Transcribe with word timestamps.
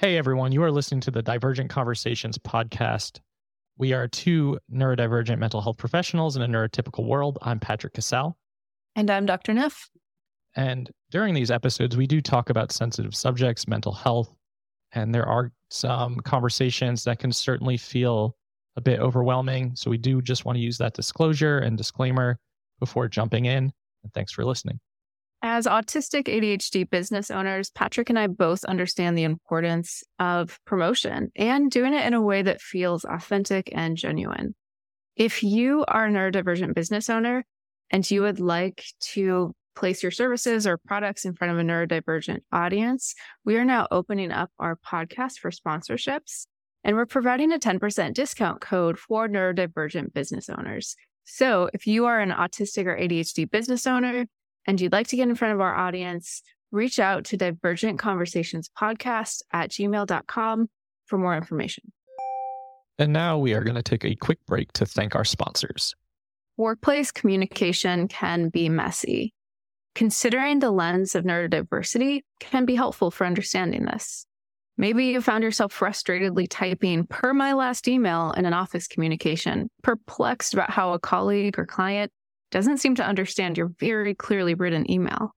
Hey, 0.00 0.16
everyone. 0.16 0.52
You 0.52 0.62
are 0.62 0.70
listening 0.70 1.00
to 1.00 1.10
the 1.10 1.22
Divergent 1.22 1.70
Conversations 1.70 2.38
podcast. 2.38 3.18
We 3.78 3.92
are 3.92 4.06
two 4.06 4.60
neurodivergent 4.72 5.40
mental 5.40 5.60
health 5.60 5.76
professionals 5.76 6.36
in 6.36 6.42
a 6.42 6.46
neurotypical 6.46 7.04
world. 7.04 7.36
I'm 7.42 7.58
Patrick 7.58 7.94
Casale. 7.94 8.36
And 8.94 9.10
I'm 9.10 9.26
Dr. 9.26 9.52
Neff. 9.54 9.90
And 10.54 10.88
during 11.10 11.34
these 11.34 11.50
episodes, 11.50 11.96
we 11.96 12.06
do 12.06 12.20
talk 12.20 12.48
about 12.48 12.70
sensitive 12.70 13.16
subjects, 13.16 13.66
mental 13.66 13.90
health, 13.90 14.32
and 14.92 15.12
there 15.12 15.26
are 15.26 15.50
some 15.68 16.20
conversations 16.20 17.02
that 17.02 17.18
can 17.18 17.32
certainly 17.32 17.76
feel 17.76 18.36
a 18.76 18.80
bit 18.80 19.00
overwhelming. 19.00 19.74
So 19.74 19.90
we 19.90 19.98
do 19.98 20.22
just 20.22 20.44
want 20.44 20.54
to 20.54 20.62
use 20.62 20.78
that 20.78 20.94
disclosure 20.94 21.58
and 21.58 21.76
disclaimer 21.76 22.38
before 22.78 23.08
jumping 23.08 23.46
in. 23.46 23.72
And 24.04 24.14
thanks 24.14 24.30
for 24.30 24.44
listening. 24.44 24.78
As 25.40 25.66
autistic 25.66 26.24
ADHD 26.24 26.90
business 26.90 27.30
owners, 27.30 27.70
Patrick 27.70 28.10
and 28.10 28.18
I 28.18 28.26
both 28.26 28.64
understand 28.64 29.16
the 29.16 29.22
importance 29.22 30.02
of 30.18 30.58
promotion 30.64 31.30
and 31.36 31.70
doing 31.70 31.94
it 31.94 32.04
in 32.04 32.12
a 32.12 32.20
way 32.20 32.42
that 32.42 32.60
feels 32.60 33.04
authentic 33.04 33.70
and 33.72 33.96
genuine. 33.96 34.56
If 35.14 35.44
you 35.44 35.84
are 35.86 36.06
a 36.06 36.10
neurodivergent 36.10 36.74
business 36.74 37.08
owner 37.08 37.44
and 37.90 38.08
you 38.10 38.22
would 38.22 38.40
like 38.40 38.84
to 39.12 39.54
place 39.76 40.02
your 40.02 40.10
services 40.10 40.66
or 40.66 40.76
products 40.76 41.24
in 41.24 41.34
front 41.34 41.52
of 41.52 41.58
a 41.60 41.62
neurodivergent 41.62 42.40
audience, 42.50 43.14
we 43.44 43.56
are 43.56 43.64
now 43.64 43.86
opening 43.92 44.32
up 44.32 44.50
our 44.58 44.76
podcast 44.76 45.38
for 45.38 45.52
sponsorships 45.52 46.46
and 46.82 46.96
we're 46.96 47.06
providing 47.06 47.52
a 47.52 47.58
10% 47.58 48.12
discount 48.12 48.60
code 48.60 48.98
for 48.98 49.28
neurodivergent 49.28 50.12
business 50.12 50.48
owners. 50.48 50.96
So 51.22 51.70
if 51.72 51.86
you 51.86 52.06
are 52.06 52.18
an 52.18 52.30
autistic 52.30 52.86
or 52.86 52.96
ADHD 52.96 53.48
business 53.48 53.86
owner 53.86 54.26
and 54.68 54.78
you'd 54.80 54.92
like 54.92 55.08
to 55.08 55.16
get 55.16 55.28
in 55.28 55.34
front 55.34 55.54
of 55.54 55.60
our 55.62 55.74
audience, 55.74 56.42
reach 56.70 56.98
out 56.98 57.24
to 57.24 57.38
Divergent 57.38 57.98
Conversations 57.98 58.70
Podcast 58.78 59.40
at 59.50 59.70
gmail.com 59.70 60.68
for 61.06 61.18
more 61.18 61.34
information. 61.34 61.90
And 62.98 63.12
now 63.12 63.38
we 63.38 63.54
are 63.54 63.64
going 63.64 63.76
to 63.76 63.82
take 63.82 64.04
a 64.04 64.14
quick 64.14 64.38
break 64.46 64.70
to 64.74 64.84
thank 64.84 65.16
our 65.16 65.24
sponsors. 65.24 65.94
Workplace 66.58 67.10
communication 67.10 68.08
can 68.08 68.50
be 68.50 68.68
messy. 68.68 69.32
Considering 69.94 70.58
the 70.58 70.70
lens 70.70 71.14
of 71.14 71.24
neurodiversity 71.24 72.20
can 72.38 72.66
be 72.66 72.74
helpful 72.74 73.10
for 73.10 73.26
understanding 73.26 73.86
this. 73.86 74.26
Maybe 74.76 75.06
you 75.06 75.22
found 75.22 75.44
yourself 75.44 75.76
frustratedly 75.76 76.46
typing 76.50 77.06
per 77.06 77.32
my 77.32 77.54
last 77.54 77.88
email 77.88 78.32
in 78.32 78.44
an 78.44 78.52
office 78.52 78.86
communication, 78.86 79.70
perplexed 79.82 80.52
about 80.52 80.70
how 80.70 80.92
a 80.92 81.00
colleague 81.00 81.58
or 81.58 81.64
client 81.64 82.12
doesn't 82.50 82.78
seem 82.78 82.94
to 82.96 83.04
understand 83.04 83.56
your 83.56 83.70
very 83.78 84.14
clearly 84.14 84.54
written 84.54 84.90
email. 84.90 85.34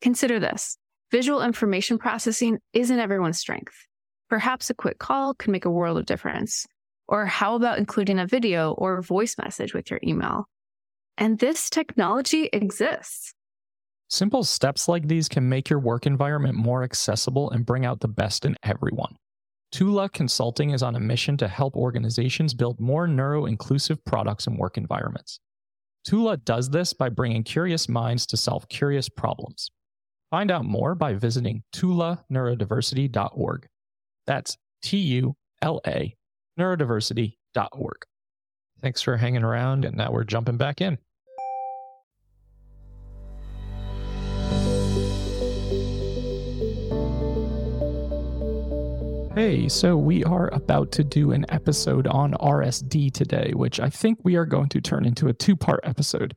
Consider 0.00 0.38
this 0.38 0.76
visual 1.10 1.42
information 1.42 1.98
processing 1.98 2.58
isn't 2.72 2.98
everyone's 2.98 3.38
strength. 3.38 3.74
Perhaps 4.28 4.70
a 4.70 4.74
quick 4.74 4.98
call 4.98 5.34
could 5.34 5.50
make 5.50 5.64
a 5.64 5.70
world 5.70 5.98
of 5.98 6.06
difference. 6.06 6.66
Or 7.06 7.26
how 7.26 7.54
about 7.54 7.78
including 7.78 8.18
a 8.18 8.26
video 8.26 8.72
or 8.72 9.00
voice 9.02 9.36
message 9.38 9.74
with 9.74 9.90
your 9.90 10.00
email? 10.02 10.46
And 11.16 11.38
this 11.38 11.70
technology 11.70 12.48
exists. 12.52 13.34
Simple 14.08 14.44
steps 14.44 14.88
like 14.88 15.08
these 15.08 15.28
can 15.28 15.48
make 15.48 15.70
your 15.70 15.78
work 15.78 16.06
environment 16.06 16.56
more 16.56 16.82
accessible 16.82 17.50
and 17.50 17.66
bring 17.66 17.84
out 17.84 18.00
the 18.00 18.08
best 18.08 18.44
in 18.44 18.56
everyone. 18.62 19.16
Tula 19.72 20.08
Consulting 20.08 20.70
is 20.70 20.82
on 20.82 20.94
a 20.94 21.00
mission 21.00 21.36
to 21.38 21.48
help 21.48 21.74
organizations 21.76 22.54
build 22.54 22.80
more 22.80 23.06
neuro 23.06 23.46
inclusive 23.46 24.04
products 24.04 24.46
and 24.46 24.58
work 24.58 24.76
environments. 24.76 25.40
Tula 26.04 26.36
does 26.36 26.70
this 26.70 26.92
by 26.92 27.08
bringing 27.08 27.42
curious 27.42 27.88
minds 27.88 28.26
to 28.26 28.36
solve 28.36 28.68
curious 28.68 29.08
problems. 29.08 29.70
Find 30.30 30.50
out 30.50 30.64
more 30.64 30.94
by 30.94 31.14
visiting 31.14 31.62
tulaneurodiversity.org. 31.74 33.66
That's 34.26 34.58
T 34.82 34.98
U 34.98 35.36
L 35.62 35.80
A 35.86 36.14
neurodiversity.org. 36.58 37.96
Thanks 38.82 39.02
for 39.02 39.16
hanging 39.16 39.42
around, 39.42 39.84
and 39.84 39.96
now 39.96 40.12
we're 40.12 40.24
jumping 40.24 40.56
back 40.56 40.80
in. 40.80 40.98
Hey, 49.34 49.68
so 49.68 49.96
we 49.96 50.22
are 50.22 50.48
about 50.54 50.92
to 50.92 51.02
do 51.02 51.32
an 51.32 51.44
episode 51.48 52.06
on 52.06 52.34
RSD 52.34 53.12
today, 53.12 53.50
which 53.52 53.80
I 53.80 53.90
think 53.90 54.20
we 54.22 54.36
are 54.36 54.46
going 54.46 54.68
to 54.68 54.80
turn 54.80 55.04
into 55.04 55.26
a 55.26 55.32
two 55.32 55.56
part 55.56 55.80
episode. 55.82 56.36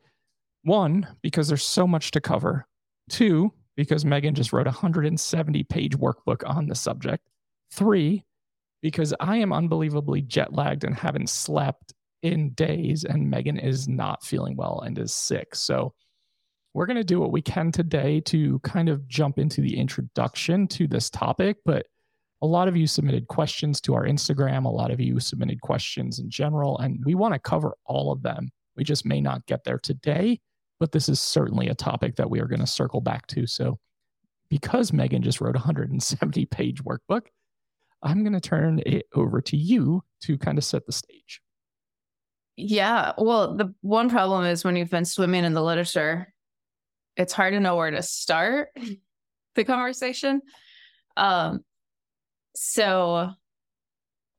One, 0.64 1.06
because 1.22 1.46
there's 1.46 1.62
so 1.62 1.86
much 1.86 2.10
to 2.10 2.20
cover. 2.20 2.66
Two, 3.08 3.52
because 3.76 4.04
Megan 4.04 4.34
just 4.34 4.52
wrote 4.52 4.66
a 4.66 4.70
170 4.70 5.62
page 5.62 5.96
workbook 5.96 6.42
on 6.44 6.66
the 6.66 6.74
subject. 6.74 7.24
Three, 7.70 8.24
because 8.82 9.14
I 9.20 9.36
am 9.36 9.52
unbelievably 9.52 10.22
jet 10.22 10.52
lagged 10.52 10.82
and 10.82 10.96
haven't 10.96 11.30
slept 11.30 11.94
in 12.24 12.50
days, 12.54 13.04
and 13.04 13.30
Megan 13.30 13.60
is 13.60 13.86
not 13.86 14.24
feeling 14.24 14.56
well 14.56 14.80
and 14.80 14.98
is 14.98 15.12
sick. 15.12 15.54
So 15.54 15.94
we're 16.74 16.86
going 16.86 16.96
to 16.96 17.04
do 17.04 17.20
what 17.20 17.30
we 17.30 17.42
can 17.42 17.70
today 17.70 18.18
to 18.22 18.58
kind 18.64 18.88
of 18.88 19.06
jump 19.06 19.38
into 19.38 19.60
the 19.60 19.76
introduction 19.76 20.66
to 20.66 20.88
this 20.88 21.10
topic, 21.10 21.58
but 21.64 21.86
a 22.40 22.46
lot 22.46 22.68
of 22.68 22.76
you 22.76 22.86
submitted 22.86 23.26
questions 23.28 23.80
to 23.82 23.94
our 23.94 24.04
Instagram. 24.04 24.64
A 24.64 24.68
lot 24.68 24.90
of 24.90 25.00
you 25.00 25.18
submitted 25.18 25.60
questions 25.60 26.18
in 26.18 26.30
general, 26.30 26.78
and 26.78 27.02
we 27.04 27.14
want 27.14 27.34
to 27.34 27.40
cover 27.40 27.76
all 27.84 28.12
of 28.12 28.22
them. 28.22 28.50
We 28.76 28.84
just 28.84 29.04
may 29.04 29.20
not 29.20 29.44
get 29.46 29.64
there 29.64 29.78
today, 29.78 30.40
but 30.78 30.92
this 30.92 31.08
is 31.08 31.20
certainly 31.20 31.68
a 31.68 31.74
topic 31.74 32.16
that 32.16 32.30
we 32.30 32.40
are 32.40 32.46
going 32.46 32.60
to 32.60 32.66
circle 32.66 33.00
back 33.00 33.26
to. 33.28 33.46
So, 33.46 33.78
because 34.48 34.92
Megan 34.92 35.22
just 35.22 35.40
wrote 35.40 35.56
a 35.56 35.58
170 35.58 36.46
page 36.46 36.82
workbook, 36.84 37.26
I'm 38.02 38.22
going 38.22 38.34
to 38.34 38.40
turn 38.40 38.80
it 38.86 39.06
over 39.14 39.40
to 39.42 39.56
you 39.56 40.02
to 40.22 40.38
kind 40.38 40.58
of 40.58 40.64
set 40.64 40.86
the 40.86 40.92
stage. 40.92 41.42
Yeah. 42.56 43.12
Well, 43.18 43.56
the 43.56 43.74
one 43.82 44.10
problem 44.10 44.44
is 44.44 44.64
when 44.64 44.76
you've 44.76 44.90
been 44.90 45.04
swimming 45.04 45.44
in 45.44 45.54
the 45.54 45.62
literature, 45.62 46.32
it's 47.16 47.32
hard 47.32 47.54
to 47.54 47.60
know 47.60 47.76
where 47.76 47.90
to 47.90 48.02
start 48.02 48.68
the 49.54 49.64
conversation. 49.64 50.40
Um, 51.16 51.64
so, 52.60 53.30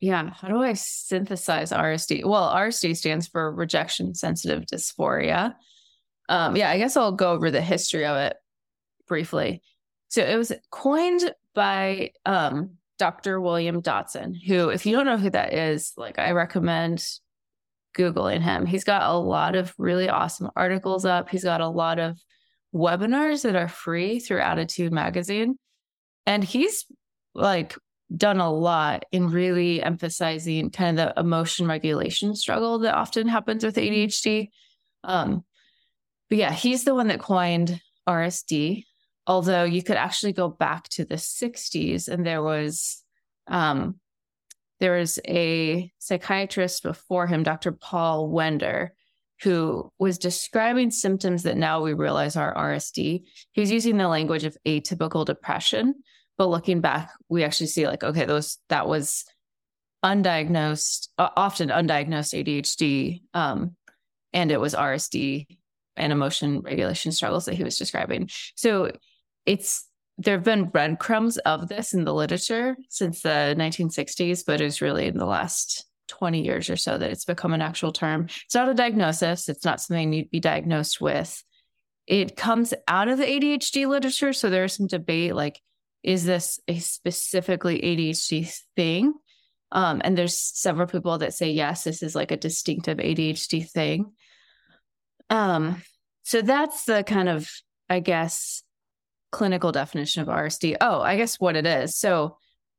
yeah, 0.02 0.32
how 0.32 0.50
do 0.50 0.62
I 0.62 0.74
synthesize 0.74 1.72
RSD? 1.72 2.26
Well, 2.26 2.54
RSD 2.54 2.98
stands 2.98 3.28
for 3.30 3.50
rejection 3.50 4.14
sensitive 4.14 4.66
dysphoria. 4.66 5.56
Um, 6.28 6.58
yeah, 6.58 6.70
I 6.70 6.78
guess 6.78 6.98
I'll 6.98 7.14
go 7.14 7.32
over 7.32 7.50
the 7.50 7.62
history 7.62 8.06
of 8.06 8.18
it 8.18 8.36
briefly. 9.08 9.62
So 10.10 10.22
it 10.22 10.36
was 10.36 10.52
coined 10.70 11.34
by 11.56 12.12
um, 12.26 12.72
Dr. 12.98 13.40
William 13.40 13.80
Dodson, 13.80 14.34
who, 14.34 14.68
if 14.68 14.86
you 14.86 14.94
don't 14.98 15.06
know 15.06 15.18
who 15.18 15.30
that 15.30 15.54
is, 15.54 15.94
like 15.96 16.20
I 16.20 16.32
recommend 16.32 17.02
Googling 17.98 18.42
him. 18.42 18.66
He's 18.66 18.84
got 18.84 19.10
a 19.10 19.18
lot 19.18 19.56
of 19.56 19.74
really 19.78 20.10
awesome 20.10 20.50
articles 20.58 21.06
up. 21.06 21.30
He's 21.30 21.46
got 21.46 21.62
a 21.62 21.70
lot 21.70 22.00
of 22.00 22.20
webinars 22.76 23.44
that 23.44 23.56
are 23.56 23.70
free 23.70 24.20
through 24.20 24.42
ADDitude 24.42 24.92
Magazine. 24.92 25.58
And 26.26 26.44
he's 26.44 26.86
like 27.34 27.76
done 28.16 28.40
a 28.40 28.52
lot 28.52 29.06
in 29.12 29.30
really 29.30 29.82
emphasizing 29.84 30.70
kind 30.72 31.00
of 31.00 31.14
the 31.14 31.20
emotion 31.20 31.68
regulation 31.68 32.36
struggle 32.36 32.80
that 32.80 32.96
often 32.96 33.28
happens 33.28 33.64
with 33.64 33.76
ADHD. 33.76 34.50
Um, 35.04 35.44
but 36.30 36.38
yeah, 36.38 36.52
he's 36.52 36.84
the 36.84 36.96
one 36.96 37.08
that 37.08 37.20
coined 37.20 37.80
RSD. 38.08 38.86
Although 39.28 39.64
you 39.64 39.84
could 39.84 39.98
actually 39.98 40.34
go 40.34 40.50
back 40.50 40.90
to 40.90 41.06
the 41.06 41.16
60s 41.16 42.08
and 42.08 42.26
there 42.26 42.42
was 42.42 43.04
um, 43.48 44.00
there 44.80 44.98
was 44.98 45.20
a 45.28 45.92
psychiatrist 46.00 46.84
before 46.84 47.28
him, 47.28 47.44
Dr. 47.44 47.72
Paul 47.72 48.30
Wender, 48.30 48.94
who 49.44 49.92
was 50.00 50.18
describing 50.18 50.92
symptoms 50.92 51.44
that 51.44 51.58
now 51.58 51.82
we 51.82 51.94
realize 51.94 52.36
are 52.36 52.56
RSD. 52.56 53.24
He 53.52 53.62
was 53.62 53.72
using 53.72 53.98
the 53.98 54.08
language 54.08 54.46
of 54.46 54.58
atypical 54.66 55.26
depression, 55.26 55.96
but 56.40 56.50
looking 56.50 56.82
back 56.82 57.12
we 57.30 57.44
actually 57.44 57.68
see 57.68 57.86
like 57.86 58.04
okay 58.04 58.26
those 58.26 58.58
that 58.70 58.88
was 58.88 59.26
undiagnosed 60.04 61.10
uh, 61.20 61.30
often 61.38 61.70
undiagnosed 61.70 62.34
adhd 62.34 63.22
um, 63.36 63.76
and 64.34 64.52
it 64.52 64.60
was 64.60 64.74
rsd 64.74 65.46
and 66.00 66.12
emotion 66.12 66.62
regulation 66.62 67.12
struggles 67.12 67.46
that 67.46 67.56
he 67.56 67.64
was 67.64 67.78
describing. 67.78 68.30
So 68.56 68.92
it's 69.46 69.86
there 70.18 70.36
have 70.36 70.44
been 70.44 70.66
breadcrumbs 70.66 71.38
of 71.40 71.70
this 71.70 71.94
in 71.94 72.04
the 72.04 72.14
literature 72.14 72.76
since 72.90 73.22
the 73.22 73.56
1960s 73.58 74.44
but 74.46 74.60
it's 74.60 74.82
really 74.82 75.08
in 75.08 75.18
the 75.18 75.26
last 75.26 75.86
20 76.08 76.44
years 76.44 76.70
or 76.70 76.76
so 76.76 76.98
that 76.98 77.12
it's 77.12 77.26
become 77.26 77.54
an 77.54 77.62
actual 77.62 77.92
term. 77.92 78.28
It's 78.46 78.56
not 78.56 78.70
a 78.70 78.74
diagnosis. 78.74 79.48
It's 79.48 79.64
not 79.64 79.80
something 79.80 80.12
you 80.12 80.26
be 80.26 80.40
diagnosed 80.40 81.00
with. 81.00 81.44
It 82.08 82.36
comes 82.36 82.74
out 82.88 83.08
of 83.08 83.20
the 83.20 83.26
adhd 83.26 83.88
literature 83.88 84.34
so 84.34 84.50
there's 84.50 84.74
some 84.74 84.88
debate 84.88 85.36
like 85.36 85.62
is 86.04 86.26
this 86.26 86.60
a 86.68 86.80
specifically 86.80 87.80
ADHD 87.82 88.52
thing? 88.76 89.14
Um, 89.72 90.02
and 90.04 90.18
there's 90.18 90.40
several 90.40 90.88
people 90.88 91.18
that 91.20 91.34
say 91.34 91.52
yes, 91.52 91.84
this 91.84 92.02
is 92.02 92.16
like 92.16 92.32
a 92.32 92.38
distinctive 92.38 92.98
ADHD 92.98 93.70
thing. 93.70 94.14
Um, 95.30 95.82
so 96.24 96.42
that's 96.42 96.86
the 96.86 97.04
kind 97.04 97.30
of, 97.30 97.50
I 97.90 98.00
guess, 98.00 98.64
clinical 99.32 99.72
definition 99.72 100.22
of 100.22 100.28
RSD. 100.28 100.78
Oh, 100.82 101.02
I 101.02 101.18
guess 101.18 101.40
what 101.40 101.56
it 101.56 101.66
is. 101.66 101.98
So 101.98 102.38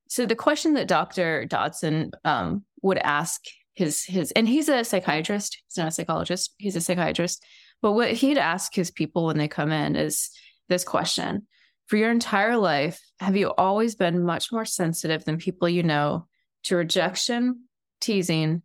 so 0.08 0.26
the 0.26 0.34
question 0.34 0.74
that 0.74 0.88
Dr. 0.88 1.44
Dodson 1.44 2.10
um, 2.24 2.64
would 2.82 2.98
ask 2.98 3.42
his 3.74 4.04
his 4.04 4.32
and 4.32 4.48
he's 4.48 4.68
a 4.68 4.84
psychiatrist, 4.84 5.62
he's 5.68 5.78
not 5.78 5.88
a 5.88 5.92
psychologist, 5.92 6.52
he's 6.58 6.76
a 6.76 6.80
psychiatrist. 6.80 7.44
But 7.80 7.92
what 7.92 8.10
he'd 8.12 8.36
ask 8.36 8.74
his 8.74 8.90
people 8.90 9.26
when 9.26 9.38
they 9.38 9.48
come 9.48 9.70
in 9.70 9.94
is 9.94 10.30
this 10.68 10.84
question. 10.84 11.46
For 11.90 11.96
your 11.96 12.12
entire 12.12 12.56
life, 12.56 13.00
have 13.18 13.36
you 13.36 13.52
always 13.58 13.96
been 13.96 14.24
much 14.24 14.52
more 14.52 14.64
sensitive 14.64 15.24
than 15.24 15.38
people 15.38 15.68
you 15.68 15.82
know 15.82 16.28
to 16.62 16.76
rejection, 16.76 17.64
teasing, 18.00 18.62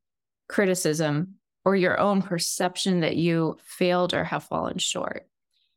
criticism, 0.47 1.37
or 1.65 1.75
your 1.75 1.99
own 1.99 2.21
perception 2.21 2.99
that 2.99 3.15
you 3.15 3.57
failed 3.65 4.13
or 4.13 4.23
have 4.25 4.43
fallen 4.43 4.77
short? 4.77 5.27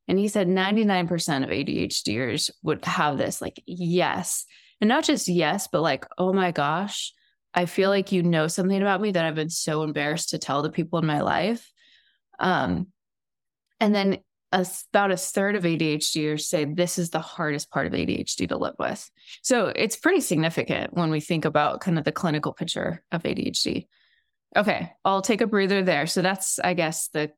And 0.06 0.18
he 0.18 0.28
said 0.28 0.46
99% 0.46 1.08
of 1.42 1.48
ADHDers 1.48 2.50
would 2.64 2.84
have 2.84 3.16
this 3.16 3.40
like, 3.40 3.62
yes. 3.64 4.44
And 4.82 4.88
not 4.88 5.04
just 5.04 5.26
yes, 5.26 5.68
but 5.72 5.80
like, 5.80 6.04
oh 6.18 6.34
my 6.34 6.50
gosh, 6.50 7.14
I 7.54 7.64
feel 7.64 7.88
like 7.88 8.12
you 8.12 8.22
know 8.22 8.48
something 8.48 8.82
about 8.82 9.00
me 9.00 9.12
that 9.12 9.24
I've 9.24 9.34
been 9.34 9.48
so 9.48 9.84
embarrassed 9.84 10.28
to 10.30 10.38
tell 10.38 10.60
the 10.60 10.68
people 10.68 10.98
in 10.98 11.06
my 11.06 11.22
life. 11.22 11.66
Um, 12.38 12.88
and 13.80 13.94
then 13.94 14.18
about 14.52 15.10
a 15.10 15.16
third 15.16 15.56
of 15.56 15.64
ADHDers 15.64 16.42
say 16.42 16.64
this 16.64 16.98
is 16.98 17.10
the 17.10 17.20
hardest 17.20 17.70
part 17.70 17.86
of 17.86 17.92
ADHD 17.92 18.48
to 18.48 18.56
live 18.56 18.74
with. 18.78 19.10
So 19.42 19.72
it's 19.74 19.96
pretty 19.96 20.20
significant 20.20 20.94
when 20.94 21.10
we 21.10 21.20
think 21.20 21.44
about 21.44 21.80
kind 21.80 21.98
of 21.98 22.04
the 22.04 22.12
clinical 22.12 22.52
picture 22.52 23.02
of 23.12 23.22
ADHD. 23.22 23.86
Okay, 24.56 24.90
I'll 25.04 25.22
take 25.22 25.42
a 25.42 25.46
breather 25.46 25.82
there. 25.82 26.06
So 26.06 26.22
that's, 26.22 26.58
I 26.58 26.74
guess, 26.74 27.08
the 27.08 27.30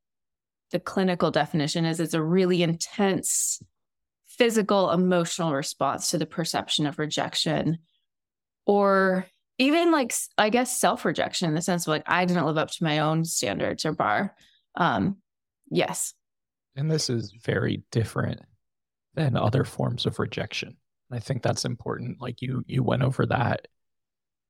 the 0.71 0.81
clinical 0.81 1.31
definition 1.33 1.85
is 1.85 1.99
it's 1.99 2.15
a 2.15 2.23
really 2.23 2.63
intense 2.63 3.61
physical 4.29 4.91
emotional 4.91 5.53
response 5.53 6.11
to 6.11 6.19
the 6.19 6.27
perception 6.27 6.87
of 6.87 6.99
rejection 6.99 7.79
or 8.67 9.27
even 9.59 9.91
like 9.91 10.15
i 10.39 10.49
guess 10.49 10.81
self-rejection 10.81 11.49
in 11.49 11.55
the 11.55 11.61
sense 11.61 11.85
of 11.85 11.89
like 11.89 12.05
i 12.07 12.25
didn't 12.25 12.47
live 12.47 12.57
up 12.57 12.71
to 12.71 12.85
my 12.85 13.01
own 13.01 13.25
standards 13.25 13.85
or 13.85 13.93
bar 13.93 14.35
um 14.77 15.17
yes 15.71 16.15
and 16.81 16.91
this 16.91 17.11
is 17.11 17.33
very 17.45 17.83
different 17.93 18.41
than 19.15 19.37
other 19.37 19.65
forms 19.65 20.07
of 20.07 20.19
rejection 20.19 20.77
i 21.13 21.19
think 21.19 21.43
that's 21.43 21.65
important 21.65 22.21
like 22.21 22.43
you 22.43 22.65
you 22.67 22.83
went 22.83 23.03
over 23.03 23.27
that 23.27 23.69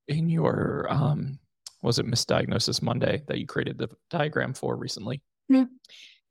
in 0.09 0.29
your 0.29 0.87
um 0.91 1.38
was 1.82 1.99
it 1.99 2.06
misdiagnosis 2.06 2.82
monday 2.82 3.23
that 3.27 3.38
you 3.38 3.47
created 3.47 3.79
the 3.79 3.88
diagram 4.11 4.53
for 4.53 4.77
recently. 4.77 5.23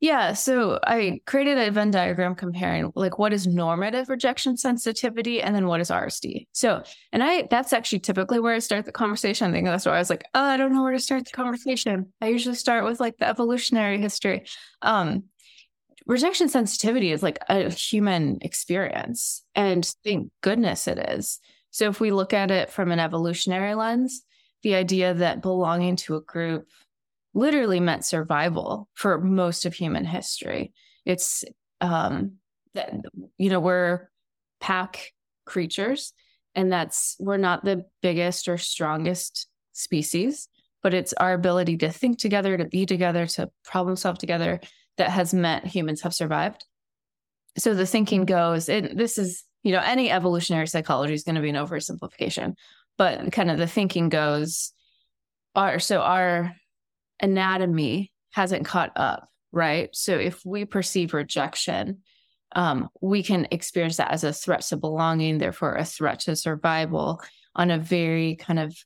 Yeah. 0.00 0.32
So 0.32 0.80
I 0.82 1.20
created 1.26 1.58
a 1.58 1.70
Venn 1.70 1.90
diagram 1.90 2.34
comparing 2.34 2.90
like 2.94 3.18
what 3.18 3.34
is 3.34 3.46
normative 3.46 4.08
rejection 4.08 4.56
sensitivity 4.56 5.42
and 5.42 5.54
then 5.54 5.66
what 5.66 5.82
is 5.82 5.90
RSD. 5.90 6.46
So, 6.52 6.82
and 7.12 7.22
I, 7.22 7.46
that's 7.50 7.74
actually 7.74 7.98
typically 7.98 8.40
where 8.40 8.54
I 8.54 8.60
start 8.60 8.86
the 8.86 8.92
conversation. 8.92 9.50
I 9.50 9.52
think 9.52 9.66
that's 9.66 9.84
why 9.84 9.96
I 9.96 9.98
was 9.98 10.08
like, 10.08 10.24
oh, 10.32 10.42
I 10.42 10.56
don't 10.56 10.72
know 10.72 10.82
where 10.82 10.92
to 10.92 10.98
start 10.98 11.26
the 11.26 11.32
conversation. 11.32 12.14
I 12.22 12.28
usually 12.28 12.54
start 12.54 12.84
with 12.84 12.98
like 12.98 13.18
the 13.18 13.28
evolutionary 13.28 13.98
history. 13.98 14.46
Um, 14.80 15.24
rejection 16.10 16.48
sensitivity 16.48 17.12
is 17.12 17.22
like 17.22 17.38
a 17.48 17.70
human 17.70 18.38
experience. 18.42 19.44
And 19.54 19.88
thank 20.04 20.32
goodness 20.42 20.88
it 20.88 20.98
is. 20.98 21.38
So 21.70 21.88
if 21.88 22.00
we 22.00 22.10
look 22.10 22.34
at 22.34 22.50
it 22.50 22.68
from 22.68 22.90
an 22.90 22.98
evolutionary 22.98 23.74
lens, 23.74 24.22
the 24.64 24.74
idea 24.74 25.14
that 25.14 25.40
belonging 25.40 25.94
to 25.96 26.16
a 26.16 26.20
group 26.20 26.66
literally 27.32 27.78
meant 27.78 28.04
survival 28.04 28.88
for 28.94 29.20
most 29.20 29.64
of 29.64 29.72
human 29.72 30.04
history. 30.04 30.72
It's 31.06 31.44
um 31.80 32.32
that 32.74 32.92
you 33.38 33.48
know 33.48 33.60
we're 33.60 34.10
pack 34.60 35.12
creatures 35.46 36.12
and 36.56 36.72
that's 36.72 37.16
we're 37.20 37.36
not 37.36 37.64
the 37.64 37.84
biggest 38.02 38.48
or 38.48 38.58
strongest 38.58 39.46
species 39.72 40.48
but 40.82 40.94
it's 40.94 41.12
our 41.14 41.32
ability 41.32 41.76
to 41.78 41.90
think 41.90 42.18
together 42.18 42.56
to 42.56 42.66
be 42.66 42.84
together 42.84 43.26
to 43.26 43.50
problem 43.64 43.96
solve 43.96 44.18
together 44.18 44.60
that 45.00 45.10
has 45.10 45.34
meant 45.34 45.66
humans 45.66 46.02
have 46.02 46.14
survived 46.14 46.64
so 47.58 47.74
the 47.74 47.86
thinking 47.86 48.24
goes 48.24 48.68
and 48.68 48.98
this 48.98 49.18
is 49.18 49.44
you 49.62 49.72
know 49.72 49.82
any 49.84 50.10
evolutionary 50.10 50.66
psychology 50.66 51.14
is 51.14 51.24
going 51.24 51.34
to 51.34 51.40
be 51.40 51.50
an 51.50 51.56
oversimplification 51.56 52.54
but 52.96 53.32
kind 53.32 53.50
of 53.50 53.58
the 53.58 53.66
thinking 53.66 54.08
goes 54.08 54.72
our 55.54 55.78
so 55.78 56.00
our 56.00 56.54
anatomy 57.20 58.12
hasn't 58.30 58.64
caught 58.64 58.92
up, 58.96 59.28
right? 59.52 59.88
So 59.92 60.16
if 60.16 60.44
we 60.44 60.64
perceive 60.64 61.14
rejection, 61.14 61.98
um, 62.52 62.88
we 63.00 63.22
can 63.22 63.46
experience 63.50 63.96
that 63.98 64.10
as 64.10 64.24
a 64.24 64.32
threat 64.32 64.62
to 64.62 64.76
belonging, 64.76 65.38
therefore 65.38 65.76
a 65.76 65.84
threat 65.84 66.20
to 66.20 66.36
survival 66.36 67.20
on 67.54 67.70
a 67.70 67.78
very 67.78 68.36
kind 68.36 68.58
of 68.58 68.76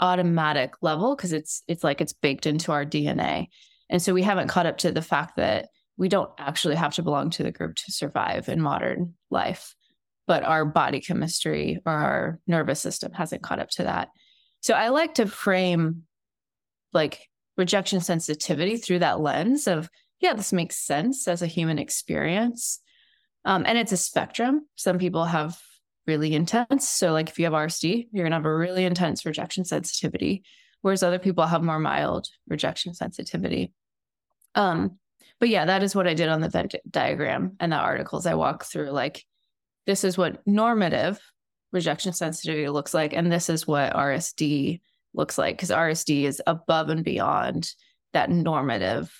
automatic 0.00 0.74
level 0.82 1.14
because 1.14 1.32
it's 1.32 1.62
it's 1.68 1.84
like 1.84 2.00
it's 2.00 2.12
baked 2.12 2.46
into 2.46 2.72
our 2.72 2.84
DNA. 2.84 3.48
And 3.94 4.02
so 4.02 4.12
we 4.12 4.24
haven't 4.24 4.48
caught 4.48 4.66
up 4.66 4.78
to 4.78 4.90
the 4.90 5.00
fact 5.00 5.36
that 5.36 5.68
we 5.96 6.08
don't 6.08 6.28
actually 6.36 6.74
have 6.74 6.94
to 6.94 7.02
belong 7.04 7.30
to 7.30 7.44
the 7.44 7.52
group 7.52 7.76
to 7.76 7.92
survive 7.92 8.48
in 8.48 8.60
modern 8.60 9.14
life, 9.30 9.76
but 10.26 10.42
our 10.42 10.64
body 10.64 10.98
chemistry 10.98 11.80
or 11.86 11.92
our 11.92 12.40
nervous 12.48 12.80
system 12.80 13.12
hasn't 13.12 13.44
caught 13.44 13.60
up 13.60 13.70
to 13.70 13.84
that. 13.84 14.08
So 14.62 14.74
I 14.74 14.88
like 14.88 15.14
to 15.14 15.26
frame 15.26 16.02
like 16.92 17.20
rejection 17.56 18.00
sensitivity 18.00 18.78
through 18.78 18.98
that 18.98 19.20
lens 19.20 19.68
of, 19.68 19.88
yeah, 20.18 20.34
this 20.34 20.52
makes 20.52 20.84
sense 20.84 21.28
as 21.28 21.40
a 21.40 21.46
human 21.46 21.78
experience. 21.78 22.80
Um, 23.44 23.62
and 23.64 23.78
it's 23.78 23.92
a 23.92 23.96
spectrum. 23.96 24.66
Some 24.74 24.98
people 24.98 25.24
have 25.24 25.56
really 26.04 26.34
intense. 26.34 26.88
So, 26.88 27.12
like 27.12 27.28
if 27.28 27.38
you 27.38 27.44
have 27.44 27.54
RSD, 27.54 28.08
you're 28.10 28.24
going 28.24 28.32
to 28.32 28.38
have 28.38 28.44
a 28.44 28.56
really 28.56 28.86
intense 28.86 29.24
rejection 29.24 29.64
sensitivity, 29.64 30.42
whereas 30.80 31.04
other 31.04 31.20
people 31.20 31.46
have 31.46 31.62
more 31.62 31.78
mild 31.78 32.26
rejection 32.48 32.92
sensitivity. 32.92 33.72
Um, 34.54 34.98
but 35.40 35.48
yeah, 35.48 35.66
that 35.66 35.82
is 35.82 35.94
what 35.94 36.06
I 36.06 36.14
did 36.14 36.28
on 36.28 36.40
the 36.40 36.48
Venn 36.48 36.68
diagram 36.88 37.56
and 37.60 37.72
the 37.72 37.76
articles 37.76 38.26
I 38.26 38.34
walk 38.34 38.64
through. 38.64 38.90
Like, 38.90 39.24
this 39.86 40.04
is 40.04 40.16
what 40.16 40.46
normative 40.46 41.20
rejection 41.72 42.12
sensitivity 42.12 42.68
looks 42.68 42.94
like, 42.94 43.12
and 43.12 43.30
this 43.30 43.50
is 43.50 43.66
what 43.66 43.92
RSD 43.92 44.80
looks 45.12 45.36
like 45.36 45.56
because 45.56 45.70
RSD 45.70 46.24
is 46.24 46.40
above 46.46 46.88
and 46.88 47.04
beyond 47.04 47.70
that 48.12 48.30
normative 48.30 49.12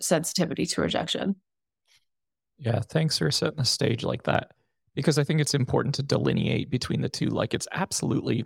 sensitivity 0.00 0.66
to 0.66 0.82
rejection. 0.82 1.36
Yeah, 2.58 2.80
thanks 2.80 3.18
for 3.18 3.30
setting 3.30 3.56
the 3.56 3.64
stage 3.64 4.04
like 4.04 4.24
that 4.24 4.52
because 4.94 5.18
I 5.18 5.24
think 5.24 5.40
it's 5.40 5.54
important 5.54 5.94
to 5.96 6.02
delineate 6.02 6.70
between 6.70 7.00
the 7.00 7.08
two. 7.08 7.28
Like, 7.28 7.54
it's 7.54 7.68
absolutely 7.72 8.44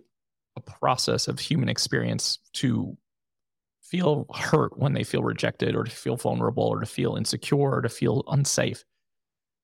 a 0.57 0.61
process 0.61 1.27
of 1.27 1.41
human 1.41 1.69
experience 1.69 2.39
to 2.55 2.97
feel 3.85 4.27
hurt 4.35 4.79
when 4.79 4.93
they 4.93 5.05
feel 5.05 5.23
rejected 5.23 5.77
or 5.77 5.85
to 5.85 5.91
feel 5.91 6.17
vulnerable 6.17 6.65
or 6.65 6.81
to 6.81 6.87
feel 6.87 7.17
insecure 7.17 7.75
or 7.75 7.83
to 7.83 7.89
feel 7.89 8.25
unsafe. 8.29 8.85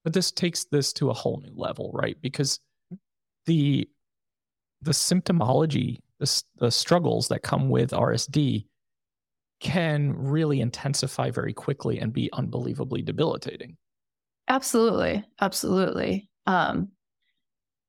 But 0.04 0.12
this 0.12 0.30
takes 0.30 0.64
this 0.64 0.92
to 0.94 1.10
a 1.10 1.14
whole 1.14 1.40
new 1.44 1.52
level, 1.54 1.90
right? 1.92 2.16
Because 2.20 2.60
the 3.46 3.88
the 4.82 4.92
symptomology 4.92 5.98
the, 6.20 6.42
the 6.58 6.70
struggles 6.70 7.28
that 7.28 7.42
come 7.42 7.68
with 7.68 7.90
RSD 7.90 8.66
can 9.58 10.12
really 10.12 10.60
intensify 10.60 11.30
very 11.30 11.52
quickly 11.52 11.98
and 11.98 12.12
be 12.12 12.30
unbelievably 12.32 13.02
debilitating. 13.02 13.76
Absolutely. 14.48 15.24
Absolutely. 15.40 16.28
Um, 16.46 16.88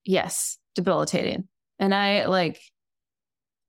yes, 0.03 0.57
debilitating. 0.75 1.47
And 1.79 1.93
I 1.93 2.25
like, 2.25 2.59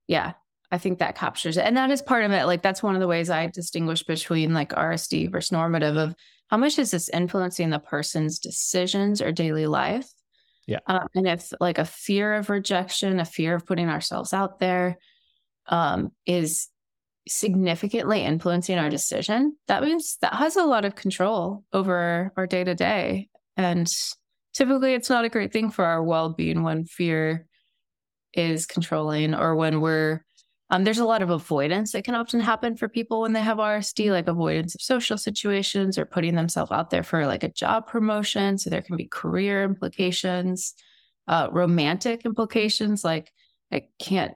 yeah, 0.07 0.33
I 0.73 0.77
think 0.77 0.99
that 0.99 1.15
captures 1.15 1.55
it. 1.55 1.65
And 1.65 1.77
that 1.77 1.91
is 1.91 2.01
part 2.01 2.25
of 2.25 2.31
it. 2.31 2.45
Like, 2.45 2.61
that's 2.61 2.83
one 2.83 2.95
of 2.95 3.01
the 3.01 3.07
ways 3.07 3.29
I 3.29 3.47
distinguish 3.47 4.03
between 4.03 4.53
like 4.53 4.69
RSD 4.69 5.31
versus 5.31 5.51
normative 5.51 5.95
of 5.97 6.15
how 6.47 6.57
much 6.57 6.77
is 6.77 6.91
this 6.91 7.09
influencing 7.09 7.69
the 7.69 7.79
person's 7.79 8.39
decisions 8.39 9.21
or 9.21 9.31
daily 9.31 9.67
life 9.67 10.07
yeah. 10.67 10.79
Um, 10.87 11.07
and 11.13 11.27
if 11.27 11.51
like 11.59 11.77
a 11.77 11.85
fear 11.85 12.33
of 12.35 12.49
rejection, 12.49 13.19
a 13.19 13.25
fear 13.25 13.55
of 13.55 13.65
putting 13.65 13.89
ourselves 13.89 14.33
out 14.33 14.59
there 14.59 14.97
um, 15.67 16.11
is 16.25 16.69
significantly 17.27 18.21
influencing 18.21 18.77
our 18.77 18.89
decision, 18.89 19.57
that 19.67 19.83
means 19.83 20.17
that 20.21 20.35
has 20.35 20.55
a 20.55 20.63
lot 20.63 20.85
of 20.85 20.95
control 20.95 21.63
over 21.73 22.31
our 22.37 22.47
day 22.47 22.63
to 22.63 22.75
day. 22.75 23.29
And 23.57 23.91
typically, 24.53 24.93
it's 24.93 25.09
not 25.09 25.25
a 25.25 25.29
great 25.29 25.51
thing 25.51 25.69
for 25.69 25.85
our 25.85 26.03
well 26.03 26.29
being 26.29 26.63
when 26.63 26.85
fear 26.85 27.45
is 28.33 28.65
controlling 28.65 29.35
or 29.35 29.55
when 29.55 29.81
we're 29.81 30.23
um, 30.73 30.85
there's 30.85 30.97
a 30.97 31.05
lot 31.05 31.21
of 31.21 31.29
avoidance 31.29 31.91
that 31.91 32.03
can 32.03 32.15
often 32.15 32.39
happen 32.39 32.75
for 32.75 32.89
people 32.89 33.21
when 33.21 33.33
they 33.33 33.41
have 33.41 33.59
RSD, 33.59 34.09
like 34.09 34.27
avoidance 34.27 34.73
of 34.73 34.81
social 34.81 35.19
situations 35.19 35.99
or 35.99 36.05
putting 36.05 36.33
themselves 36.33 36.71
out 36.71 36.89
there 36.89 37.03
for 37.03 37.27
like 37.27 37.43
a 37.43 37.49
job 37.49 37.85
promotion. 37.85 38.57
So 38.57 38.71
there 38.71 38.81
can 38.81 38.97
be 38.97 39.05
career 39.05 39.63
implications, 39.63 40.73
uh, 41.27 41.49
romantic 41.51 42.25
implications. 42.25 43.03
Like 43.03 43.31
I 43.71 43.83
can't, 43.99 44.33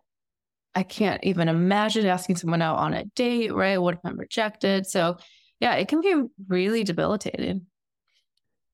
I 0.75 0.83
can't 0.83 1.23
even 1.23 1.47
imagine 1.47 2.05
asking 2.05 2.35
someone 2.35 2.61
out 2.61 2.77
on 2.77 2.93
a 2.93 3.05
date, 3.15 3.51
right? 3.51 3.81
What 3.81 3.95
if 3.95 4.01
I'm 4.03 4.19
rejected? 4.19 4.85
So 4.85 5.17
yeah, 5.59 5.73
it 5.73 5.87
can 5.87 6.01
be 6.01 6.21
really 6.47 6.83
debilitating. 6.83 7.65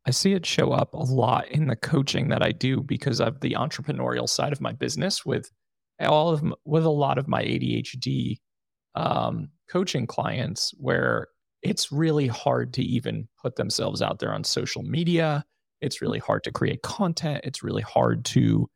I 0.06 0.12
see 0.12 0.34
it 0.34 0.46
show 0.46 0.74
up 0.74 0.94
a 0.96 0.98
lot 0.98 1.48
in 1.48 1.68
the 1.68 1.78
coaching 1.78 2.28
that 2.28 2.44
I 2.44 2.52
do 2.52 2.82
because 2.82 3.22
of 3.22 3.40
the 3.40 3.52
entrepreneurial 3.52 4.28
side 4.28 4.52
of 4.52 4.60
my 4.60 4.74
business 4.74 5.26
with 5.26 5.50
all 6.00 6.30
of 6.30 6.44
with 6.66 6.86
a 6.86 6.90
lot 6.90 7.18
of 7.18 7.28
my 7.28 7.44
ADHD 7.44 8.38
um, 8.96 9.50
coaching 9.70 10.08
clients 10.08 10.74
where 10.78 11.28
it's 11.62 11.92
really 11.92 12.28
hard 12.28 12.74
to 12.74 12.84
even 12.84 13.28
put 13.42 13.56
themselves 13.56 14.02
out 14.02 14.20
there 14.20 14.34
on 14.34 14.44
social 14.44 14.84
media. 14.84 15.46
It's 15.82 16.02
really 16.02 16.20
hard 16.20 16.44
to 16.44 16.52
create 16.52 16.82
content. 16.82 17.42
It's 17.44 17.64
really 17.64 17.82
hard 17.82 18.26
to 18.26 18.70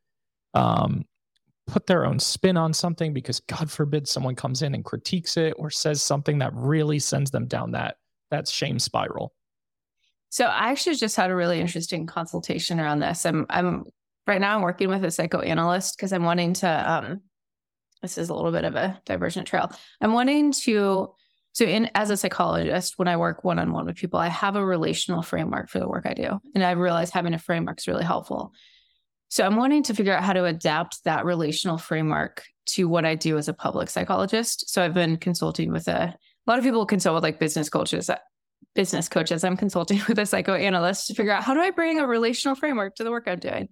um, 0.54 1.06
put 1.68 1.86
their 1.86 2.06
own 2.06 2.20
spin 2.20 2.58
on 2.58 2.74
something 2.74 3.14
because 3.14 3.42
God 3.42 3.70
forbid 3.70 4.08
someone 4.08 4.36
comes 4.36 4.62
in 4.62 4.74
and 4.74 4.84
critiques 4.84 5.38
it 5.38 5.54
or 5.58 5.70
says 5.70 6.02
something 6.02 6.40
that 6.40 6.54
really 6.54 7.00
sends 7.00 7.32
them 7.32 7.46
down 7.48 7.72
that 7.72 7.98
that 8.32 8.48
shame 8.48 8.80
spiral. 8.80 9.34
So 10.30 10.46
I 10.46 10.72
actually 10.72 10.96
just 10.96 11.16
had 11.16 11.30
a 11.30 11.36
really 11.36 11.60
interesting 11.60 12.06
consultation 12.06 12.80
around 12.80 13.00
this. 13.00 13.26
I'm 13.26 13.46
I'm 13.50 13.86
right 14.28 14.42
now 14.42 14.56
I'm 14.56 14.62
working 14.62 14.90
with 14.90 15.04
a 15.04 15.12
psychoanalyst 15.12 15.98
because 15.98 16.14
I'm 16.14 16.24
wanting 16.24 16.54
to 16.54 16.92
um 16.92 17.22
this 18.02 18.18
is 18.18 18.30
a 18.30 18.34
little 18.34 18.52
bit 18.52 18.64
of 18.64 18.76
a 18.76 19.02
divergent 19.06 19.48
trail. 19.48 19.72
I'm 20.02 20.14
wanting 20.14 20.52
to 20.52 21.14
so 21.54 21.66
in 21.66 21.90
as 21.96 22.12
a 22.12 22.18
psychologist, 22.18 23.00
when 23.00 23.08
I 23.08 23.18
work 23.18 23.44
one-on-one 23.44 23.88
with 23.88 23.96
people, 23.96 24.20
I 24.20 24.28
have 24.28 24.56
a 24.56 24.64
relational 24.64 25.24
framework 25.24 25.70
for 25.70 25.80
the 25.80 25.88
work 25.88 26.06
I 26.06 26.14
do. 26.14 26.40
And 26.54 26.64
I 26.64 26.72
realize 26.72 27.10
having 27.10 27.34
a 27.34 27.40
framework 27.40 27.80
is 27.80 27.88
really 27.88 28.04
helpful. 28.04 28.54
So 29.30 29.44
I'm 29.44 29.56
wanting 29.56 29.82
to 29.84 29.96
figure 29.96 30.14
out 30.14 30.24
how 30.24 30.34
to 30.34 30.46
adapt 30.46 31.04
that 31.06 31.26
relational 31.26 31.80
framework 31.80 32.44
to 32.68 32.88
what 32.88 33.06
I 33.06 33.16
do 33.16 33.40
as 33.40 33.48
a 33.48 33.54
public 33.54 33.90
psychologist. 33.90 34.70
So 34.70 34.84
I've 34.84 34.94
been 34.94 35.18
consulting 35.18 35.72
with 35.72 35.88
a, 35.88 36.14
a 36.14 36.18
lot 36.46 36.60
of 36.60 36.64
people 36.64 36.86
consult 36.86 37.16
with 37.16 37.24
like 37.24 37.40
business 37.40 37.70
coaches 37.70 38.10
business 38.76 39.10
coaches. 39.10 39.44
I'm 39.44 39.58
consulting 39.58 40.00
with 40.08 40.20
a 40.20 40.26
psychoanalyst 40.26 41.08
to 41.08 41.16
figure 41.16 41.34
out 41.34 41.44
how 41.44 41.54
do 41.56 41.60
I 41.60 41.72
bring 41.72 42.00
a 42.00 42.08
relational 42.08 42.56
framework 42.56 42.96
to 42.96 43.04
the 43.04 43.12
work 43.12 43.24
I'm 43.28 43.40
doing. 43.40 43.70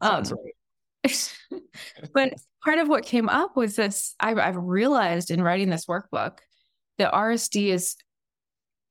Um, 0.00 0.24
but 2.14 2.34
part 2.64 2.78
of 2.78 2.88
what 2.88 3.04
came 3.04 3.28
up 3.28 3.56
was 3.56 3.76
this 3.76 4.14
I, 4.20 4.34
I've 4.34 4.56
realized 4.56 5.30
in 5.30 5.42
writing 5.42 5.70
this 5.70 5.86
workbook 5.86 6.38
that 6.98 7.12
RSD 7.12 7.68
is 7.68 7.96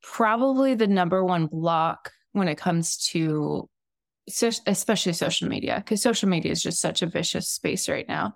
probably 0.02 0.76
the 0.76 0.88
number 0.88 1.24
one 1.24 1.48
block 1.48 2.12
when 2.32 2.48
it 2.48 2.58
comes 2.58 2.98
to 2.98 3.70
so, 4.28 4.50
especially 4.66 5.14
social 5.14 5.48
media 5.48 5.76
because 5.78 6.02
social 6.02 6.30
media 6.30 6.52
is 6.52 6.62
just 6.62 6.80
such 6.80 7.02
a 7.02 7.08
vicious 7.08 7.50
space 7.50 7.90
right 7.90 8.08
now. 8.08 8.36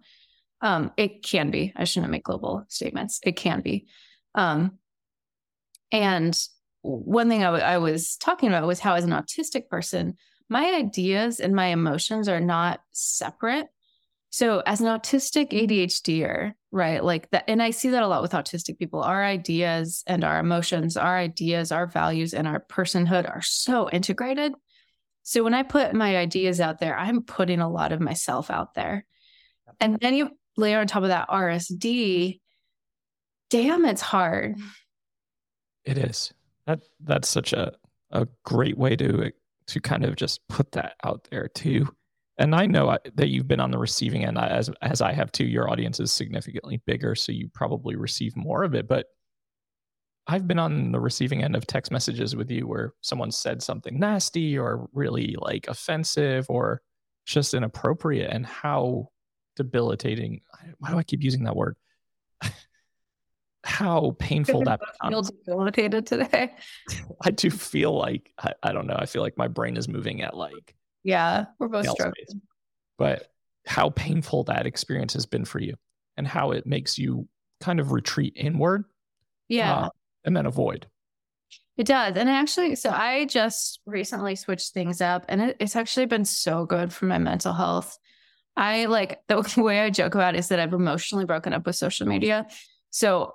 Um, 0.61 0.91
it 0.97 1.23
can 1.23 1.51
be. 1.51 1.73
I 1.75 1.85
shouldn't 1.85 2.11
make 2.11 2.23
global 2.23 2.65
statements. 2.67 3.19
It 3.23 3.35
can 3.37 3.61
be. 3.61 3.87
Um, 4.35 4.77
and 5.91 6.37
one 6.81 7.29
thing 7.29 7.41
I, 7.41 7.45
w- 7.45 7.63
I 7.63 7.77
was 7.77 8.17
talking 8.17 8.49
about 8.49 8.67
was 8.67 8.79
how, 8.79 8.95
as 8.95 9.03
an 9.03 9.11
autistic 9.11 9.69
person, 9.69 10.17
my 10.49 10.73
ideas 10.73 11.39
and 11.39 11.55
my 11.55 11.67
emotions 11.67 12.27
are 12.27 12.39
not 12.39 12.81
separate. 12.91 13.67
So, 14.31 14.61
as 14.65 14.81
an 14.81 14.87
autistic 14.87 15.51
ADHDer, 15.51 16.53
right, 16.71 17.03
like 17.03 17.29
that, 17.31 17.45
and 17.47 17.63
I 17.63 17.71
see 17.71 17.89
that 17.89 18.03
a 18.03 18.07
lot 18.07 18.21
with 18.21 18.33
autistic 18.33 18.77
people, 18.77 19.01
our 19.01 19.23
ideas 19.23 20.03
and 20.05 20.23
our 20.23 20.39
emotions, 20.39 20.97
our 20.97 21.17
ideas, 21.17 21.71
our 21.71 21.87
values, 21.87 22.33
and 22.33 22.47
our 22.47 22.59
personhood 22.59 23.27
are 23.27 23.41
so 23.41 23.89
integrated. 23.89 24.53
So, 25.23 25.43
when 25.43 25.55
I 25.55 25.63
put 25.63 25.95
my 25.95 26.17
ideas 26.17 26.61
out 26.61 26.79
there, 26.79 26.97
I'm 26.97 27.23
putting 27.23 27.59
a 27.59 27.69
lot 27.69 27.91
of 27.91 28.01
myself 28.01 28.51
out 28.51 28.75
there. 28.75 29.05
And 29.79 29.99
then 29.99 30.13
you 30.13 30.29
layer 30.57 30.79
on 30.79 30.87
top 30.87 31.03
of 31.03 31.09
that 31.09 31.29
RSD, 31.29 32.39
damn, 33.49 33.85
it's 33.85 34.01
hard. 34.01 34.57
It 35.85 35.97
is. 35.97 36.33
That 36.67 36.81
that's 36.99 37.29
such 37.29 37.53
a 37.53 37.73
a 38.11 38.27
great 38.43 38.77
way 38.77 38.95
to 38.95 39.31
to 39.69 39.79
kind 39.79 40.03
of 40.03 40.15
just 40.15 40.41
put 40.47 40.71
that 40.73 40.95
out 41.03 41.27
there 41.29 41.47
too. 41.47 41.87
And 42.37 42.55
I 42.55 42.65
know 42.67 42.89
I, 42.89 42.97
that 43.15 43.27
you've 43.27 43.47
been 43.47 43.59
on 43.59 43.71
the 43.71 43.77
receiving 43.77 44.25
end 44.25 44.37
as 44.37 44.69
as 44.81 45.01
I 45.01 45.11
have 45.13 45.31
too. 45.31 45.45
Your 45.45 45.69
audience 45.69 45.99
is 45.99 46.11
significantly 46.11 46.81
bigger, 46.85 47.13
so 47.15 47.31
you 47.31 47.49
probably 47.53 47.95
receive 47.95 48.35
more 48.35 48.63
of 48.63 48.75
it. 48.75 48.87
But 48.87 49.07
I've 50.25 50.47
been 50.47 50.59
on 50.59 50.91
the 50.91 50.99
receiving 50.99 51.43
end 51.43 51.55
of 51.55 51.67
text 51.67 51.91
messages 51.91 52.35
with 52.35 52.49
you 52.49 52.67
where 52.67 52.93
someone 53.01 53.31
said 53.31 53.61
something 53.61 53.99
nasty 53.99 54.57
or 54.57 54.87
really 54.93 55.35
like 55.39 55.67
offensive 55.67 56.45
or 56.49 56.81
just 57.25 57.53
inappropriate, 57.53 58.31
and 58.31 58.45
how 58.45 59.09
debilitating. 59.55 60.41
Why 60.79 60.91
do 60.91 60.97
I 60.97 61.03
keep 61.03 61.23
using 61.23 61.43
that 61.43 61.55
word? 61.55 61.75
how 63.63 64.15
painful 64.19 64.63
that 64.63 64.79
becomes. 65.01 65.29
Feel 65.29 65.39
debilitated 65.45 66.05
today. 66.05 66.53
I 67.21 67.31
do 67.31 67.49
feel 67.49 67.97
like 67.97 68.31
I, 68.39 68.53
I, 68.63 68.71
don't 68.71 68.87
know. 68.87 68.97
I 68.97 69.05
feel 69.05 69.21
like 69.21 69.37
my 69.37 69.47
brain 69.47 69.77
is 69.77 69.87
moving 69.87 70.21
at 70.21 70.35
like 70.35 70.75
yeah, 71.03 71.45
we're 71.59 71.67
both 71.67 71.89
struggling. 71.89 72.13
Space. 72.27 72.41
But 72.97 73.31
how 73.65 73.89
painful 73.91 74.43
that 74.45 74.65
experience 74.65 75.13
has 75.13 75.25
been 75.25 75.45
for 75.45 75.59
you, 75.59 75.75
and 76.17 76.27
how 76.27 76.51
it 76.51 76.65
makes 76.65 76.97
you 76.97 77.27
kind 77.61 77.79
of 77.79 77.91
retreat 77.91 78.33
inward, 78.35 78.85
yeah, 79.47 79.73
uh, 79.73 79.89
and 80.25 80.35
then 80.35 80.45
avoid. 80.45 80.87
It 81.77 81.87
does, 81.87 82.17
and 82.17 82.29
actually, 82.29 82.75
so 82.75 82.89
I 82.89 83.25
just 83.25 83.79
recently 83.85 84.35
switched 84.35 84.73
things 84.73 84.99
up, 84.99 85.25
and 85.29 85.41
it, 85.41 85.57
it's 85.59 85.75
actually 85.75 86.07
been 86.07 86.25
so 86.25 86.65
good 86.65 86.91
for 86.91 87.05
my 87.05 87.17
mental 87.17 87.53
health. 87.53 87.97
I 88.57 88.85
like 88.85 89.21
the 89.27 89.53
way 89.57 89.79
I 89.79 89.89
joke 89.89 90.15
about 90.15 90.35
is 90.35 90.49
that 90.49 90.59
I've 90.59 90.73
emotionally 90.73 91.25
broken 91.25 91.53
up 91.53 91.65
with 91.65 91.75
social 91.77 92.07
media. 92.07 92.47
So 92.91 93.33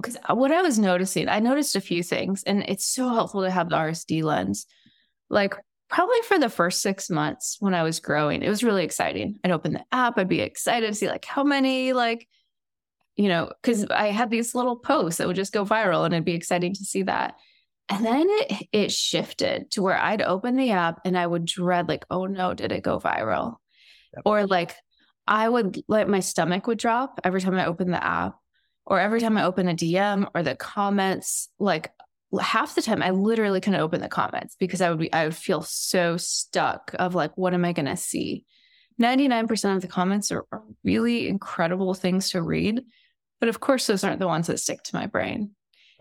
because 0.00 0.16
uh, 0.28 0.34
what 0.34 0.52
I 0.52 0.62
was 0.62 0.78
noticing, 0.78 1.28
I 1.28 1.40
noticed 1.40 1.76
a 1.76 1.80
few 1.80 2.02
things, 2.02 2.42
and 2.44 2.64
it's 2.68 2.86
so 2.86 3.08
helpful 3.08 3.42
to 3.42 3.50
have 3.50 3.68
the 3.68 3.76
RSD 3.76 4.22
lens. 4.22 4.66
Like, 5.28 5.54
probably 5.90 6.20
for 6.22 6.38
the 6.38 6.48
first 6.48 6.80
six 6.80 7.10
months 7.10 7.56
when 7.60 7.74
I 7.74 7.82
was 7.82 8.00
growing, 8.00 8.42
it 8.42 8.48
was 8.48 8.62
really 8.62 8.84
exciting. 8.84 9.38
I'd 9.42 9.50
open 9.50 9.72
the 9.72 9.84
app, 9.90 10.16
I'd 10.16 10.28
be 10.28 10.40
excited 10.40 10.86
to 10.86 10.94
see 10.94 11.08
like 11.08 11.24
how 11.24 11.42
many, 11.42 11.92
like, 11.92 12.28
you 13.16 13.28
know, 13.28 13.52
because 13.60 13.86
I 13.86 14.08
had 14.08 14.30
these 14.30 14.54
little 14.54 14.76
posts 14.76 15.18
that 15.18 15.26
would 15.26 15.36
just 15.36 15.52
go 15.52 15.64
viral, 15.64 16.04
and 16.04 16.14
it'd 16.14 16.24
be 16.24 16.34
exciting 16.34 16.74
to 16.74 16.84
see 16.84 17.02
that. 17.02 17.34
And 17.90 18.04
then 18.04 18.26
it 18.28 18.68
it 18.72 18.92
shifted 18.92 19.70
to 19.72 19.82
where 19.82 19.98
I'd 19.98 20.22
open 20.22 20.56
the 20.56 20.70
app 20.72 21.00
and 21.04 21.18
I 21.18 21.26
would 21.26 21.44
dread, 21.44 21.88
like, 21.88 22.04
oh 22.10 22.26
no, 22.26 22.54
did 22.54 22.70
it 22.70 22.82
go 22.82 23.00
viral? 23.00 23.56
Yep. 24.14 24.22
Or 24.24 24.46
like 24.46 24.74
I 25.26 25.48
would 25.48 25.82
like 25.88 26.06
my 26.06 26.20
stomach 26.20 26.66
would 26.66 26.78
drop 26.78 27.20
every 27.24 27.40
time 27.40 27.54
I 27.54 27.66
opened 27.66 27.92
the 27.92 28.04
app 28.04 28.36
or 28.88 28.98
every 28.98 29.20
time 29.20 29.36
I 29.36 29.44
open 29.44 29.68
a 29.68 29.74
DM 29.74 30.28
or 30.34 30.42
the 30.42 30.56
comments, 30.56 31.50
like 31.58 31.92
half 32.40 32.74
the 32.74 32.82
time 32.82 33.02
I 33.02 33.10
literally 33.10 33.60
couldn't 33.60 33.80
open 33.80 34.00
the 34.00 34.08
comments 34.08 34.56
because 34.58 34.80
I 34.80 34.88
would 34.90 34.98
be 34.98 35.12
I 35.12 35.24
would 35.24 35.36
feel 35.36 35.62
so 35.62 36.16
stuck 36.16 36.94
of 36.98 37.14
like 37.14 37.36
what 37.36 37.54
am 37.54 37.64
I 37.64 37.72
going 37.72 37.86
to 37.86 37.96
see? 37.96 38.44
99% 39.00 39.76
of 39.76 39.82
the 39.82 39.88
comments 39.88 40.32
are, 40.32 40.44
are, 40.50 40.62
really 40.82 41.28
incredible 41.28 41.94
things 41.94 42.30
to 42.30 42.42
read, 42.42 42.82
but 43.38 43.48
of 43.48 43.60
course 43.60 43.86
those 43.86 44.02
aren't 44.02 44.18
the 44.18 44.26
ones 44.26 44.48
that 44.48 44.58
stick 44.58 44.82
to 44.84 44.96
my 44.96 45.06
brain. 45.06 45.50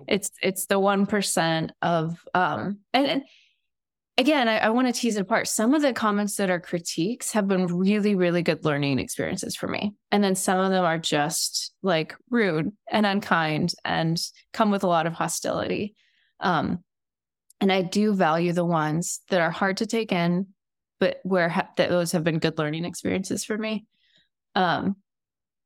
It's 0.07 0.31
it's 0.41 0.65
the 0.67 0.79
1% 0.79 1.69
of 1.81 2.25
um 2.33 2.79
and, 2.93 3.07
and 3.07 3.23
again, 4.17 4.47
I, 4.47 4.57
I 4.57 4.69
want 4.69 4.87
to 4.87 4.99
tease 4.99 5.15
it 5.15 5.21
apart. 5.21 5.47
Some 5.47 5.73
of 5.73 5.81
the 5.81 5.93
comments 5.93 6.35
that 6.37 6.49
are 6.49 6.59
critiques 6.59 7.31
have 7.33 7.47
been 7.47 7.67
really, 7.67 8.15
really 8.15 8.41
good 8.41 8.65
learning 8.65 8.99
experiences 8.99 9.55
for 9.55 9.67
me. 9.67 9.93
And 10.11 10.23
then 10.23 10.35
some 10.35 10.59
of 10.59 10.71
them 10.71 10.83
are 10.83 10.97
just 10.97 11.73
like 11.83 12.15
rude 12.29 12.71
and 12.89 13.05
unkind 13.05 13.73
and 13.85 14.19
come 14.53 14.71
with 14.71 14.83
a 14.83 14.87
lot 14.87 15.05
of 15.05 15.13
hostility. 15.13 15.95
Um, 16.39 16.83
and 17.61 17.71
I 17.71 17.81
do 17.81 18.13
value 18.13 18.53
the 18.53 18.65
ones 18.65 19.21
that 19.29 19.41
are 19.41 19.51
hard 19.51 19.77
to 19.77 19.85
take 19.85 20.11
in, 20.11 20.47
but 20.99 21.19
where 21.23 21.49
ha- 21.49 21.69
that 21.77 21.89
those 21.89 22.11
have 22.11 22.23
been 22.23 22.39
good 22.39 22.57
learning 22.57 22.85
experiences 22.85 23.43
for 23.43 23.57
me. 23.57 23.85
Um, 24.55 24.95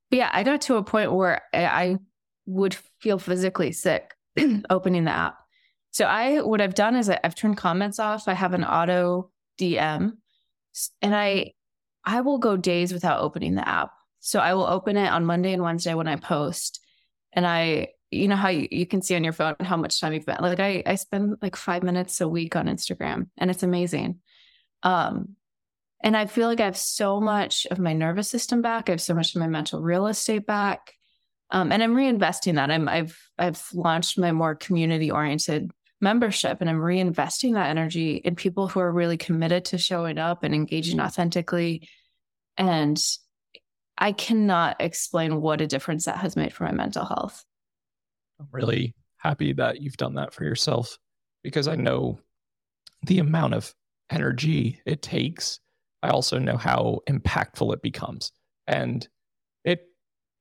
but 0.09 0.17
yeah, 0.17 0.29
I 0.31 0.43
got 0.43 0.61
to 0.61 0.75
a 0.75 0.83
point 0.83 1.13
where 1.13 1.41
I, 1.53 1.65
I 1.65 1.97
would 2.45 2.75
feel 2.99 3.17
physically 3.17 3.71
sick 3.71 4.13
opening 4.69 5.05
the 5.05 5.11
app 5.11 5.40
so 5.91 6.05
I 6.05 6.41
what 6.41 6.61
I've 6.61 6.73
done 6.73 6.95
is 6.95 7.09
I've 7.09 7.35
turned 7.35 7.57
comments 7.57 7.99
off. 7.99 8.27
I 8.27 8.33
have 8.33 8.53
an 8.53 8.63
auto 8.63 9.29
DM 9.59 10.13
and 11.01 11.15
I 11.15 11.53
I 12.05 12.21
will 12.21 12.37
go 12.37 12.57
days 12.57 12.93
without 12.93 13.21
opening 13.21 13.55
the 13.55 13.67
app. 13.67 13.91
So 14.21 14.39
I 14.39 14.53
will 14.53 14.65
open 14.65 14.97
it 14.97 15.11
on 15.11 15.25
Monday 15.25 15.53
and 15.53 15.61
Wednesday 15.61 15.93
when 15.93 16.07
I 16.07 16.15
post. 16.15 16.79
And 17.33 17.45
I 17.45 17.89
you 18.09 18.27
know 18.27 18.35
how 18.37 18.49
you, 18.49 18.67
you 18.71 18.85
can 18.85 19.01
see 19.01 19.15
on 19.15 19.23
your 19.23 19.33
phone 19.33 19.55
how 19.59 19.77
much 19.77 19.99
time 19.99 20.13
you've 20.13 20.23
spent. 20.23 20.41
Like 20.41 20.61
I 20.61 20.81
I 20.85 20.95
spend 20.95 21.35
like 21.41 21.57
5 21.57 21.83
minutes 21.83 22.21
a 22.21 22.27
week 22.27 22.55
on 22.55 22.67
Instagram 22.67 23.27
and 23.37 23.51
it's 23.51 23.63
amazing. 23.63 24.19
Um 24.83 25.35
and 26.03 26.15
I 26.15 26.25
feel 26.25 26.47
like 26.47 26.61
I 26.61 26.65
have 26.65 26.77
so 26.77 27.19
much 27.19 27.67
of 27.69 27.79
my 27.79 27.93
nervous 27.93 28.29
system 28.29 28.61
back. 28.61 28.87
I 28.87 28.93
have 28.93 29.01
so 29.01 29.13
much 29.13 29.35
of 29.35 29.41
my 29.41 29.47
mental 29.47 29.81
real 29.81 30.07
estate 30.07 30.47
back. 30.47 30.93
Um, 31.51 31.71
and 31.71 31.83
I'm 31.83 31.95
reinvesting 31.95 32.55
that. 32.55 32.71
I'm 32.71 32.87
I've 32.89 33.19
I've 33.37 33.61
launched 33.73 34.17
my 34.17 34.31
more 34.31 34.55
community 34.55 35.11
oriented 35.11 35.69
membership 36.01 36.59
and 36.61 36.69
I'm 36.69 36.79
reinvesting 36.79 37.53
that 37.53 37.69
energy 37.69 38.15
in 38.15 38.35
people 38.35 38.67
who 38.67 38.79
are 38.79 38.91
really 38.91 39.17
committed 39.17 39.65
to 39.65 39.77
showing 39.77 40.17
up 40.17 40.43
and 40.43 40.53
engaging 40.53 40.99
authentically. 40.99 41.87
And 42.57 42.99
I 43.97 44.11
cannot 44.11 44.77
explain 44.79 45.41
what 45.41 45.61
a 45.61 45.67
difference 45.67 46.05
that 46.05 46.17
has 46.17 46.35
made 46.35 46.53
for 46.53 46.63
my 46.63 46.71
mental 46.71 47.05
health. 47.05 47.45
I'm 48.39 48.47
really 48.51 48.95
happy 49.17 49.53
that 49.53 49.81
you've 49.81 49.97
done 49.97 50.15
that 50.15 50.33
for 50.33 50.43
yourself 50.43 50.97
because 51.43 51.67
I 51.67 51.75
know 51.75 52.19
the 53.03 53.19
amount 53.19 53.53
of 53.53 53.73
energy 54.09 54.81
it 54.85 55.01
takes, 55.01 55.59
I 56.03 56.09
also 56.09 56.39
know 56.39 56.57
how 56.57 57.01
impactful 57.07 57.73
it 57.73 57.81
becomes. 57.81 58.31
And 58.67 59.07
it 59.63 59.87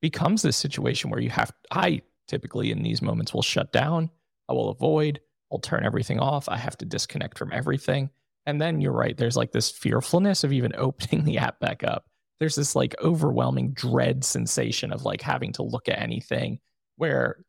becomes 0.00 0.42
this 0.42 0.56
situation 0.56 1.10
where 1.10 1.20
you 1.20 1.30
have, 1.30 1.52
I 1.70 2.02
typically 2.28 2.70
in 2.70 2.82
these 2.82 3.02
moments 3.02 3.34
will 3.34 3.42
shut 3.42 3.72
down, 3.72 4.10
I 4.48 4.52
will 4.54 4.70
avoid, 4.70 5.20
I'll 5.52 5.58
turn 5.58 5.84
everything 5.84 6.20
off, 6.20 6.48
I 6.48 6.56
have 6.56 6.76
to 6.78 6.84
disconnect 6.84 7.38
from 7.38 7.52
everything. 7.52 8.10
And 8.46 8.60
then 8.60 8.80
you're 8.80 8.92
right, 8.92 9.16
there's 9.16 9.36
like 9.36 9.52
this 9.52 9.70
fearfulness 9.70 10.44
of 10.44 10.52
even 10.52 10.72
opening 10.76 11.24
the 11.24 11.38
app 11.38 11.60
back 11.60 11.84
up. 11.84 12.04
There's 12.38 12.56
this 12.56 12.74
like 12.74 12.94
overwhelming 13.02 13.72
dread 13.72 14.24
sensation 14.24 14.92
of 14.92 15.04
like 15.04 15.20
having 15.20 15.52
to 15.54 15.62
look 15.62 15.88
at 15.88 15.98
anything 15.98 16.58
where 16.96 17.44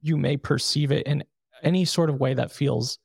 you 0.00 0.16
may 0.16 0.36
perceive 0.36 0.92
it 0.92 1.06
in 1.06 1.24
any 1.62 1.84
sort 1.84 2.10
of 2.10 2.20
way 2.20 2.34
that 2.34 2.52
feels 2.52 2.98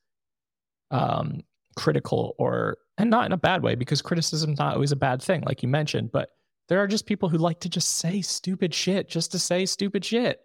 um, 0.90 1.42
critical 1.76 2.34
or 2.38 2.76
and 2.98 3.10
not 3.10 3.26
in 3.26 3.32
a 3.32 3.38
bad 3.38 3.62
way 3.62 3.74
because 3.74 4.02
criticism 4.02 4.52
is 4.52 4.58
not 4.58 4.74
always 4.74 4.92
a 4.92 4.96
bad 4.96 5.22
thing 5.22 5.42
like 5.46 5.62
you 5.62 5.68
mentioned 5.68 6.12
but 6.12 6.30
there 6.68 6.78
are 6.78 6.86
just 6.86 7.06
people 7.06 7.28
who 7.28 7.38
like 7.38 7.60
to 7.60 7.68
just 7.68 7.96
say 7.96 8.20
stupid 8.20 8.74
shit 8.74 9.08
just 9.08 9.32
to 9.32 9.38
say 9.38 9.64
stupid 9.64 10.04
shit 10.04 10.40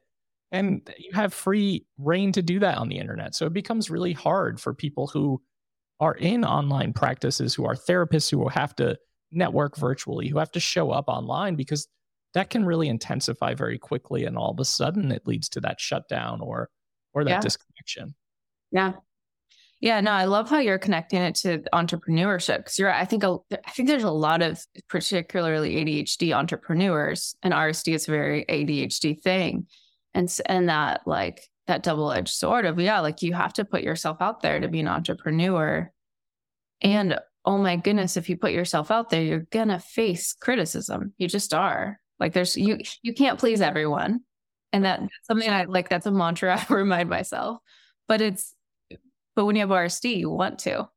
and 0.51 0.89
you 0.97 1.11
have 1.13 1.33
free 1.33 1.85
reign 1.97 2.31
to 2.31 2.41
do 2.41 2.59
that 2.59 2.77
on 2.77 2.89
the 2.89 2.97
internet 2.97 3.35
so 3.35 3.45
it 3.45 3.53
becomes 3.53 3.89
really 3.89 4.13
hard 4.13 4.59
for 4.59 4.73
people 4.73 5.07
who 5.07 5.41
are 5.99 6.15
in 6.15 6.45
online 6.45 6.93
practices 6.93 7.53
who 7.53 7.65
are 7.65 7.75
therapists 7.75 8.29
who 8.29 8.37
will 8.37 8.49
have 8.49 8.75
to 8.75 8.97
network 9.31 9.75
virtually 9.77 10.27
who 10.27 10.37
have 10.37 10.51
to 10.51 10.59
show 10.59 10.91
up 10.91 11.05
online 11.07 11.55
because 11.55 11.87
that 12.33 12.49
can 12.49 12.65
really 12.65 12.87
intensify 12.87 13.53
very 13.53 13.77
quickly 13.77 14.25
and 14.25 14.37
all 14.37 14.51
of 14.51 14.59
a 14.59 14.65
sudden 14.65 15.11
it 15.11 15.25
leads 15.25 15.49
to 15.49 15.59
that 15.59 15.79
shutdown 15.79 16.39
or 16.41 16.69
or 17.13 17.23
that 17.23 17.31
yeah. 17.31 17.39
disconnection 17.41 18.15
yeah 18.71 18.93
yeah, 19.79 20.01
no, 20.01 20.11
I 20.11 20.25
love 20.25 20.49
how 20.49 20.57
you're 20.57 20.79
connecting 20.79 21.21
it 21.21 21.35
to 21.35 21.59
entrepreneurship 21.71 22.57
because 22.57 22.79
you're. 22.79 22.91
I 22.91 23.05
think 23.05 23.23
a, 23.23 23.37
I 23.51 23.69
think 23.71 23.87
there's 23.87 24.03
a 24.03 24.09
lot 24.09 24.41
of 24.41 24.59
particularly 24.89 25.75
ADHD 25.75 26.35
entrepreneurs, 26.35 27.35
and 27.43 27.53
RSD 27.53 27.93
is 27.93 28.07
a 28.07 28.11
very 28.11 28.43
ADHD 28.45 29.21
thing, 29.21 29.67
and 30.17 30.35
and 30.47 30.67
that 30.67 31.01
like 31.05 31.47
that 31.67 31.83
double 31.83 32.11
edged 32.11 32.33
sword 32.33 32.65
of 32.65 32.79
yeah, 32.79 33.01
like 33.01 33.21
you 33.21 33.33
have 33.33 33.53
to 33.53 33.65
put 33.65 33.83
yourself 33.83 34.17
out 34.19 34.41
there 34.41 34.59
to 34.59 34.67
be 34.67 34.79
an 34.79 34.87
entrepreneur, 34.87 35.91
and 36.81 37.19
oh 37.45 37.57
my 37.59 37.75
goodness, 37.75 38.17
if 38.17 38.27
you 38.27 38.35
put 38.35 38.51
yourself 38.51 38.89
out 38.89 39.09
there, 39.11 39.21
you're 39.21 39.47
gonna 39.51 39.79
face 39.79 40.33
criticism. 40.33 41.13
You 41.19 41.27
just 41.27 41.53
are. 41.53 41.99
Like 42.19 42.33
there's 42.33 42.57
you 42.57 42.79
you 43.03 43.13
can't 43.13 43.39
please 43.39 43.61
everyone, 43.61 44.21
and 44.73 44.85
that, 44.85 45.01
that's 45.01 45.27
something 45.27 45.49
I 45.49 45.65
like. 45.65 45.87
That's 45.87 46.07
a 46.07 46.11
mantra 46.11 46.65
I 46.69 46.73
remind 46.73 47.09
myself, 47.09 47.59
but 48.07 48.19
it's 48.19 48.55
but 49.35 49.45
when 49.45 49.55
you 49.55 49.61
have 49.61 49.69
RSD, 49.69 50.17
you 50.17 50.31
want 50.31 50.59
to. 50.59 50.89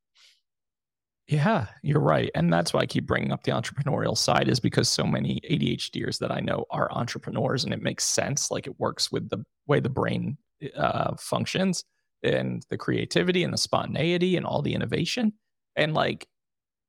Yeah, 1.31 1.69
you're 1.85 2.01
right. 2.01 2.29
And 2.35 2.53
that's 2.53 2.75
why 2.75 2.81
I 2.81 2.87
keep 2.87 3.07
bringing 3.07 3.31
up 3.31 3.45
the 3.45 3.53
entrepreneurial 3.53 4.19
side, 4.19 4.49
is 4.49 4.59
because 4.59 4.89
so 4.89 5.05
many 5.05 5.41
ADHDers 5.49 6.19
that 6.19 6.33
I 6.33 6.41
know 6.41 6.65
are 6.73 6.91
entrepreneurs 6.91 7.63
and 7.63 7.73
it 7.73 7.81
makes 7.81 8.05
sense. 8.05 8.51
Like 8.51 8.67
it 8.67 8.81
works 8.81 9.13
with 9.13 9.31
the 9.31 9.45
way 9.69 9.79
the 9.79 9.89
brain 9.89 10.39
uh, 10.77 11.15
functions 11.17 11.85
and 12.25 12.67
the 12.69 12.77
creativity 12.77 13.45
and 13.45 13.53
the 13.53 13.59
spontaneity 13.59 14.37
and 14.37 14.45
all 14.45 14.61
the 14.61 14.75
innovation. 14.75 15.33
And 15.77 15.95
like 15.95 16.27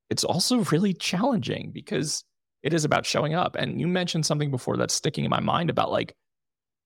it's 0.09 0.23
also 0.23 0.63
really 0.71 0.95
challenging 0.95 1.69
because 1.71 2.23
it 2.63 2.73
is 2.73 2.83
about 2.83 3.05
showing 3.05 3.35
up. 3.35 3.55
And 3.55 3.79
you 3.79 3.87
mentioned 3.87 4.25
something 4.25 4.49
before 4.49 4.75
that's 4.75 4.95
sticking 4.95 5.23
in 5.23 5.29
my 5.29 5.39
mind 5.39 5.69
about 5.69 5.91
like 5.91 6.15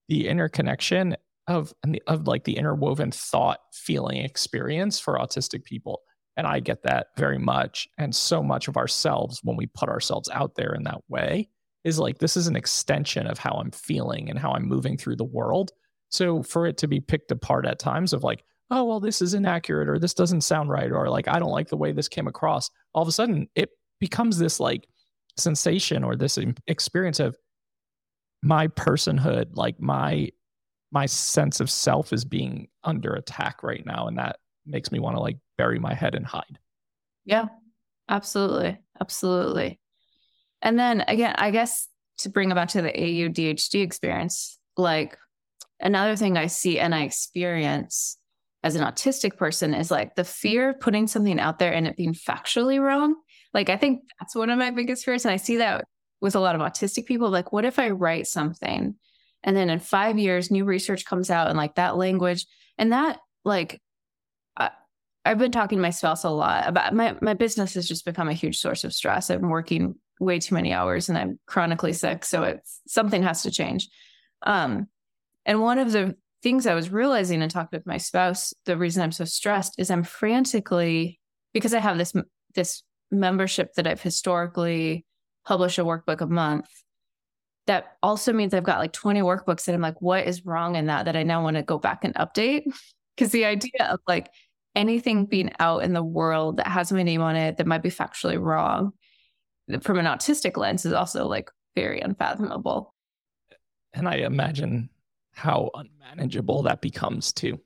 the 0.09 0.27
interconnection 0.27 1.15
of 1.47 1.73
of 2.05 2.27
like 2.27 2.43
the 2.43 2.57
interwoven 2.57 3.11
thought 3.11 3.59
feeling 3.71 4.17
experience 4.17 4.99
for 4.99 5.17
autistic 5.17 5.63
people 5.63 6.01
and 6.37 6.47
i 6.47 6.59
get 6.59 6.83
that 6.83 7.07
very 7.17 7.37
much. 7.37 7.87
And 7.97 8.15
so 8.15 8.43
much 8.43 8.67
of 8.67 8.77
ourselves 8.77 9.39
when 9.43 9.57
we 9.57 9.67
put 9.67 9.89
ourselves 9.89 10.29
out 10.29 10.55
there 10.55 10.73
in 10.73 10.83
that 10.83 11.01
way 11.07 11.49
is 11.83 11.99
like 11.99 12.17
this 12.17 12.35
is 12.35 12.47
an 12.47 12.55
extension 12.55 13.27
of 13.27 13.37
how 13.37 13.51
i'm 13.53 13.71
feeling 13.71 14.29
and 14.29 14.39
how 14.39 14.51
i'm 14.51 14.67
moving 14.67 14.97
through 14.97 15.15
the 15.15 15.23
world. 15.23 15.71
So 16.09 16.43
for 16.43 16.65
it 16.65 16.77
to 16.77 16.87
be 16.87 16.99
picked 16.99 17.31
apart 17.31 17.65
at 17.65 17.79
times 17.79 18.13
of 18.13 18.23
like 18.23 18.43
oh 18.71 18.83
well 18.83 18.99
this 18.99 19.21
is 19.21 19.33
inaccurate 19.33 19.89
or 19.89 19.99
this 19.99 20.13
doesn't 20.13 20.41
sound 20.41 20.69
right 20.69 20.91
or 20.91 21.09
like 21.09 21.27
i 21.27 21.37
don't 21.39 21.51
like 21.51 21.67
the 21.67 21.77
way 21.77 21.91
this 21.91 22.07
came 22.07 22.27
across 22.27 22.71
all 22.93 23.03
of 23.03 23.07
a 23.07 23.11
sudden 23.11 23.47
it 23.55 23.69
becomes 23.99 24.39
this 24.39 24.59
like 24.59 24.87
sensation 25.37 26.03
or 26.03 26.15
this 26.15 26.39
experience 26.67 27.19
of 27.19 27.37
my 28.41 28.67
personhood 28.69 29.45
like 29.53 29.79
my 29.79 30.29
my 30.95 31.05
sense 31.05 31.59
of 31.59 31.69
self 31.69 32.13
is 32.13 32.23
being 32.23 32.69
under 32.85 33.13
attack 33.15 33.63
right 33.63 33.85
now. 33.85 34.07
And 34.07 34.17
that 34.17 34.37
makes 34.65 34.91
me 34.91 34.99
want 34.99 35.15
to 35.15 35.21
like 35.21 35.37
bury 35.57 35.79
my 35.79 35.93
head 35.93 36.15
and 36.15 36.25
hide. 36.25 36.59
Yeah 37.25 37.47
absolutely 38.09 38.77
absolutely. 38.99 39.79
And 40.61 40.79
then 40.79 41.01
again 41.01 41.35
i 41.37 41.51
guess 41.51 41.87
to 42.19 42.29
bring 42.29 42.51
about 42.51 42.69
to 42.69 42.81
the 42.81 42.91
AUDHD 42.91 43.81
experience 43.81 44.57
like 44.77 45.17
another 45.79 46.15
thing 46.15 46.37
i 46.37 46.47
see 46.47 46.79
and 46.79 46.95
i 46.95 47.03
experience 47.03 48.17
as 48.63 48.75
an 48.75 48.85
autistic 48.85 49.37
person 49.37 49.73
is 49.73 49.91
like 49.91 50.15
the 50.15 50.23
fear 50.23 50.69
of 50.69 50.79
putting 50.79 51.07
something 51.07 51.39
out 51.39 51.59
there 51.59 51.73
and 51.73 51.85
it 51.85 51.97
being 51.97 52.13
factually 52.13 52.81
wrong. 52.81 53.15
Like 53.53 53.69
i 53.69 53.77
think 53.77 54.01
that's 54.19 54.35
one 54.35 54.49
of 54.49 54.57
my 54.57 54.71
biggest 54.71 55.05
fears 55.05 55.25
and 55.25 55.31
i 55.31 55.37
see 55.37 55.57
that 55.57 55.85
with 56.21 56.35
a 56.35 56.39
lot 56.39 56.55
of 56.55 56.61
autistic 56.61 57.05
people 57.05 57.29
like 57.29 57.51
what 57.51 57.65
if 57.65 57.77
i 57.77 57.89
write 57.89 58.27
something 58.27 58.95
and 59.43 59.55
then 59.55 59.69
in 59.69 59.79
five 59.79 60.17
years 60.17 60.49
new 60.49 60.65
research 60.65 61.05
comes 61.05 61.29
out 61.29 61.49
and 61.49 61.57
like 61.57 61.75
that 61.75 61.97
language 61.97 62.47
and 62.77 62.91
that 62.91 63.19
like 63.43 63.81
i've 65.25 65.37
been 65.37 65.51
talking 65.51 65.77
to 65.77 65.81
my 65.81 65.89
spouse 65.89 66.23
a 66.23 66.29
lot 66.29 66.67
about 66.67 66.93
my 66.93 67.15
my 67.21 67.33
business 67.33 67.73
has 67.73 67.87
just 67.87 68.05
become 68.05 68.29
a 68.29 68.33
huge 68.33 68.59
source 68.59 68.83
of 68.83 68.93
stress 68.93 69.29
i'm 69.29 69.49
working 69.49 69.95
way 70.19 70.39
too 70.39 70.55
many 70.55 70.71
hours 70.71 71.09
and 71.09 71.17
i'm 71.17 71.39
chronically 71.45 71.93
sick 71.93 72.23
so 72.23 72.43
it's 72.43 72.81
something 72.87 73.23
has 73.23 73.43
to 73.43 73.51
change 73.51 73.89
um 74.43 74.87
and 75.45 75.61
one 75.61 75.77
of 75.77 75.91
the 75.91 76.15
things 76.41 76.67
i 76.67 76.73
was 76.73 76.89
realizing 76.89 77.41
and 77.41 77.51
talking 77.51 77.77
with 77.77 77.87
my 77.87 77.97
spouse 77.97 78.53
the 78.65 78.77
reason 78.77 79.03
i'm 79.03 79.11
so 79.11 79.25
stressed 79.25 79.73
is 79.77 79.91
i'm 79.91 80.03
frantically 80.03 81.19
because 81.53 81.73
i 81.73 81.79
have 81.79 81.97
this 81.97 82.13
this 82.53 82.83
membership 83.11 83.73
that 83.73 83.87
i've 83.87 84.01
historically 84.01 85.05
published 85.45 85.77
a 85.77 85.83
workbook 85.83 86.21
a 86.21 86.27
month 86.27 86.67
that 87.67 87.97
also 88.03 88.31
means 88.31 88.53
I've 88.53 88.63
got 88.63 88.79
like 88.79 88.93
20 88.93 89.21
workbooks 89.21 89.67
and 89.67 89.75
I'm 89.75 89.81
like, 89.81 90.01
what 90.01 90.27
is 90.27 90.45
wrong 90.45 90.75
in 90.75 90.85
that 90.87 91.05
that 91.05 91.15
I 91.15 91.23
now 91.23 91.43
want 91.43 91.57
to 91.57 91.63
go 91.63 91.79
back 91.79 92.03
and 92.03 92.13
update? 92.15 92.63
Because 93.15 93.31
the 93.31 93.45
idea 93.45 93.87
of 93.89 93.99
like 94.07 94.29
anything 94.75 95.25
being 95.25 95.51
out 95.59 95.83
in 95.83 95.93
the 95.93 96.03
world 96.03 96.57
that 96.57 96.67
has 96.67 96.91
my 96.91 97.03
name 97.03 97.21
on 97.21 97.35
it 97.35 97.57
that 97.57 97.67
might 97.67 97.83
be 97.83 97.89
factually 97.89 98.39
wrong 98.39 98.93
from 99.81 99.97
an 99.97 100.05
autistic 100.05 100.57
lens 100.57 100.85
is 100.85 100.93
also 100.93 101.27
like 101.27 101.49
very 101.75 101.99
unfathomable. 101.99 102.93
And 103.93 104.07
I 104.07 104.17
imagine 104.17 104.89
how 105.33 105.71
unmanageable 105.73 106.63
that 106.63 106.81
becomes 106.81 107.33
too. 107.33 107.59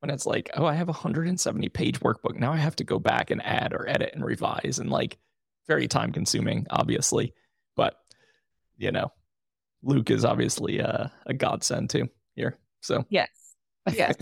When 0.00 0.10
it's 0.10 0.26
like, 0.26 0.50
oh, 0.54 0.64
I 0.64 0.74
have 0.74 0.88
a 0.88 0.92
170 0.92 1.68
page 1.68 2.00
workbook. 2.00 2.38
Now 2.38 2.52
I 2.52 2.56
have 2.56 2.76
to 2.76 2.84
go 2.84 2.98
back 2.98 3.30
and 3.30 3.44
add 3.44 3.74
or 3.74 3.88
edit 3.88 4.12
and 4.14 4.24
revise 4.24 4.78
and 4.78 4.90
like 4.90 5.18
very 5.66 5.88
time 5.88 6.12
consuming, 6.12 6.66
obviously. 6.70 7.34
But, 7.76 7.96
you 8.78 8.92
know, 8.92 9.12
Luke 9.82 10.10
is 10.10 10.24
obviously 10.24 10.78
a, 10.78 11.12
a 11.26 11.34
godsend 11.34 11.90
too 11.90 12.08
here. 12.34 12.58
So 12.80 13.04
yes, 13.10 13.28
yes, 13.92 14.16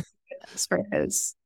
for 0.68 0.84
his 0.90 1.36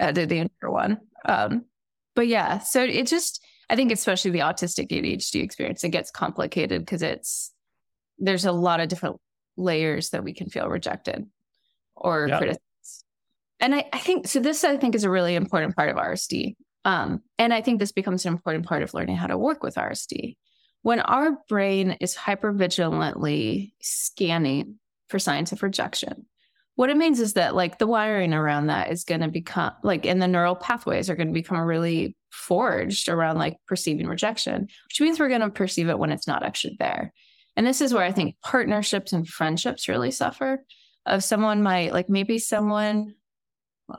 editing 0.00 0.50
for 0.58 0.70
one. 0.70 0.98
Um, 1.24 1.66
but 2.14 2.26
yeah, 2.26 2.58
so 2.58 2.82
it 2.82 3.06
just 3.06 3.44
I 3.68 3.76
think 3.76 3.92
especially 3.92 4.32
the 4.32 4.40
autistic 4.40 4.88
ADHD 4.88 5.42
experience, 5.42 5.84
it 5.84 5.90
gets 5.90 6.10
complicated 6.10 6.82
because 6.82 7.02
it's 7.02 7.52
there's 8.18 8.44
a 8.44 8.52
lot 8.52 8.80
of 8.80 8.88
different 8.88 9.16
layers 9.56 10.10
that 10.10 10.24
we 10.24 10.34
can 10.34 10.48
feel 10.48 10.68
rejected 10.68 11.26
or 11.94 12.26
yeah. 12.28 12.38
criticized. 12.38 13.04
And 13.60 13.74
I, 13.74 13.88
I 13.92 13.98
think 13.98 14.26
so. 14.26 14.40
This 14.40 14.64
I 14.64 14.76
think 14.76 14.94
is 14.94 15.04
a 15.04 15.10
really 15.10 15.34
important 15.34 15.76
part 15.76 15.90
of 15.90 15.96
RSD. 15.96 16.56
Um, 16.84 17.20
and 17.38 17.52
I 17.52 17.60
think 17.60 17.78
this 17.78 17.92
becomes 17.92 18.24
an 18.24 18.32
important 18.32 18.66
part 18.66 18.82
of 18.82 18.94
learning 18.94 19.16
how 19.16 19.26
to 19.26 19.36
work 19.36 19.62
with 19.62 19.74
RSD 19.74 20.36
when 20.82 21.00
our 21.00 21.38
brain 21.48 21.96
is 22.00 22.16
hypervigilantly 22.16 23.72
scanning 23.80 24.78
for 25.08 25.18
signs 25.18 25.52
of 25.52 25.62
rejection, 25.62 26.26
what 26.80 26.88
it 26.88 26.96
means 26.96 27.20
is 27.20 27.34
that 27.34 27.54
like 27.54 27.76
the 27.76 27.86
wiring 27.86 28.32
around 28.32 28.68
that 28.68 28.90
is 28.90 29.04
going 29.04 29.20
to 29.20 29.28
become 29.28 29.70
like 29.82 30.06
and 30.06 30.22
the 30.22 30.26
neural 30.26 30.56
pathways 30.56 31.10
are 31.10 31.14
going 31.14 31.26
to 31.26 31.34
become 31.34 31.58
really 31.58 32.16
forged 32.30 33.10
around 33.10 33.36
like 33.36 33.58
perceiving 33.66 34.06
rejection 34.06 34.62
which 34.88 34.98
means 34.98 35.20
we're 35.20 35.28
going 35.28 35.42
to 35.42 35.50
perceive 35.50 35.90
it 35.90 35.98
when 35.98 36.10
it's 36.10 36.26
not 36.26 36.42
actually 36.42 36.76
there. 36.78 37.12
And 37.54 37.66
this 37.66 37.82
is 37.82 37.92
where 37.92 38.02
i 38.02 38.12
think 38.12 38.36
partnerships 38.42 39.12
and 39.12 39.28
friendships 39.28 39.88
really 39.88 40.10
suffer. 40.10 40.64
Of 41.04 41.22
someone 41.22 41.62
might 41.62 41.92
like 41.92 42.08
maybe 42.08 42.38
someone 42.38 43.12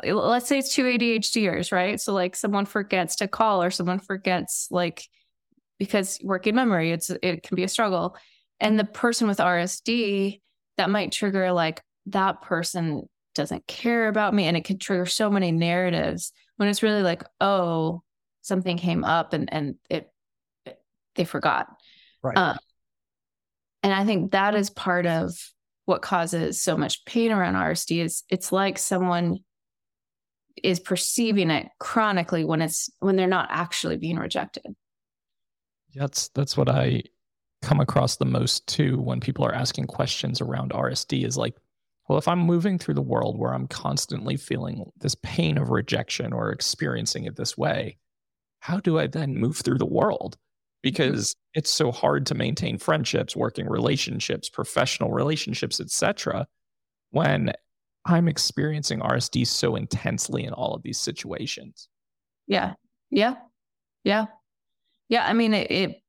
let's 0.03 0.47
say 0.47 0.57
it's 0.57 0.73
two 0.73 0.85
adhders 0.85 1.71
right? 1.71 2.01
So 2.01 2.13
like 2.13 2.35
someone 2.35 2.65
forgets 2.65 3.17
to 3.17 3.27
call 3.27 3.61
or 3.61 3.69
someone 3.69 3.99
forgets 3.99 4.69
like 4.71 5.03
because 5.77 6.19
working 6.23 6.55
memory 6.55 6.93
it's 6.93 7.11
it 7.11 7.43
can 7.43 7.55
be 7.55 7.63
a 7.63 7.67
struggle. 7.67 8.17
And 8.59 8.79
the 8.79 8.85
person 8.85 9.27
with 9.27 9.37
rsd 9.37 10.41
that 10.77 10.89
might 10.89 11.11
trigger 11.11 11.51
like 11.51 11.83
that 12.07 12.41
person 12.41 13.07
doesn't 13.33 13.65
care 13.67 14.07
about 14.07 14.33
me 14.33 14.45
and 14.45 14.57
it 14.57 14.65
can 14.65 14.77
trigger 14.77 15.05
so 15.05 15.29
many 15.29 15.51
narratives 15.51 16.33
when 16.57 16.67
it's 16.67 16.83
really 16.83 17.01
like 17.01 17.23
oh 17.39 18.03
something 18.41 18.77
came 18.77 19.03
up 19.03 19.33
and 19.33 19.51
and 19.53 19.75
it, 19.89 20.11
it 20.65 20.79
they 21.15 21.25
forgot. 21.25 21.67
Right. 22.23 22.37
Uh, 22.37 22.55
and 23.83 23.93
I 23.93 24.05
think 24.05 24.31
that 24.31 24.55
is 24.55 24.69
part 24.69 25.05
of 25.05 25.33
what 25.85 26.01
causes 26.01 26.61
so 26.61 26.77
much 26.77 27.03
pain 27.05 27.31
around 27.31 27.55
RSD 27.55 28.03
is 28.03 28.23
it's 28.29 28.51
like 28.51 28.77
someone 28.77 29.39
is 30.63 30.79
perceiving 30.79 31.49
it 31.49 31.67
chronically 31.79 32.43
when 32.43 32.61
it's 32.61 32.89
when 32.99 33.15
they're 33.15 33.27
not 33.27 33.49
actually 33.51 33.97
being 33.97 34.17
rejected. 34.17 34.75
That's 35.95 36.29
that's 36.29 36.55
what 36.55 36.69
I 36.69 37.03
come 37.61 37.79
across 37.79 38.17
the 38.17 38.25
most 38.25 38.65
too 38.67 38.99
when 38.99 39.19
people 39.19 39.45
are 39.45 39.53
asking 39.53 39.87
questions 39.87 40.41
around 40.41 40.71
RSD 40.71 41.25
is 41.25 41.37
like, 41.37 41.55
well, 42.11 42.17
if 42.17 42.27
I'm 42.27 42.39
moving 42.39 42.77
through 42.77 42.95
the 42.95 43.01
world 43.01 43.39
where 43.39 43.53
I'm 43.53 43.69
constantly 43.69 44.35
feeling 44.35 44.91
this 44.99 45.15
pain 45.23 45.57
of 45.57 45.69
rejection 45.69 46.33
or 46.33 46.51
experiencing 46.51 47.23
it 47.23 47.37
this 47.37 47.57
way, 47.57 47.99
how 48.59 48.81
do 48.81 48.99
I 48.99 49.07
then 49.07 49.37
move 49.37 49.55
through 49.55 49.77
the 49.77 49.85
world? 49.85 50.37
Because 50.83 51.29
mm-hmm. 51.29 51.59
it's 51.59 51.69
so 51.69 51.89
hard 51.89 52.25
to 52.25 52.35
maintain 52.35 52.77
friendships, 52.77 53.33
working 53.33 53.65
relationships, 53.65 54.49
professional 54.49 55.11
relationships, 55.11 55.79
etc. 55.79 56.47
when 57.11 57.53
I'm 58.03 58.27
experiencing 58.27 58.99
RSD 58.99 59.47
so 59.47 59.77
intensely 59.77 60.43
in 60.43 60.51
all 60.51 60.73
of 60.75 60.83
these 60.83 60.99
situations. 60.99 61.87
Yeah. 62.45 62.73
Yeah. 63.09 63.35
Yeah. 64.03 64.25
Yeah. 65.07 65.25
I 65.25 65.31
mean, 65.31 65.53
it, 65.53 65.71
it 65.71 66.01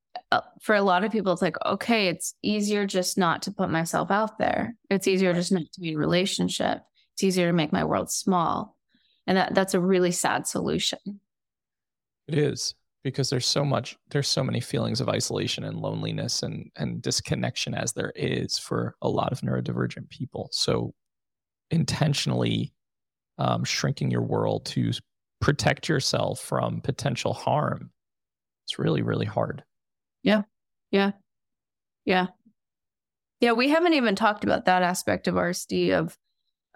for 0.60 0.74
a 0.74 0.82
lot 0.82 1.04
of 1.04 1.12
people, 1.12 1.32
it's 1.32 1.42
like, 1.42 1.56
okay, 1.64 2.08
it's 2.08 2.34
easier 2.42 2.86
just 2.86 3.18
not 3.18 3.42
to 3.42 3.50
put 3.50 3.70
myself 3.70 4.10
out 4.10 4.38
there. 4.38 4.74
It's 4.90 5.08
easier 5.08 5.32
just 5.32 5.52
not 5.52 5.62
to 5.72 5.80
be 5.80 5.92
in 5.92 5.98
relationship. 5.98 6.78
It's 7.14 7.24
easier 7.24 7.48
to 7.48 7.52
make 7.52 7.72
my 7.72 7.84
world 7.84 8.10
small. 8.10 8.76
And 9.26 9.36
that, 9.36 9.54
that's 9.54 9.74
a 9.74 9.80
really 9.80 10.10
sad 10.10 10.46
solution. 10.46 10.98
It 12.28 12.38
is 12.38 12.74
because 13.04 13.30
there's 13.30 13.46
so 13.46 13.64
much, 13.64 13.96
there's 14.10 14.28
so 14.28 14.44
many 14.44 14.60
feelings 14.60 15.00
of 15.00 15.08
isolation 15.08 15.64
and 15.64 15.78
loneliness 15.78 16.42
and, 16.42 16.70
and 16.76 17.02
disconnection 17.02 17.74
as 17.74 17.92
there 17.92 18.12
is 18.14 18.58
for 18.58 18.94
a 19.02 19.08
lot 19.08 19.32
of 19.32 19.40
neurodivergent 19.40 20.08
people. 20.08 20.48
So 20.52 20.94
intentionally 21.70 22.72
um, 23.38 23.64
shrinking 23.64 24.10
your 24.10 24.22
world 24.22 24.64
to 24.66 24.92
protect 25.40 25.88
yourself 25.88 26.40
from 26.40 26.80
potential 26.80 27.32
harm, 27.32 27.90
it's 28.64 28.78
really, 28.78 29.02
really 29.02 29.26
hard. 29.26 29.64
Yeah. 30.22 30.42
Yeah. 30.90 31.12
Yeah. 32.04 32.28
Yeah. 33.40 33.52
We 33.52 33.68
haven't 33.68 33.94
even 33.94 34.14
talked 34.14 34.44
about 34.44 34.66
that 34.66 34.82
aspect 34.82 35.28
of 35.28 35.34
RSD 35.34 35.92
of, 35.92 36.16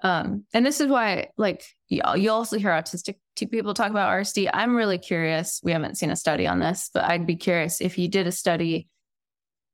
um, 0.03 0.45
and 0.53 0.65
this 0.65 0.81
is 0.81 0.89
why, 0.89 1.29
like, 1.37 1.65
you, 1.89 2.03
also 2.31 2.59
hear 2.59 2.71
autistic 2.71 3.17
people 3.37 3.75
talk 3.75 3.91
about 3.91 4.11
RSD. 4.11 4.51
I'm 4.53 4.77
really 4.77 4.99
curious. 4.99 5.61
We 5.63 5.73
haven't 5.73 5.97
seen 5.97 6.11
a 6.11 6.17
study 6.17 6.47
on 6.47 6.59
this, 6.59 6.91
but 6.93 7.05
I'd 7.05 7.27
be 7.27 7.37
curious 7.37 7.81
if 7.81 7.99
you 7.99 8.09
did 8.09 8.27
a 8.27 8.33
study 8.33 8.89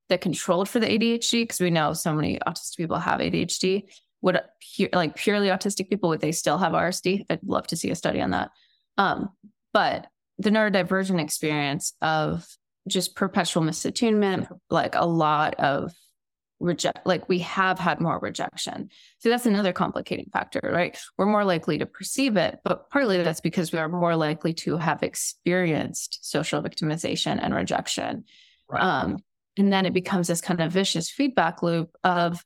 that 0.08 0.20
controlled 0.20 0.68
for 0.68 0.78
the 0.78 0.86
ADHD, 0.86 1.42
because 1.42 1.60
we 1.60 1.70
know 1.70 1.92
so 1.92 2.14
many 2.14 2.38
autistic 2.46 2.76
people 2.76 2.98
have 2.98 3.20
ADHD. 3.20 3.84
Would 4.20 4.40
like 4.92 5.16
purely 5.16 5.48
autistic 5.48 5.88
people 5.88 6.10
would 6.10 6.20
they 6.20 6.32
still 6.32 6.58
have 6.58 6.72
RSD? 6.72 7.26
I'd 7.28 7.42
love 7.42 7.66
to 7.68 7.76
see 7.76 7.90
a 7.90 7.96
study 7.96 8.20
on 8.20 8.30
that. 8.30 8.50
Um, 8.98 9.30
but 9.72 10.06
the 10.38 10.50
neurodivergent 10.50 11.20
experience 11.20 11.94
of 12.00 12.46
just 12.88 13.14
perpetual 13.14 13.62
misattunement, 13.62 14.48
like 14.70 14.94
a 14.94 15.06
lot 15.06 15.54
of 15.54 15.92
reject, 16.62 17.06
like 17.06 17.28
we 17.28 17.40
have 17.40 17.78
had 17.78 18.00
more 18.00 18.18
rejection. 18.20 18.88
So 19.18 19.28
that's 19.28 19.46
another 19.46 19.72
complicating 19.72 20.30
factor, 20.32 20.60
right? 20.72 20.96
We're 21.18 21.26
more 21.26 21.44
likely 21.44 21.78
to 21.78 21.86
perceive 21.86 22.36
it, 22.36 22.60
but 22.64 22.88
partly 22.90 23.22
that's 23.22 23.40
because 23.40 23.72
we 23.72 23.78
are 23.78 23.88
more 23.88 24.16
likely 24.16 24.54
to 24.54 24.76
have 24.76 25.02
experienced 25.02 26.18
social 26.22 26.62
victimization 26.62 27.38
and 27.42 27.54
rejection. 27.54 28.24
Right. 28.68 28.82
Um, 28.82 29.18
and 29.58 29.72
then 29.72 29.84
it 29.84 29.92
becomes 29.92 30.28
this 30.28 30.40
kind 30.40 30.60
of 30.60 30.72
vicious 30.72 31.10
feedback 31.10 31.62
loop 31.62 31.94
of 32.04 32.42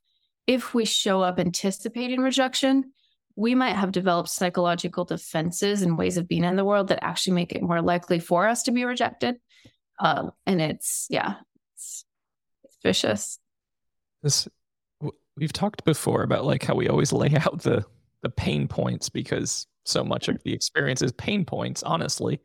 if 0.47 0.75
we 0.75 0.85
show 0.85 1.23
up 1.23 1.39
anticipating 1.39 2.21
rejection, 2.21 2.93
we 3.37 3.55
might 3.55 3.77
have 3.77 3.93
developed 3.93 4.31
psychological 4.31 5.05
defenses 5.05 5.83
and 5.83 5.99
ways 5.99 6.17
of 6.17 6.27
being 6.27 6.45
in 6.45 6.57
the 6.57 6.65
world 6.65 6.89
that 6.89 7.05
actually 7.05 7.35
make 7.35 7.53
it 7.53 7.63
more 7.63 7.83
likely 7.83 8.19
for 8.19 8.47
us 8.49 8.63
to 8.65 8.73
be 8.73 8.85
rejected. 8.85 9.37
Um, 9.99 10.33
and 10.47 10.61
it's 10.61 11.07
yeah, 11.11 11.37
it's, 11.75 12.05
it's 12.65 12.79
vicious. 12.83 13.39
This 14.23 14.49
we've 15.37 15.53
talked 15.53 15.85
before 15.85 16.23
about 16.23 16.45
like 16.45 16.65
how 16.65 16.75
we 16.75 16.89
always 16.89 17.13
lay 17.13 17.35
out 17.41 17.63
the 17.63 17.85
the 18.23 18.31
pain 18.31 18.67
points 18.67 19.09
because 19.09 19.67
so 19.85 20.03
much 20.03 20.29
of 20.29 20.43
the 20.43 20.53
experience 20.53 21.03
is 21.03 21.13
pain 21.13 21.45
points, 21.45 21.83
honestly. 21.83 22.41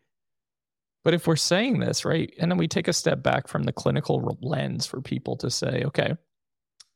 But 1.03 1.15
if 1.15 1.25
we're 1.25 1.35
saying 1.35 1.79
this, 1.79 2.05
right, 2.05 2.31
and 2.39 2.51
then 2.51 2.59
we 2.59 2.67
take 2.67 2.87
a 2.87 2.93
step 2.93 3.23
back 3.23 3.47
from 3.47 3.63
the 3.63 3.71
clinical 3.71 4.37
lens 4.41 4.85
for 4.85 5.01
people 5.01 5.35
to 5.37 5.49
say, 5.49 5.83
okay, 5.85 6.13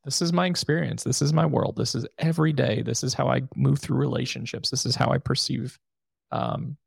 this 0.04 0.22
is 0.22 0.32
my 0.32 0.46
experience. 0.46 1.04
This 1.04 1.24
is 1.24 1.34
my 1.34 1.48
world. 1.48 1.76
This 1.76 1.96
is 1.96 2.06
every 2.20 2.54
day. 2.54 2.84
This 2.84 3.04
is 3.04 3.16
how 3.16 3.28
I 3.28 3.42
move 3.56 3.80
through 3.80 3.98
relationships. 3.98 4.70
This 4.70 4.86
is 4.86 4.96
how 4.96 5.10
I 5.10 5.18
perceive 5.18 5.80
um, 6.32 6.78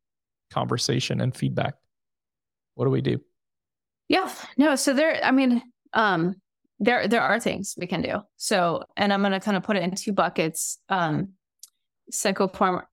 conversation 0.53 1.21
and 1.21 1.35
feedback. 1.35 1.75
What 2.77 2.85
do 2.85 2.91
we 2.91 3.01
do? 3.01 3.21
Yeah, 4.09 4.33
no. 4.57 4.75
So 4.75 4.95
there, 4.95 5.21
I 5.23 5.31
mean, 5.31 5.63
um, 5.93 6.37
there 6.81 7.09
there 7.09 7.23
are 7.23 7.39
things 7.41 7.75
we 7.77 7.87
can 7.87 8.03
do. 8.03 8.21
So, 8.37 8.85
and 8.97 9.13
I'm 9.13 9.21
going 9.21 9.33
to 9.33 9.41
kind 9.41 9.57
of 9.57 9.63
put 9.63 9.77
it 9.77 9.83
in 9.83 9.95
two 9.95 10.13
buckets: 10.13 10.79
um, 10.89 11.31
psychopharm, 12.13 12.85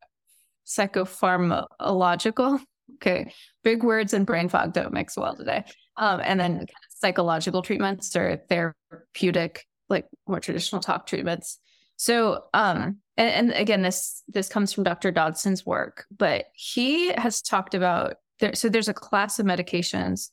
psychopharmacological. 0.67 2.59
Okay, 3.01 3.33
big 3.63 3.83
words 3.83 4.13
and 4.13 4.27
brain 4.27 4.47
fog 4.47 4.71
don't 4.71 4.93
mix 4.93 5.17
well 5.17 5.35
today. 5.35 5.65
Um, 5.97 6.21
and 6.23 6.39
then 6.39 6.67
psychological 6.89 7.63
treatments 7.63 8.15
or 8.15 8.43
therapeutic, 8.47 9.65
like 9.89 10.05
more 10.27 10.39
traditional 10.39 10.81
talk 10.81 11.07
treatments. 11.07 11.59
So, 11.97 12.43
um, 12.53 12.99
and, 13.17 13.29
and 13.29 13.51
again, 13.53 13.81
this 13.81 14.21
this 14.27 14.47
comes 14.49 14.71
from 14.71 14.83
Dr. 14.83 15.11
Dodson's 15.11 15.65
work, 15.65 16.05
but 16.15 16.45
he 16.53 17.11
has 17.13 17.41
talked 17.41 17.73
about 17.73 18.17
there. 18.39 18.53
So, 18.53 18.69
there's 18.69 18.87
a 18.87 18.93
class 18.93 19.39
of 19.39 19.47
medications 19.47 20.29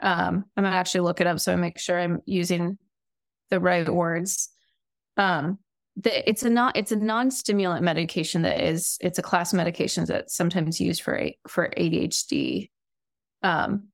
um, 0.00 0.44
I'm 0.56 0.64
gonna 0.64 0.76
actually 0.76 1.02
look 1.02 1.20
it 1.20 1.26
up 1.26 1.40
so 1.40 1.52
I 1.52 1.56
make 1.56 1.78
sure 1.78 1.98
I'm 1.98 2.20
using 2.24 2.78
the 3.50 3.60
right 3.60 3.88
words. 3.88 4.48
Um, 5.16 5.58
the, 5.96 6.28
it's 6.28 6.42
a 6.42 6.50
not 6.50 6.76
it's 6.76 6.92
a 6.92 6.96
non-stimulant 6.96 7.84
medication 7.84 8.42
that 8.42 8.60
is 8.60 8.96
it's 9.00 9.18
a 9.18 9.22
class 9.22 9.52
of 9.52 9.58
medications 9.58 10.06
that's 10.06 10.34
sometimes 10.34 10.80
used 10.80 11.02
for 11.02 11.28
for 11.48 11.70
ADHD. 11.76 12.70
Um, 13.42 13.88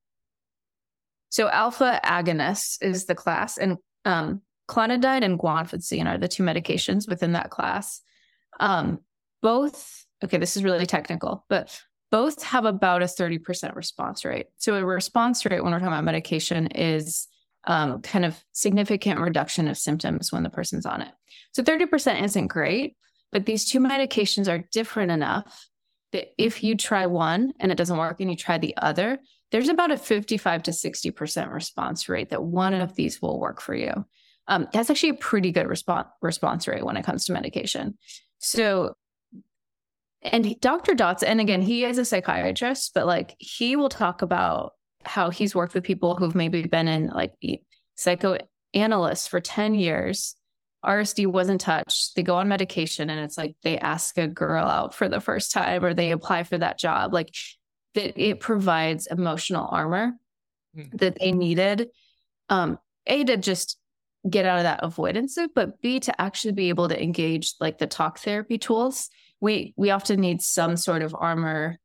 so 1.29 1.49
alpha 1.49 1.99
agonists 2.03 2.77
is 2.81 3.05
the 3.05 3.15
class, 3.15 3.57
and 3.57 3.77
um, 4.05 4.41
clonidine 4.69 5.23
and 5.23 5.37
guanfacine 5.37 6.07
are 6.07 6.17
the 6.17 6.27
two 6.27 6.43
medications 6.43 7.07
within 7.07 7.33
that 7.33 7.49
class. 7.49 8.01
Um, 8.59 8.99
both 9.41 10.05
okay, 10.23 10.37
this 10.37 10.55
is 10.55 10.63
really 10.63 10.85
technical, 10.85 11.45
but 11.49 11.81
both 12.11 12.43
have 12.43 12.65
about 12.65 13.01
a 13.01 13.05
30% 13.05 13.75
response 13.75 14.25
rate. 14.25 14.47
So 14.57 14.75
a 14.75 14.85
response 14.85 15.45
rate 15.45 15.63
when 15.63 15.71
we're 15.71 15.79
talking 15.79 15.93
about 15.93 16.03
medication 16.03 16.67
is 16.67 17.27
um, 17.65 18.01
kind 18.01 18.25
of 18.25 18.43
significant 18.51 19.19
reduction 19.19 19.67
of 19.67 19.77
symptoms 19.77 20.31
when 20.31 20.43
the 20.43 20.49
person's 20.49 20.85
on 20.85 21.01
it. 21.01 21.11
So 21.53 21.61
30% 21.61 22.23
isn't 22.23 22.47
great, 22.47 22.95
but 23.31 23.45
these 23.45 23.69
two 23.69 23.79
medications 23.79 24.51
are 24.51 24.65
different 24.71 25.11
enough 25.11 25.67
that 26.11 26.29
if 26.37 26.63
you 26.63 26.75
try 26.75 27.05
one 27.05 27.53
and 27.59 27.71
it 27.71 27.75
doesn't 27.75 27.97
work 27.97 28.19
and 28.19 28.29
you 28.29 28.35
try 28.35 28.57
the 28.57 28.75
other, 28.77 29.19
there's 29.51 29.69
about 29.69 29.91
a 29.91 29.97
55 29.97 30.63
to 30.63 30.71
60% 30.71 31.53
response 31.53 32.09
rate 32.09 32.29
that 32.29 32.43
one 32.43 32.73
of 32.73 32.95
these 32.95 33.21
will 33.21 33.39
work 33.39 33.61
for 33.61 33.75
you. 33.75 34.05
Um, 34.47 34.67
that's 34.73 34.89
actually 34.89 35.09
a 35.09 35.15
pretty 35.15 35.51
good 35.51 35.67
response 35.67 36.07
response 36.21 36.67
rate 36.67 36.83
when 36.83 36.97
it 36.97 37.05
comes 37.05 37.25
to 37.25 37.33
medication. 37.33 37.97
So 38.39 38.95
and 40.21 40.59
Dr. 40.59 40.95
Dots, 40.95 41.23
and 41.23 41.39
again, 41.39 41.61
he 41.61 41.85
is 41.85 41.97
a 41.97 42.05
psychiatrist, 42.05 42.91
but 42.93 43.05
like 43.05 43.35
he 43.39 43.75
will 43.75 43.89
talk 43.89 44.21
about 44.21 44.73
how 45.03 45.29
he's 45.29 45.55
worked 45.55 45.73
with 45.73 45.83
people 45.83 46.15
who've 46.15 46.35
maybe 46.35 46.63
been 46.63 46.87
in 46.87 47.07
like 47.07 47.33
psychoanalysts 47.95 49.27
for 49.27 49.39
10 49.39 49.75
years. 49.75 50.35
RSD 50.83 51.27
wasn't 51.27 51.61
touched. 51.61 52.15
They 52.15 52.23
go 52.23 52.35
on 52.35 52.47
medication 52.47 53.09
and 53.09 53.19
it's 53.19 53.37
like 53.37 53.55
they 53.63 53.77
ask 53.77 54.17
a 54.17 54.27
girl 54.27 54.65
out 54.65 54.93
for 54.93 55.09
the 55.09 55.19
first 55.19 55.51
time 55.51 55.83
or 55.83 55.93
they 55.93 56.11
apply 56.11 56.43
for 56.43 56.57
that 56.57 56.79
job. 56.79 57.13
Like 57.13 57.33
that 57.95 58.21
it 58.21 58.39
provides 58.39 59.07
emotional 59.07 59.67
armor 59.69 60.13
mm. 60.75 60.97
that 60.99 61.17
they 61.19 61.31
needed. 61.31 61.89
Um, 62.49 62.77
A 63.07 63.23
to 63.25 63.37
just 63.37 63.77
get 64.29 64.45
out 64.45 64.57
of 64.57 64.63
that 64.63 64.83
avoidance 64.83 65.37
loop, 65.37 65.51
but 65.55 65.81
B 65.81 65.99
to 66.01 66.21
actually 66.21 66.53
be 66.53 66.69
able 66.69 66.89
to 66.89 67.01
engage 67.01 67.53
like 67.59 67.77
the 67.77 67.87
talk 67.87 68.19
therapy 68.19 68.57
tools 68.57 69.09
we 69.41 69.73
we 69.77 69.91
often 69.91 70.19
need 70.19 70.41
some 70.41 70.77
sort 70.77 71.01
of 71.01 71.15
armor 71.17 71.77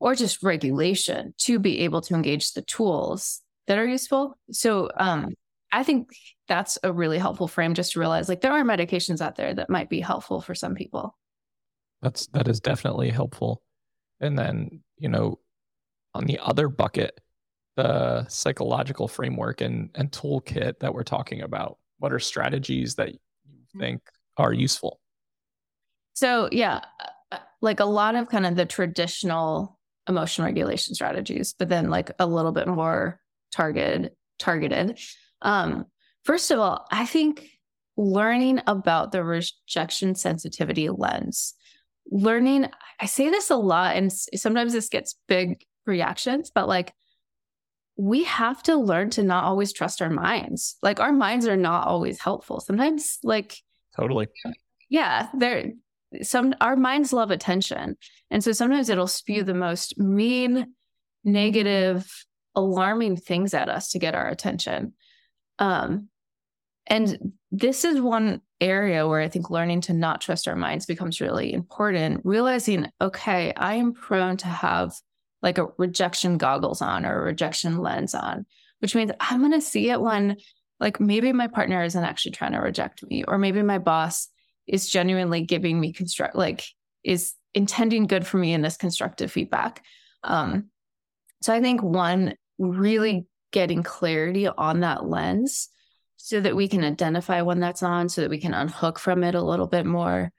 or 0.00 0.14
just 0.14 0.42
regulation 0.42 1.34
to 1.38 1.58
be 1.58 1.80
able 1.80 2.00
to 2.02 2.14
engage 2.14 2.52
the 2.52 2.62
tools 2.62 3.40
that 3.66 3.78
are 3.78 3.86
useful. 3.86 4.36
So 4.50 4.90
um, 4.96 5.34
I 5.70 5.84
think 5.84 6.10
that's 6.48 6.78
a 6.82 6.92
really 6.92 7.18
helpful 7.18 7.48
frame 7.48 7.74
just 7.74 7.92
to 7.92 8.00
realize 8.00 8.28
like 8.28 8.40
there 8.40 8.52
are 8.52 8.64
medications 8.64 9.20
out 9.20 9.36
there 9.36 9.54
that 9.54 9.70
might 9.70 9.88
be 9.88 10.00
helpful 10.00 10.40
for 10.40 10.54
some 10.54 10.74
people. 10.74 11.16
That's 12.02 12.26
that 12.28 12.48
is 12.48 12.60
definitely 12.60 13.10
helpful. 13.10 13.62
And 14.20 14.38
then, 14.38 14.82
you 14.98 15.08
know, 15.08 15.38
on 16.14 16.26
the 16.26 16.38
other 16.40 16.68
bucket, 16.68 17.20
the 17.76 18.26
psychological 18.28 19.08
framework 19.08 19.60
and, 19.60 19.90
and 19.94 20.10
toolkit 20.10 20.78
that 20.80 20.92
we're 20.92 21.02
talking 21.02 21.42
about? 21.42 21.78
What 21.98 22.12
are 22.12 22.18
strategies 22.18 22.94
that 22.96 23.12
you 23.12 23.18
mm-hmm. 23.48 23.80
think 23.80 24.02
are 24.36 24.52
useful? 24.52 25.00
So, 26.14 26.48
yeah, 26.52 26.80
uh, 27.30 27.38
like 27.60 27.80
a 27.80 27.84
lot 27.84 28.14
of 28.14 28.28
kind 28.28 28.46
of 28.46 28.56
the 28.56 28.66
traditional 28.66 29.78
emotion 30.08 30.44
regulation 30.44 30.94
strategies, 30.94 31.54
but 31.58 31.68
then 31.68 31.88
like 31.90 32.10
a 32.18 32.26
little 32.26 32.52
bit 32.52 32.68
more 32.68 33.20
targeted 33.52 34.12
targeted. 34.38 34.98
Um, 35.40 35.86
first 36.24 36.50
of 36.50 36.58
all, 36.58 36.86
I 36.90 37.06
think 37.06 37.48
learning 37.96 38.60
about 38.66 39.12
the 39.12 39.22
rejection 39.22 40.14
sensitivity 40.14 40.88
lens, 40.88 41.54
learning, 42.10 42.68
I 43.00 43.06
say 43.06 43.30
this 43.30 43.50
a 43.50 43.56
lot, 43.56 43.96
and 43.96 44.12
sometimes 44.12 44.72
this 44.72 44.88
gets 44.88 45.16
big 45.28 45.64
reactions, 45.86 46.50
but 46.52 46.68
like 46.68 46.92
we 47.96 48.24
have 48.24 48.62
to 48.64 48.76
learn 48.76 49.10
to 49.10 49.22
not 49.22 49.44
always 49.44 49.72
trust 49.72 50.00
our 50.02 50.10
minds. 50.10 50.76
Like 50.82 50.98
our 50.98 51.12
minds 51.12 51.46
are 51.46 51.56
not 51.56 51.86
always 51.86 52.18
helpful. 52.18 52.60
Sometimes, 52.60 53.18
like, 53.22 53.58
totally. 53.96 54.28
Yeah, 54.88 55.28
they're 55.34 55.72
some 56.22 56.54
our 56.60 56.76
minds 56.76 57.12
love 57.12 57.30
attention. 57.30 57.96
And 58.30 58.42
so 58.42 58.52
sometimes 58.52 58.88
it'll 58.88 59.06
spew 59.06 59.42
the 59.44 59.54
most 59.54 59.98
mean, 59.98 60.74
negative, 61.24 62.10
alarming 62.54 63.16
things 63.16 63.54
at 63.54 63.68
us 63.68 63.90
to 63.90 63.98
get 63.98 64.14
our 64.14 64.28
attention. 64.28 64.92
Um, 65.58 66.08
and 66.86 67.32
this 67.50 67.84
is 67.84 68.00
one 68.00 68.40
area 68.60 69.06
where 69.06 69.20
I 69.20 69.28
think 69.28 69.50
learning 69.50 69.82
to 69.82 69.92
not 69.92 70.20
trust 70.20 70.48
our 70.48 70.56
minds 70.56 70.86
becomes 70.86 71.20
really 71.20 71.52
important. 71.52 72.20
Realizing, 72.24 72.90
okay, 73.00 73.52
I 73.56 73.74
am 73.74 73.92
prone 73.92 74.36
to 74.38 74.48
have 74.48 74.94
like 75.42 75.58
a 75.58 75.68
rejection 75.78 76.38
goggles 76.38 76.82
on 76.82 77.04
or 77.04 77.20
a 77.20 77.24
rejection 77.24 77.78
lens 77.78 78.14
on, 78.14 78.46
which 78.80 78.94
means 78.94 79.12
I'm 79.20 79.40
going 79.40 79.52
to 79.52 79.60
see 79.60 79.90
it 79.90 80.00
when 80.00 80.36
like 80.80 81.00
maybe 81.00 81.32
my 81.32 81.46
partner 81.46 81.82
isn't 81.84 82.04
actually 82.04 82.32
trying 82.32 82.52
to 82.52 82.58
reject 82.58 83.04
me, 83.08 83.24
or 83.24 83.38
maybe 83.38 83.62
my 83.62 83.78
boss 83.78 84.28
is 84.66 84.88
genuinely 84.88 85.42
giving 85.42 85.78
me 85.78 85.92
construct, 85.92 86.34
like 86.34 86.64
is 87.04 87.34
intending 87.54 88.06
good 88.06 88.26
for 88.26 88.38
me 88.38 88.52
in 88.52 88.62
this 88.62 88.76
constructive 88.76 89.30
feedback. 89.30 89.84
Um, 90.22 90.70
so 91.42 91.52
I 91.52 91.60
think 91.60 91.82
one 91.82 92.34
really 92.58 93.26
getting 93.50 93.82
clarity 93.82 94.46
on 94.46 94.80
that 94.80 95.04
lens 95.04 95.68
so 96.16 96.40
that 96.40 96.54
we 96.54 96.68
can 96.68 96.84
identify 96.84 97.42
when 97.42 97.60
that's 97.60 97.82
on, 97.82 98.08
so 98.08 98.20
that 98.20 98.30
we 98.30 98.38
can 98.38 98.54
unhook 98.54 98.98
from 98.98 99.24
it 99.24 99.34
a 99.34 99.42
little 99.42 99.66
bit 99.66 99.84
more. 99.84 100.32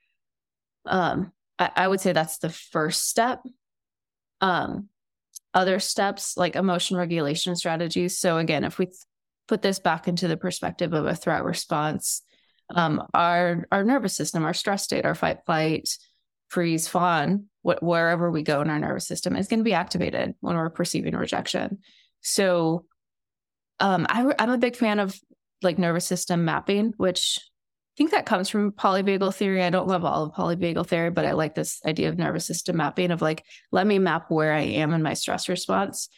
Um, 0.86 1.32
I, 1.60 1.72
I 1.76 1.88
would 1.88 2.00
say 2.00 2.14
that's 2.14 2.38
the 2.38 2.50
first 2.50 3.10
step. 3.10 3.44
Um, 4.40 4.88
other 5.54 5.80
steps 5.80 6.38
like 6.38 6.56
emotion 6.56 6.98
regulation 6.98 7.56
strategies. 7.56 8.18
So 8.18 8.38
again, 8.38 8.64
if 8.64 8.80
we 8.80 8.86
th- 8.86 8.96
put 9.48 9.62
this 9.62 9.80
back 9.80 10.08
into 10.08 10.28
the 10.28 10.38
perspective 10.38 10.94
of 10.94 11.06
a 11.06 11.16
threat 11.16 11.44
response, 11.44 12.22
um, 12.74 13.06
our 13.14 13.68
our 13.72 13.84
nervous 13.84 14.16
system, 14.16 14.44
our 14.44 14.54
stress 14.54 14.84
state, 14.84 15.06
our 15.06 15.16
fight, 15.16 15.40
flight, 15.46 15.90
freeze, 16.50 16.88
fawn, 16.88 17.46
wh- 17.62 17.82
wherever 17.82 18.32
we 18.32 18.44
go 18.44 18.62
in 18.62 18.70
our 18.70 18.80
nervous 18.80 19.08
system 19.08 19.36
is 19.36 19.48
going 19.48 19.60
to 19.60 19.64
be 19.64 19.74
activated 19.74 20.36
when 20.40 20.56
we're 20.56 20.70
perceiving 20.70 21.16
rejection. 21.16 21.80
So, 22.22 22.86
um, 23.80 24.06
I, 24.10 24.34
I'm 24.40 24.52
a 24.52 24.58
big 24.58 24.76
fan 24.76 25.00
of 25.00 25.20
like 25.62 25.78
nervous 25.78 26.06
system 26.06 26.46
mapping, 26.46 26.94
which 26.98 27.40
I 27.40 27.96
think 27.98 28.12
that 28.12 28.26
comes 28.26 28.50
from 28.50 28.72
polyvagal 28.72 29.36
theory. 29.36 29.64
I 29.64 29.70
don't 29.70 29.88
love 29.88 30.04
all 30.06 30.24
of 30.24 30.34
polyvagal 30.34 30.88
theory, 30.88 31.12
but 31.12 31.26
I 31.26 31.34
like 31.34 31.56
this 31.56 31.80
idea 31.86 32.10
of 32.10 32.18
nervous 32.18 32.46
system 32.46 32.78
mapping 32.78 33.12
of 33.12 33.22
like, 33.22 33.44
let 33.72 33.86
me 33.86 34.00
map 34.00 34.30
where 34.30 34.54
I 34.54 34.62
am 34.62 34.94
in 34.94 35.04
my 35.04 35.14
stress 35.14 35.48
response. 35.48 36.10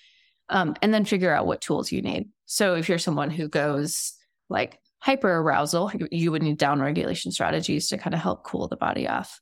Um, 0.47 0.75
and 0.81 0.93
then 0.93 1.05
figure 1.05 1.33
out 1.33 1.47
what 1.47 1.61
tools 1.61 1.91
you 1.91 2.01
need. 2.01 2.29
So 2.45 2.75
if 2.75 2.87
you're 2.87 2.99
someone 2.99 3.31
who 3.31 3.49
goes 3.49 4.13
like 4.47 4.79
hyper 5.05 5.37
arousal, 5.37 5.91
you 6.11 6.31
would 6.31 6.41
need 6.41 6.57
down 6.57 6.81
regulation 6.81 7.31
strategies 7.31 7.87
to 7.89 7.97
kind 7.97 8.15
of 8.15 8.19
help 8.19 8.43
cool 8.43 8.67
the 8.67 8.75
body 8.75 9.07
off. 9.07 9.39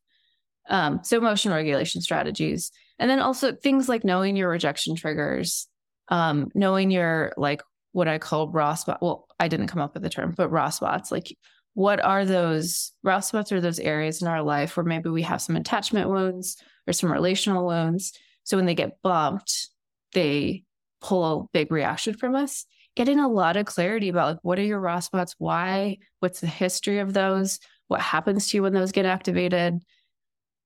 Um, 0.69 0.99
so 1.03 1.17
emotion 1.17 1.53
regulation 1.53 2.01
strategies. 2.01 2.71
And 2.99 3.09
then 3.09 3.19
also 3.19 3.53
things 3.53 3.87
like 3.87 4.03
knowing 4.03 4.35
your 4.35 4.49
rejection 4.49 4.95
triggers, 4.95 5.67
um, 6.09 6.49
knowing 6.53 6.91
your 6.91 7.33
like 7.37 7.61
what 7.93 8.09
I 8.09 8.17
call 8.17 8.51
raw 8.51 8.75
spot. 8.75 9.01
Well, 9.01 9.27
I 9.39 9.47
didn't 9.47 9.67
come 9.67 9.81
up 9.81 9.93
with 9.93 10.03
the 10.03 10.09
term, 10.09 10.33
but 10.35 10.49
raw 10.49 10.69
spots. 10.69 11.11
Like 11.11 11.33
what 11.73 12.03
are 12.03 12.25
those 12.25 12.91
raw 13.01 13.19
spots 13.19 13.51
are 13.51 13.61
those 13.61 13.79
areas 13.79 14.21
in 14.21 14.27
our 14.27 14.41
life 14.41 14.75
where 14.77 14.83
maybe 14.83 15.09
we 15.09 15.21
have 15.21 15.41
some 15.41 15.55
attachment 15.55 16.09
wounds 16.09 16.57
or 16.87 16.93
some 16.93 17.11
relational 17.11 17.65
wounds 17.65 18.13
so 18.43 18.57
when 18.57 18.65
they 18.65 18.75
get 18.75 19.01
bumped 19.01 19.69
they 20.13 20.63
pull 21.01 21.23
a 21.23 21.45
big 21.51 21.71
reaction 21.71 22.13
from 22.13 22.35
us 22.35 22.65
getting 22.95 23.19
a 23.19 23.27
lot 23.27 23.57
of 23.57 23.65
clarity 23.65 24.09
about 24.09 24.27
like 24.27 24.39
what 24.43 24.59
are 24.59 24.63
your 24.63 24.79
raw 24.79 24.99
spots? 24.99 25.35
Why? 25.37 25.97
What's 26.19 26.39
the 26.39 26.47
history 26.47 26.99
of 26.99 27.13
those? 27.13 27.59
What 27.87 28.01
happens 28.01 28.49
to 28.49 28.57
you 28.57 28.63
when 28.63 28.73
those 28.73 28.91
get 28.91 29.05
activated? 29.05 29.81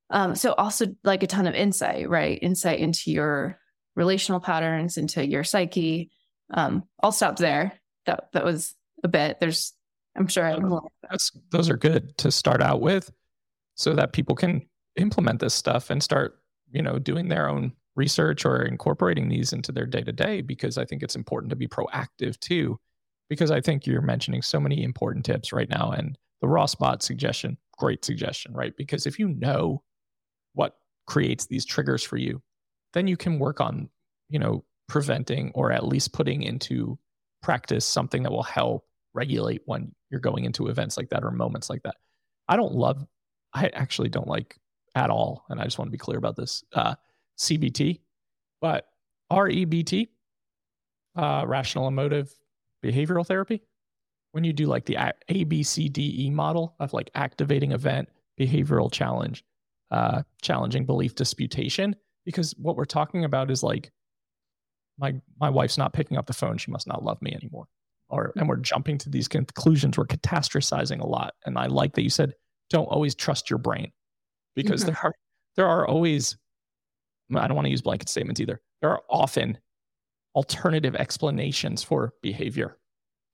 Um, 0.09 0.35
so 0.35 0.53
also 0.53 0.87
like 1.03 1.23
a 1.23 1.27
ton 1.27 1.47
of 1.47 1.55
insight 1.55 2.09
right? 2.09 2.39
Insight 2.41 2.79
into 2.79 3.11
your 3.11 3.59
relational 3.95 4.39
patterns 4.39 4.97
into 4.97 5.25
your 5.25 5.43
psyche. 5.43 6.11
Um, 6.53 6.83
i'll 7.01 7.11
stop 7.11 7.37
there. 7.37 7.73
That 8.05 8.29
that 8.33 8.45
was 8.45 8.73
a 9.03 9.07
bit. 9.07 9.39
There's 9.39 9.73
I'm 10.15 10.27
sure 10.27 10.45
I 10.45 10.57
That's, 11.09 11.31
those 11.51 11.69
are 11.69 11.77
good 11.77 12.17
to 12.19 12.31
start 12.31 12.61
out 12.61 12.81
with 12.81 13.11
so 13.75 13.93
that 13.93 14.13
people 14.13 14.35
can 14.35 14.67
implement 14.95 15.39
this 15.39 15.53
stuff 15.53 15.89
and 15.89 16.01
start, 16.01 16.39
you 16.71 16.81
know, 16.81 16.97
doing 16.97 17.27
their 17.27 17.47
own 17.47 17.73
research 17.97 18.45
or 18.45 18.61
incorporating 18.61 19.27
these 19.27 19.51
into 19.51 19.71
their 19.71 19.87
day 19.87 20.01
to 20.01 20.13
day 20.13 20.41
because 20.41 20.77
I 20.77 20.85
think 20.85 21.03
it's 21.03 21.15
important 21.15 21.49
to 21.49 21.55
be 21.55 21.67
proactive 21.67 22.39
too. 22.39 22.79
Because 23.29 23.51
I 23.51 23.59
think 23.59 23.85
you're 23.85 24.01
mentioning 24.01 24.41
so 24.41 24.59
many 24.59 24.83
important 24.83 25.25
tips 25.25 25.51
right 25.51 25.69
now. 25.69 25.91
And 25.91 26.17
the 26.39 26.47
raw 26.47 26.65
spot 26.65 27.03
suggestion, 27.03 27.57
great 27.77 28.05
suggestion, 28.05 28.53
right? 28.53 28.73
Because 28.77 29.05
if 29.05 29.19
you 29.19 29.27
know 29.27 29.83
what 30.53 30.77
creates 31.07 31.45
these 31.45 31.65
triggers 31.65 32.03
for 32.03 32.15
you, 32.15 32.41
then 32.93 33.05
you 33.05 33.17
can 33.17 33.39
work 33.39 33.59
on, 33.59 33.89
you 34.29 34.39
know, 34.39 34.63
preventing 34.87 35.51
or 35.55 35.73
at 35.73 35.85
least 35.85 36.13
putting 36.13 36.43
into 36.43 36.97
practice 37.41 37.85
something 37.85 38.23
that 38.23 38.31
will 38.31 38.43
help 38.43 38.85
regulate 39.13 39.61
when 39.65 39.93
you're 40.09 40.21
going 40.21 40.45
into 40.45 40.67
events 40.67 40.95
like 40.95 41.09
that 41.09 41.23
or 41.23 41.31
moments 41.31 41.69
like 41.69 41.83
that. 41.83 41.95
I 42.47 42.55
don't 42.55 42.75
love, 42.75 43.05
I 43.53 43.67
actually 43.73 44.09
don't 44.09 44.27
like 44.27 44.57
at 44.95 45.09
all, 45.09 45.43
and 45.49 45.59
I 45.59 45.65
just 45.65 45.77
want 45.77 45.87
to 45.89 45.91
be 45.91 45.97
clear 45.97 46.17
about 46.17 46.37
this 46.37 46.63
uh, 46.73 46.95
CBT, 47.37 47.99
but 48.61 48.87
REBT, 49.31 50.07
uh, 51.15 51.43
rational 51.45 51.87
emotive 51.87 52.33
behavioral 52.83 53.25
therapy, 53.25 53.61
when 54.31 54.43
you 54.43 54.53
do 54.53 54.65
like 54.65 54.85
the 54.85 54.97
ABCDE 55.29 56.31
model 56.31 56.75
of 56.79 56.93
like 56.93 57.09
activating 57.15 57.71
event, 57.71 58.09
behavioral 58.39 58.91
challenge, 58.91 59.43
uh, 59.91 60.21
challenging 60.41 60.85
belief 60.85 61.15
disputation, 61.15 61.95
because 62.25 62.53
what 62.57 62.75
we're 62.75 62.85
talking 62.85 63.23
about 63.23 63.49
is 63.49 63.63
like 63.63 63.91
my 64.97 65.13
my 65.39 65.49
wife's 65.49 65.77
not 65.77 65.93
picking 65.93 66.17
up 66.17 66.25
the 66.25 66.33
phone, 66.33 66.57
she 66.57 66.71
must 66.71 66.87
not 66.87 67.03
love 67.03 67.21
me 67.21 67.33
anymore. 67.33 67.67
Or 68.09 68.31
and 68.35 68.47
we're 68.47 68.57
jumping 68.57 68.97
to 68.99 69.09
these 69.09 69.27
conclusions. 69.27 69.97
We're 69.97 70.05
catastrophizing 70.05 71.01
a 71.01 71.07
lot. 71.07 71.33
And 71.45 71.57
i 71.57 71.67
like 71.67 71.93
that 71.93 72.03
you 72.03 72.09
said 72.09 72.33
don't 72.69 72.85
always 72.85 73.15
trust 73.15 73.49
your 73.49 73.59
brain 73.59 73.91
because 74.55 74.81
mm-hmm. 74.81 74.91
there 74.91 74.99
are 75.03 75.13
there 75.55 75.67
are 75.67 75.87
always 75.87 76.37
i 77.35 77.47
don't 77.47 77.55
want 77.55 77.65
to 77.65 77.71
use 77.71 77.81
blanket 77.81 78.09
statements 78.09 78.39
either. 78.39 78.61
There 78.81 78.89
are 78.89 79.01
often 79.09 79.57
alternative 80.35 80.95
explanations 80.95 81.83
for 81.83 82.13
behavior. 82.21 82.77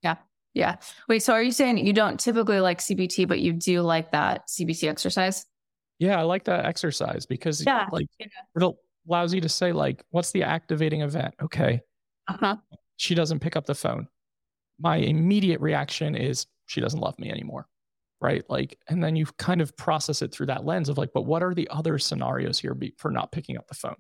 Yeah. 0.02 0.16
Yeah. 0.54 0.78
Wait 1.10 1.24
so 1.24 1.34
are 1.34 1.44
you 1.44 1.52
saying 1.52 1.86
you 1.86 1.94
don't 1.94 2.20
typically 2.20 2.60
like 2.60 2.80
cbt 2.80 3.28
but 3.28 3.40
you 3.40 3.54
do 3.54 3.82
like 3.82 4.12
that 4.12 4.48
cbt 4.48 4.90
exercise? 4.90 5.46
Yeah 6.00 6.20
i 6.20 6.24
like 6.24 6.44
that 6.46 6.66
exercise 6.66 7.26
because 7.26 7.66
yeah. 7.66 7.88
like 7.92 8.08
yeah. 8.20 8.28
it 8.56 8.76
allows 9.08 9.34
you 9.34 9.42
to 9.42 9.50
say 9.50 9.72
like 9.72 10.04
what's 10.12 10.32
the 10.32 10.44
activating 10.44 11.02
event? 11.02 11.34
Okay. 11.42 11.82
Uh-huh. 12.30 12.56
she 12.96 13.16
doesn't 13.16 13.40
pick 13.40 13.58
up 13.58 13.66
the 13.66 13.76
phone. 13.76 14.08
My 14.80 14.96
immediate 14.96 15.60
reaction 15.60 16.16
is 16.16 16.46
she 16.68 16.80
doesn't 16.80 17.02
love 17.02 17.20
me 17.20 17.30
anymore 17.30 17.68
right 18.24 18.44
like 18.50 18.80
and 18.88 19.04
then 19.04 19.16
you 19.16 19.26
kind 19.38 19.62
of 19.62 19.76
process 19.78 20.22
it 20.22 20.32
through 20.32 20.46
that 20.46 20.66
lens 20.66 20.90
of 20.90 20.98
like 20.98 21.12
but 21.14 21.24
what 21.24 21.44
are 21.44 21.54
the 21.54 21.68
other 21.70 22.00
scenarios 22.00 22.58
here 22.58 22.74
be, 22.74 22.94
for 22.98 23.12
not 23.12 23.32
picking 23.32 23.58
up 23.58 23.68
the 23.68 23.76
phone 23.76 23.96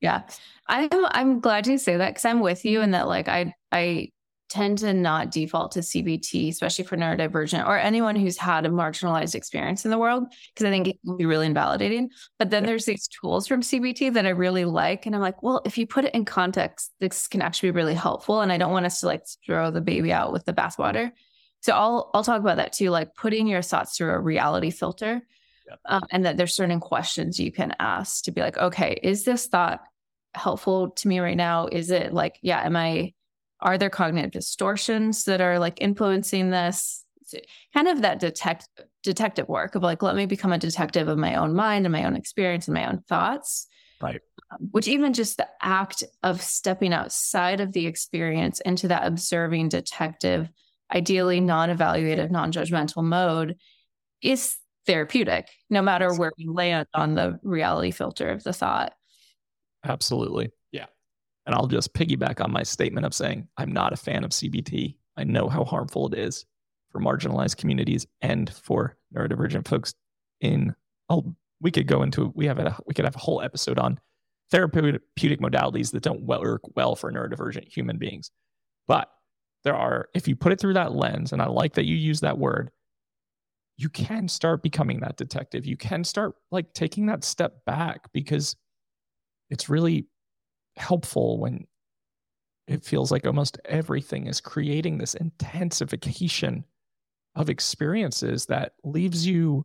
yeah 0.00 0.22
i'm 0.66 0.88
i'm 0.92 1.40
glad 1.40 1.66
you 1.66 1.78
say 1.78 1.96
that 1.96 2.10
because 2.10 2.24
i'm 2.24 2.40
with 2.40 2.64
you 2.64 2.80
in 2.80 2.90
that 2.90 3.08
like 3.08 3.28
i 3.28 3.54
i 3.72 4.10
tend 4.50 4.78
to 4.78 4.92
not 4.92 5.30
default 5.30 5.72
to 5.72 5.78
CBT, 5.78 6.48
especially 6.48 6.84
for 6.84 6.96
neurodivergent 6.96 7.66
or 7.66 7.78
anyone 7.78 8.16
who's 8.16 8.36
had 8.36 8.66
a 8.66 8.68
marginalized 8.68 9.36
experience 9.36 9.84
in 9.84 9.92
the 9.92 9.98
world, 9.98 10.24
because 10.52 10.66
I 10.66 10.70
think 10.70 10.88
it 10.88 10.96
can 11.06 11.16
be 11.16 11.24
really 11.24 11.46
invalidating. 11.46 12.10
But 12.38 12.50
then 12.50 12.64
yeah. 12.64 12.70
there's 12.70 12.84
these 12.84 13.08
tools 13.08 13.46
from 13.46 13.62
CBT 13.62 14.12
that 14.14 14.26
I 14.26 14.30
really 14.30 14.64
like. 14.64 15.06
And 15.06 15.14
I'm 15.14 15.22
like, 15.22 15.42
well, 15.42 15.62
if 15.64 15.78
you 15.78 15.86
put 15.86 16.04
it 16.04 16.14
in 16.14 16.24
context, 16.24 16.92
this 16.98 17.28
can 17.28 17.42
actually 17.42 17.70
be 17.70 17.76
really 17.76 17.94
helpful. 17.94 18.40
And 18.40 18.52
I 18.52 18.58
don't 18.58 18.72
want 18.72 18.86
us 18.86 19.00
to 19.00 19.06
like 19.06 19.22
throw 19.46 19.70
the 19.70 19.80
baby 19.80 20.12
out 20.12 20.32
with 20.32 20.44
the 20.44 20.52
bathwater. 20.52 21.12
So 21.60 21.72
I'll 21.72 22.10
I'll 22.14 22.24
talk 22.24 22.40
about 22.40 22.56
that 22.56 22.72
too, 22.72 22.90
like 22.90 23.14
putting 23.14 23.46
your 23.46 23.62
thoughts 23.62 23.96
through 23.96 24.10
a 24.10 24.18
reality 24.18 24.70
filter. 24.70 25.22
Yeah. 25.68 25.74
Um, 25.84 26.02
and 26.10 26.24
that 26.24 26.36
there's 26.36 26.54
certain 26.54 26.80
questions 26.80 27.38
you 27.38 27.52
can 27.52 27.74
ask 27.78 28.24
to 28.24 28.32
be 28.32 28.40
like, 28.40 28.58
okay, 28.58 28.98
is 29.02 29.24
this 29.24 29.46
thought 29.46 29.80
helpful 30.34 30.90
to 30.90 31.08
me 31.08 31.20
right 31.20 31.36
now? 31.36 31.66
Is 31.66 31.90
it 31.90 32.12
like, 32.12 32.38
yeah, 32.42 32.64
am 32.64 32.76
I, 32.76 33.14
are 33.60 33.78
there 33.78 33.90
cognitive 33.90 34.32
distortions 34.32 35.24
that 35.24 35.40
are 35.40 35.58
like 35.58 35.80
influencing 35.80 36.50
this? 36.50 37.04
Kind 37.72 37.86
of 37.86 38.02
that 38.02 38.18
detect 38.18 38.68
detective 39.04 39.48
work 39.48 39.76
of 39.76 39.82
like, 39.82 40.02
let 40.02 40.16
me 40.16 40.26
become 40.26 40.52
a 40.52 40.58
detective 40.58 41.06
of 41.06 41.18
my 41.18 41.36
own 41.36 41.54
mind 41.54 41.86
and 41.86 41.92
my 41.92 42.04
own 42.04 42.16
experience 42.16 42.66
and 42.66 42.74
my 42.74 42.88
own 42.88 43.02
thoughts. 43.08 43.68
Right. 44.00 44.20
Um, 44.50 44.68
which 44.72 44.88
even 44.88 45.12
just 45.12 45.36
the 45.36 45.48
act 45.60 46.02
of 46.22 46.42
stepping 46.42 46.92
outside 46.92 47.60
of 47.60 47.72
the 47.72 47.86
experience 47.86 48.60
into 48.60 48.88
that 48.88 49.06
observing 49.06 49.68
detective, 49.68 50.48
ideally 50.92 51.40
non-evaluative, 51.40 52.30
non-judgmental 52.30 53.04
mode 53.04 53.56
is 54.22 54.56
therapeutic, 54.86 55.48
no 55.68 55.82
matter 55.82 56.14
where 56.14 56.32
we 56.38 56.46
land 56.46 56.86
on 56.94 57.14
the 57.14 57.38
reality 57.42 57.90
filter 57.90 58.28
of 58.28 58.42
the 58.42 58.52
thought. 58.52 58.92
Absolutely. 59.84 60.50
Yeah. 60.72 60.86
And 61.46 61.54
I'll 61.54 61.66
just 61.66 61.94
piggyback 61.94 62.42
on 62.44 62.52
my 62.52 62.62
statement 62.62 63.06
of 63.06 63.14
saying 63.14 63.48
I'm 63.56 63.72
not 63.72 63.92
a 63.92 63.96
fan 63.96 64.24
of 64.24 64.30
CBT. 64.30 64.96
I 65.16 65.24
know 65.24 65.48
how 65.48 65.64
harmful 65.64 66.08
it 66.08 66.18
is 66.18 66.44
for 66.90 67.00
marginalized 67.00 67.56
communities 67.56 68.06
and 68.20 68.52
for 68.52 68.96
neurodivergent 69.14 69.68
folks 69.68 69.94
in 70.40 70.74
oh 71.08 71.34
we 71.60 71.70
could 71.70 71.86
go 71.86 72.02
into 72.02 72.32
we 72.34 72.46
have 72.46 72.58
a 72.58 72.76
we 72.86 72.94
could 72.94 73.04
have 73.04 73.16
a 73.16 73.20
whole 73.20 73.42
episode 73.42 73.78
on 73.78 74.00
therapeutic 74.50 75.40
modalities 75.40 75.92
that 75.92 76.02
don't 76.02 76.22
work 76.22 76.62
well 76.74 76.96
for 76.96 77.12
neurodivergent 77.12 77.68
human 77.68 77.98
beings. 77.98 78.30
But 78.88 79.08
there 79.64 79.76
are 79.76 80.08
if 80.14 80.26
you 80.26 80.36
put 80.36 80.52
it 80.52 80.60
through 80.60 80.74
that 80.74 80.94
lens 80.94 81.32
and 81.32 81.42
I 81.42 81.46
like 81.46 81.74
that 81.74 81.86
you 81.86 81.96
use 81.96 82.20
that 82.20 82.38
word 82.38 82.70
you 83.80 83.88
can 83.88 84.28
start 84.28 84.62
becoming 84.62 85.00
that 85.00 85.16
detective. 85.16 85.64
You 85.64 85.78
can 85.78 86.04
start 86.04 86.34
like 86.50 86.74
taking 86.74 87.06
that 87.06 87.24
step 87.24 87.64
back 87.64 88.12
because 88.12 88.54
it's 89.48 89.70
really 89.70 90.06
helpful 90.76 91.40
when 91.40 91.66
it 92.68 92.84
feels 92.84 93.10
like 93.10 93.26
almost 93.26 93.58
everything 93.64 94.26
is 94.26 94.38
creating 94.38 94.98
this 94.98 95.14
intensification 95.14 96.64
of 97.34 97.48
experiences 97.48 98.44
that 98.46 98.74
leaves 98.84 99.26
you 99.26 99.64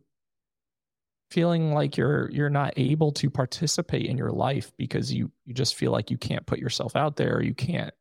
feeling 1.30 1.74
like 1.74 1.98
you're 1.98 2.30
you're 2.30 2.48
not 2.48 2.72
able 2.78 3.12
to 3.12 3.28
participate 3.28 4.06
in 4.06 4.16
your 4.16 4.30
life 4.30 4.72
because 4.78 5.12
you 5.12 5.30
you 5.44 5.52
just 5.52 5.74
feel 5.74 5.90
like 5.90 6.10
you 6.10 6.16
can't 6.16 6.46
put 6.46 6.60
yourself 6.60 6.94
out 6.94 7.16
there 7.16 7.42
you 7.42 7.52
can't 7.52 7.92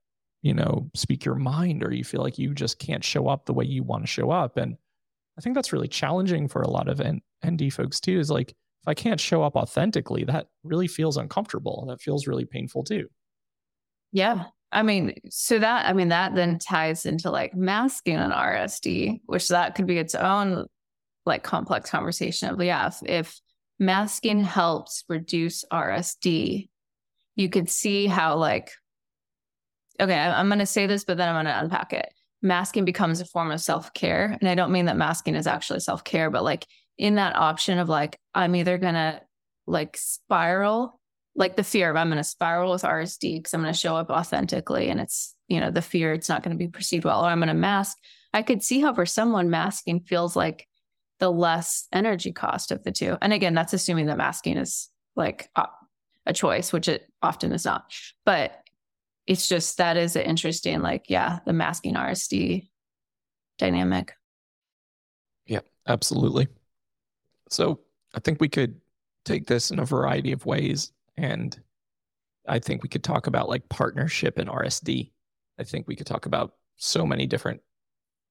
you 0.46 0.54
know 0.54 0.88
speak 0.94 1.26
your 1.26 1.36
mind 1.36 1.84
or 1.84 1.92
you 1.92 2.04
feel 2.04 2.22
like 2.22 2.38
you 2.38 2.54
just 2.54 2.78
can't 2.78 3.04
show 3.04 3.28
up 3.28 3.46
the 3.46 3.54
way 3.54 3.66
you 3.66 3.84
want 3.84 4.04
to 4.04 4.08
show 4.08 4.30
up 4.30 4.58
and 4.58 4.78
I 5.38 5.42
think 5.42 5.56
that's 5.56 5.74
really 5.74 5.88
challenging 5.88 6.48
for 6.48 6.62
a 6.62 6.70
lot 6.70 6.88
of 6.88 7.02
N- 7.02 7.22
ND 7.46 7.74
folks 7.74 8.00
too. 8.00 8.20
Is 8.20 8.32
like 8.32 8.52
if 8.52 8.88
I 8.88 8.94
can't 8.94 9.20
show 9.20 9.44
up 9.44 9.56
authentically, 9.56 10.24
that 10.26 10.48
really 10.64 10.88
feels 10.88 11.18
uncomfortable. 11.18 11.86
That 11.90 12.02
feels 12.02 12.28
really 12.28 12.46
painful 12.46 12.84
too. 12.84 13.08
Yeah. 14.12 14.46
I 14.72 14.84
mean, 14.84 15.16
so 15.30 15.60
that 15.60 15.88
I 15.88 15.94
mean 15.94 16.10
that 16.10 16.36
then 16.36 16.60
ties 16.60 17.06
into 17.06 17.32
like 17.32 17.56
masking 17.56 18.16
an 18.16 18.32
RSD, 18.32 19.22
which 19.26 19.48
that 19.50 19.76
could 19.76 19.88
be 19.88 19.98
its 19.98 20.16
own 20.16 20.68
like 21.26 21.44
complex 21.44 21.90
conversation 21.90 22.50
of 22.50 22.62
yeah, 22.64 22.88
if, 22.88 22.98
if 23.06 23.42
masking 23.80 24.42
helps 24.42 25.04
reduce 25.10 25.66
RSD, 25.72 26.70
you 27.36 27.50
could 27.50 27.70
see 27.70 28.08
how 28.08 28.38
like 28.38 28.72
okay, 30.00 30.18
I'm 30.18 30.48
going 30.48 30.60
to 30.60 30.66
say 30.66 30.88
this, 30.88 31.04
but 31.04 31.18
then 31.18 31.30
I'm 31.30 31.36
going 31.36 31.54
to 31.54 31.60
unpack 31.60 31.94
it 31.94 32.12
masking 32.46 32.86
becomes 32.86 33.20
a 33.20 33.26
form 33.26 33.52
of 33.52 33.60
self 33.60 33.94
care. 33.94 34.38
And 34.40 34.48
I 34.48 34.56
don't 34.56 34.72
mean 34.72 34.86
that 34.86 34.98
masking 34.98 35.36
is 35.36 35.48
actually 35.48 35.80
self 35.82 36.04
care, 36.04 36.30
but 36.30 36.44
like 36.44 36.66
in 36.98 37.16
that 37.16 37.36
option 37.36 37.80
of 37.80 37.90
like, 37.90 38.18
I'm 38.34 38.56
either 38.56 38.78
going 38.78 38.94
to 38.94 39.22
like 39.68 39.98
spiral, 39.98 41.00
like 41.36 41.56
the 41.56 41.64
fear 41.64 41.90
of 41.90 41.98
I'm 41.98 42.08
going 42.08 42.18
to 42.18 42.24
spiral 42.24 42.72
with 42.72 42.84
RSD 42.84 43.40
because 43.40 43.54
I'm 43.54 43.62
going 43.62 43.74
to 43.74 43.80
show 43.80 43.96
up 43.96 44.10
authentically 44.10 44.90
and 44.90 45.02
it's, 45.02 45.36
you 45.48 45.60
know, 45.60 45.72
the 45.72 45.82
fear 45.82 46.14
it's 46.14 46.30
not 46.30 46.44
going 46.44 46.56
to 46.56 46.64
be 46.64 46.70
perceived 46.70 47.04
well, 47.04 47.26
or 47.26 47.30
I'm 47.30 47.40
going 47.40 47.48
to 47.48 47.54
mask. 47.54 47.98
I 48.34 48.44
could 48.44 48.64
see 48.64 48.80
how 48.80 48.94
for 48.94 49.06
someone 49.06 49.50
masking 49.50 50.02
feels 50.02 50.36
like 50.36 50.68
the 51.20 51.32
less 51.32 51.88
energy 51.92 52.32
cost 52.32 52.72
of 52.72 52.84
the 52.84 52.92
two. 52.92 53.18
And 53.22 53.34
again, 53.34 53.54
that's 53.54 53.74
assuming 53.74 54.06
that 54.08 54.18
masking 54.18 54.58
is 54.58 54.90
like 55.16 55.50
a 56.26 56.34
choice, 56.34 56.74
which 56.74 56.88
it 56.88 57.08
often 57.22 57.54
is 57.54 57.66
not. 57.66 57.94
But 58.26 58.65
it's 59.28 59.48
just 59.48 59.78
that 59.78 59.98
is 59.98 60.16
an 60.16 60.24
interesting, 60.24 60.82
like, 60.82 61.06
yeah, 61.10 61.40
the 61.46 61.54
masking 61.54 61.96
RSD 61.96 62.70
dynamic. 63.58 64.14
Yeah, 65.46 65.62
absolutely. 65.88 66.48
So 67.50 67.80
I 68.14 68.20
think 68.20 68.40
we 68.40 68.50
could 68.50 68.80
take 69.24 69.48
this 69.48 69.72
in 69.72 69.80
a 69.80 69.86
variety 69.86 70.32
of 70.32 70.46
ways. 70.46 70.92
And 71.18 71.60
I 72.48 72.60
think 72.60 72.84
we 72.84 72.90
could 72.90 73.04
talk 73.04 73.28
about 73.28 73.50
like 73.50 73.68
partnership 73.70 74.38
and 74.38 74.50
RSD. 74.50 75.12
I 75.60 75.64
think 75.64 75.88
we 75.88 75.96
could 75.96 76.08
talk 76.08 76.26
about 76.26 76.54
so 76.76 77.06
many 77.06 77.26
different 77.26 77.62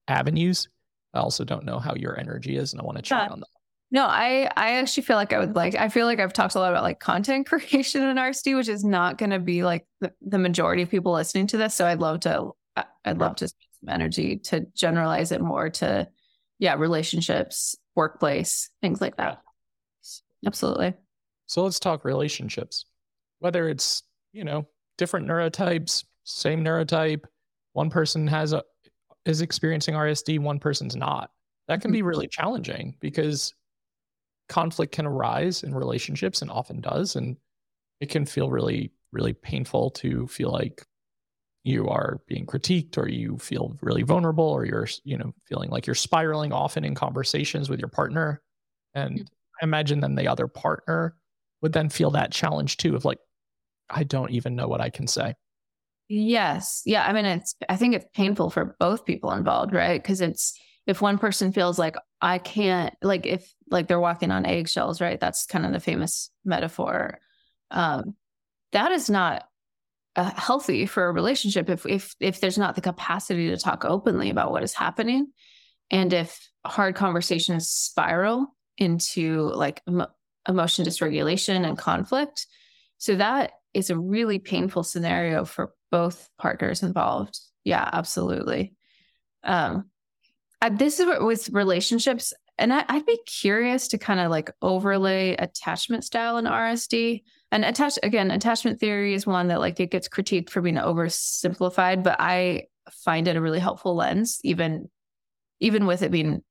avenues. 0.07 0.69
I 1.13 1.19
also 1.19 1.43
don't 1.43 1.65
know 1.65 1.79
how 1.79 1.95
your 1.95 2.19
energy 2.19 2.57
is, 2.57 2.73
and 2.73 2.81
I 2.81 2.85
want 2.85 2.97
to 2.97 3.01
check 3.01 3.31
on 3.31 3.39
that. 3.39 3.47
No, 3.91 4.05
I 4.05 4.49
I 4.55 4.73
actually 4.73 5.03
feel 5.03 5.15
like 5.15 5.31
I 5.31 5.39
would 5.39 5.55
like 5.55 5.75
I 5.75 5.89
feel 5.89 6.05
like 6.05 6.19
I've 6.19 6.33
talked 6.33 6.55
a 6.55 6.59
lot 6.59 6.71
about 6.71 6.83
like 6.83 6.99
content 6.99 7.45
creation 7.47 8.03
in 8.03 8.17
RSD, 8.17 8.55
which 8.55 8.67
is 8.67 8.83
not 8.83 9.17
going 9.17 9.29
to 9.29 9.39
be 9.39 9.63
like 9.63 9.85
the, 10.01 10.11
the, 10.21 10.39
majority 10.39 10.83
of 10.83 10.89
people 10.89 11.13
listening 11.13 11.47
to 11.47 11.57
this. 11.57 11.75
So 11.75 11.85
I'd 11.85 11.99
love 11.99 12.21
to 12.21 12.51
I'd 13.05 13.19
love 13.19 13.35
to 13.37 13.47
spend 13.47 13.69
some 13.79 13.89
energy 13.89 14.37
to 14.37 14.65
generalize 14.75 15.31
it 15.31 15.41
more 15.41 15.69
to 15.69 16.07
yeah, 16.59 16.75
relationships, 16.75 17.75
workplace, 17.95 18.69
things 18.81 19.01
like 19.01 19.17
that. 19.17 19.41
Absolutely. 20.45 20.93
So 21.47 21.63
let's 21.63 21.79
talk 21.79 22.05
relationships. 22.05 22.85
Whether 23.39 23.69
it's, 23.69 24.03
you 24.31 24.43
know, 24.43 24.67
different 24.97 25.27
neurotypes, 25.27 26.05
same 26.23 26.63
neurotype, 26.63 27.23
one 27.73 27.89
person 27.89 28.27
has 28.27 28.53
a 28.53 28.63
is 29.25 29.41
experiencing 29.41 29.95
RSD, 29.95 30.39
one 30.39 30.59
person's 30.59 30.95
not. 30.95 31.31
That 31.67 31.81
can 31.81 31.91
be 31.91 31.99
mm-hmm. 31.99 32.07
really 32.07 32.27
challenging 32.27 32.95
because 32.99 33.53
conflict 34.47 34.91
can 34.91 35.05
arise 35.05 35.63
in 35.63 35.73
relationships 35.73 36.41
and 36.41 36.51
often 36.51 36.81
does 36.81 37.15
and 37.15 37.37
it 37.99 38.09
can 38.09 38.25
feel 38.25 38.49
really 38.49 38.91
really 39.11 39.33
painful 39.33 39.89
to 39.89 40.27
feel 40.27 40.51
like 40.51 40.85
you 41.65 41.89
are 41.89 42.21
being 42.27 42.45
critiqued 42.45 42.95
or 42.95 43.09
you 43.09 43.37
feel 43.37 43.75
really 43.81 44.03
vulnerable 44.03 44.45
or 44.45 44.65
you're 44.65 44.87
you 45.03 45.17
know 45.17 45.33
feeling 45.45 45.71
like 45.71 45.87
you're 45.87 45.95
spiraling 45.95 46.53
often 46.53 46.85
in 46.85 46.93
conversations 46.93 47.69
with 47.69 47.79
your 47.79 47.89
partner. 47.89 48.39
And 48.93 49.15
mm-hmm. 49.15 49.25
I 49.61 49.65
imagine 49.65 49.99
then 49.99 50.15
the 50.15 50.27
other 50.27 50.47
partner 50.47 51.15
would 51.61 51.73
then 51.73 51.89
feel 51.89 52.11
that 52.11 52.31
challenge 52.31 52.77
too 52.77 52.95
of 52.95 53.03
like 53.03 53.17
i 53.89 54.03
don't 54.03 54.31
even 54.31 54.55
know 54.55 54.67
what 54.67 54.79
i 54.79 54.89
can 54.89 55.07
say. 55.07 55.33
Yes. 56.07 56.83
Yeah 56.85 57.03
i 57.03 57.13
mean 57.13 57.25
it's 57.25 57.55
i 57.67 57.75
think 57.75 57.95
it's 57.95 58.05
painful 58.13 58.51
for 58.51 58.75
both 58.79 59.05
people 59.05 59.31
involved 59.31 59.73
right? 59.73 60.01
Because 60.01 60.21
it's 60.21 60.57
if 60.85 61.01
one 61.01 61.17
person 61.17 61.51
feels 61.51 61.79
like 61.79 61.95
I 62.21 62.37
can't, 62.37 62.93
like 63.01 63.25
if 63.25 63.53
like 63.69 63.87
they're 63.87 63.99
walking 63.99 64.31
on 64.31 64.45
eggshells, 64.45 65.01
right? 65.01 65.19
That's 65.19 65.45
kind 65.45 65.65
of 65.65 65.73
the 65.73 65.79
famous 65.79 66.29
metaphor. 66.43 67.19
Um, 67.71 68.15
that 68.71 68.91
is 68.91 69.09
not 69.09 69.43
uh, 70.15 70.31
healthy 70.35 70.85
for 70.85 71.07
a 71.07 71.11
relationship 71.11 71.69
if 71.69 71.85
if 71.85 72.15
if 72.19 72.39
there's 72.39 72.57
not 72.57 72.75
the 72.75 72.81
capacity 72.81 73.49
to 73.49 73.57
talk 73.57 73.85
openly 73.85 74.29
about 74.29 74.51
what 74.51 74.63
is 74.63 74.73
happening, 74.73 75.27
and 75.91 76.13
if 76.13 76.49
hard 76.65 76.95
conversations 76.95 77.69
spiral 77.69 78.47
into 78.77 79.49
like 79.53 79.81
emo- 79.87 80.11
emotion 80.47 80.85
dysregulation 80.85 81.67
and 81.67 81.77
conflict. 81.77 82.47
So 82.97 83.15
that 83.15 83.51
is 83.73 83.89
a 83.89 83.97
really 83.97 84.39
painful 84.39 84.83
scenario 84.83 85.43
for 85.45 85.73
both 85.91 86.29
partners 86.37 86.81
involved. 86.81 87.39
Yeah, 87.63 87.87
absolutely. 87.91 88.73
Um, 89.43 89.89
this 90.71 90.99
is 90.99 91.05
what 91.05 91.25
with 91.25 91.49
relationships 91.49 92.33
and 92.57 92.73
I, 92.73 92.85
would 92.93 93.05
be 93.05 93.19
curious 93.25 93.89
to 93.89 93.97
kind 93.97 94.19
of 94.19 94.31
like 94.31 94.49
overlay 94.61 95.35
attachment 95.35 96.03
style 96.03 96.37
in 96.37 96.45
RSD. 96.45 97.23
And 97.51 97.65
attach 97.65 97.99
again, 98.01 98.31
attachment 98.31 98.79
theory 98.79 99.13
is 99.13 99.27
one 99.27 99.49
that 99.49 99.59
like 99.59 99.79
it 99.79 99.91
gets 99.91 100.07
critiqued 100.07 100.49
for 100.49 100.61
being 100.61 100.75
oversimplified, 100.75 102.03
but 102.03 102.15
I 102.19 102.67
find 103.03 103.27
it 103.27 103.35
a 103.35 103.41
really 103.41 103.59
helpful 103.59 103.95
lens, 103.95 104.39
even 104.43 104.89
even 105.59 105.85
with 105.85 106.01
it 106.01 106.11
being 106.11 106.43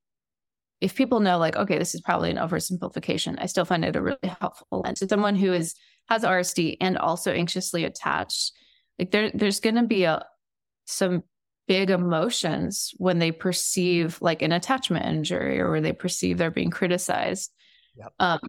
if 0.81 0.95
people 0.95 1.21
know 1.21 1.39
like, 1.39 1.57
okay, 1.57 1.79
this 1.79 1.95
is 1.95 2.03
probably 2.03 2.31
an 2.31 2.37
oversimplification, 2.37 3.37
I 3.39 3.47
still 3.47 3.65
find 3.65 3.85
it 3.85 3.97
a 3.97 4.03
really 4.03 4.19
helpful 4.41 4.83
lens. 4.85 4.99
To 4.99 5.09
someone 5.09 5.37
who 5.37 5.53
is 5.53 5.75
has 6.09 6.23
RSD 6.23 6.77
and 6.81 6.99
also 6.99 7.33
anxiously 7.33 7.85
attached, 7.85 8.53
like 8.99 9.11
there 9.11 9.31
there's 9.33 9.61
gonna 9.61 9.87
be 9.87 10.05
a 10.05 10.25
some 10.85 11.23
big 11.67 11.91
emotions 11.91 12.93
when 12.99 13.19
they 13.19 13.33
perceive 13.33 14.21
like 14.21 14.43
an 14.43 14.53
attachment 14.53 15.07
injury 15.07 15.61
or 15.61 15.71
where 15.71 15.81
they 15.81 15.93
perceive 15.93 16.39
they're 16.39 16.51
being 16.51 16.71
criticized. 16.71 17.53
Yep. 17.97 18.13
Um, 18.19 18.41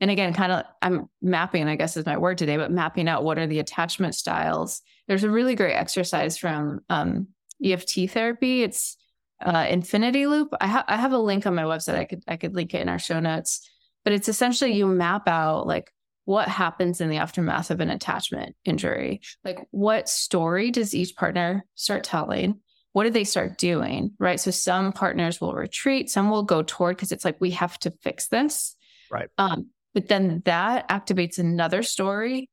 and 0.00 0.10
again, 0.10 0.34
kind 0.34 0.52
of, 0.52 0.64
I'm 0.82 1.08
mapping, 1.22 1.68
I 1.68 1.76
guess 1.76 1.96
is 1.96 2.06
my 2.06 2.18
word 2.18 2.38
today, 2.38 2.56
but 2.56 2.70
mapping 2.70 3.08
out 3.08 3.24
what 3.24 3.38
are 3.38 3.46
the 3.46 3.60
attachment 3.60 4.14
styles. 4.14 4.82
There's 5.08 5.24
a 5.24 5.30
really 5.30 5.54
great 5.54 5.74
exercise 5.74 6.36
from 6.36 6.80
um, 6.90 7.28
EFT 7.64 8.10
therapy. 8.10 8.62
It's 8.62 8.96
uh, 9.44 9.66
Infinity 9.68 10.26
Loop. 10.26 10.52
I, 10.60 10.66
ha- 10.66 10.84
I 10.86 10.96
have 10.96 11.12
a 11.12 11.18
link 11.18 11.46
on 11.46 11.54
my 11.54 11.62
website. 11.62 11.96
I 11.96 12.04
could 12.04 12.22
I 12.26 12.36
could 12.36 12.54
link 12.54 12.74
it 12.74 12.80
in 12.80 12.88
our 12.88 12.98
show 12.98 13.20
notes. 13.20 13.68
But 14.04 14.12
it's 14.12 14.28
essentially 14.28 14.72
you 14.72 14.86
map 14.86 15.28
out 15.28 15.66
like 15.66 15.90
what 16.26 16.48
happens 16.48 17.00
in 17.00 17.08
the 17.08 17.16
aftermath 17.16 17.70
of 17.70 17.80
an 17.80 17.88
attachment 17.88 18.54
injury? 18.64 19.22
Like, 19.44 19.58
what 19.70 20.08
story 20.08 20.70
does 20.70 20.94
each 20.94 21.16
partner 21.16 21.64
start 21.74 22.04
telling? 22.04 22.60
What 22.92 23.04
do 23.04 23.10
they 23.10 23.24
start 23.24 23.58
doing? 23.58 24.12
Right. 24.18 24.38
So, 24.38 24.50
some 24.50 24.92
partners 24.92 25.40
will 25.40 25.54
retreat, 25.54 26.10
some 26.10 26.28
will 26.28 26.42
go 26.42 26.62
toward 26.62 26.96
because 26.96 27.12
it's 27.12 27.24
like, 27.24 27.40
we 27.40 27.52
have 27.52 27.78
to 27.80 27.90
fix 28.02 28.28
this. 28.28 28.76
Right. 29.10 29.28
Um, 29.38 29.70
but 29.94 30.08
then 30.08 30.42
that 30.44 30.88
activates 30.90 31.38
another 31.38 31.82
story, 31.82 32.50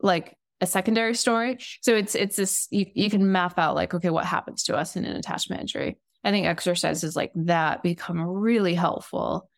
like 0.00 0.36
a 0.62 0.66
secondary 0.66 1.14
story. 1.14 1.58
So 1.82 1.94
it's 1.94 2.14
it's 2.14 2.36
this 2.36 2.68
you, 2.70 2.86
you 2.94 3.10
can 3.10 3.30
map 3.30 3.58
out 3.58 3.74
like, 3.74 3.92
okay, 3.94 4.10
what 4.10 4.24
happens 4.24 4.62
to 4.64 4.76
us 4.76 4.96
in 4.96 5.04
an 5.04 5.16
attachment 5.16 5.60
injury? 5.60 5.98
I 6.24 6.30
think 6.30 6.46
exercises 6.46 7.14
like 7.14 7.32
that 7.34 7.82
become 7.82 8.20
really 8.20 8.74
helpful 8.74 9.50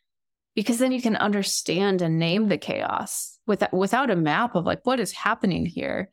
because 0.54 0.78
then 0.78 0.92
you 0.92 1.02
can 1.02 1.16
understand 1.16 2.00
and 2.02 2.18
name 2.18 2.48
the 2.48 2.58
chaos 2.58 3.33
without 3.46 3.72
without 3.72 4.10
a 4.10 4.16
map 4.16 4.54
of 4.54 4.64
like 4.64 4.80
what 4.84 5.00
is 5.00 5.12
happening 5.12 5.66
here 5.66 6.10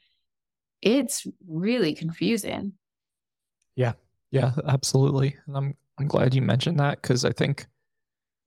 it's 0.82 1.28
really 1.48 1.94
confusing. 1.94 2.74
Yeah. 3.76 3.94
Yeah 4.32 4.54
absolutely. 4.68 5.36
And 5.48 5.58
i'm 5.58 5.78
i'm 6.00 6.08
glad 6.08 6.34
you 6.34 6.42
mentioned 6.42 6.80
that 6.80 7.02
because 7.02 7.26
i 7.26 7.32
think 7.32 7.68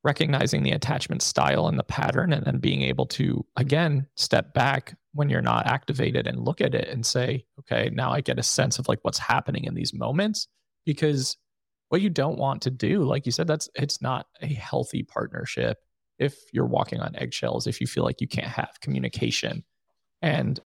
recognizing 0.02 0.62
the 0.62 0.72
attachment 0.72 1.22
style 1.22 1.68
and 1.68 1.78
the 1.78 1.84
pattern 1.84 2.32
and 2.32 2.44
then 2.44 2.58
being 2.58 2.82
able 2.82 3.06
to 3.06 3.44
again 3.56 4.06
step 4.16 4.52
back 4.52 4.96
when 5.12 5.30
you're 5.30 5.40
not 5.40 5.66
activated 5.66 6.26
and 6.26 6.44
look 6.44 6.60
at 6.60 6.74
it 6.74 6.88
and 6.88 7.06
say 7.06 7.44
okay 7.58 7.90
now 7.92 8.10
i 8.10 8.20
get 8.20 8.38
a 8.38 8.42
sense 8.42 8.78
of 8.78 8.88
like 8.88 8.98
what's 9.02 9.18
happening 9.18 9.64
in 9.64 9.74
these 9.74 9.94
moments. 9.94 10.48
Because 10.84 11.36
what 11.88 12.02
you 12.02 12.10
don't 12.10 12.38
want 12.38 12.60
to 12.62 12.70
do 12.70 13.04
like 13.04 13.24
you 13.24 13.32
said 13.32 13.46
that's 13.46 13.68
it's 13.74 14.02
not 14.02 14.26
a 14.42 14.46
healthy 14.46 15.02
partnership 15.02 15.78
if 16.18 16.36
you're 16.52 16.66
walking 16.66 17.00
on 17.00 17.16
eggshells 17.16 17.66
if 17.66 17.80
you 17.80 17.86
feel 17.86 18.04
like 18.04 18.20
you 18.20 18.28
can't 18.28 18.46
have 18.46 18.78
communication. 18.80 19.64
And 20.22 20.60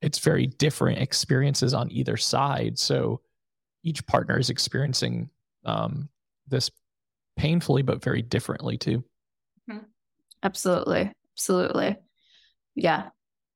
it's 0.00 0.18
very 0.18 0.46
different 0.46 0.98
experiences 0.98 1.74
on 1.74 1.90
either 1.90 2.16
side. 2.16 2.78
So 2.78 3.20
each 3.82 4.06
partner 4.06 4.38
is 4.38 4.50
experiencing 4.50 5.30
um, 5.64 6.08
this 6.46 6.70
painfully 7.36 7.82
but 7.82 8.02
very 8.02 8.22
differently 8.22 8.76
too. 8.76 9.04
Mm-hmm. 9.70 9.84
absolutely. 10.42 11.12
Absolutely. 11.34 11.96
Yeah. 12.74 13.10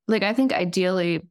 Like 0.08 0.22
i 0.22 0.32
think 0.32 0.52
ideally 0.52 1.22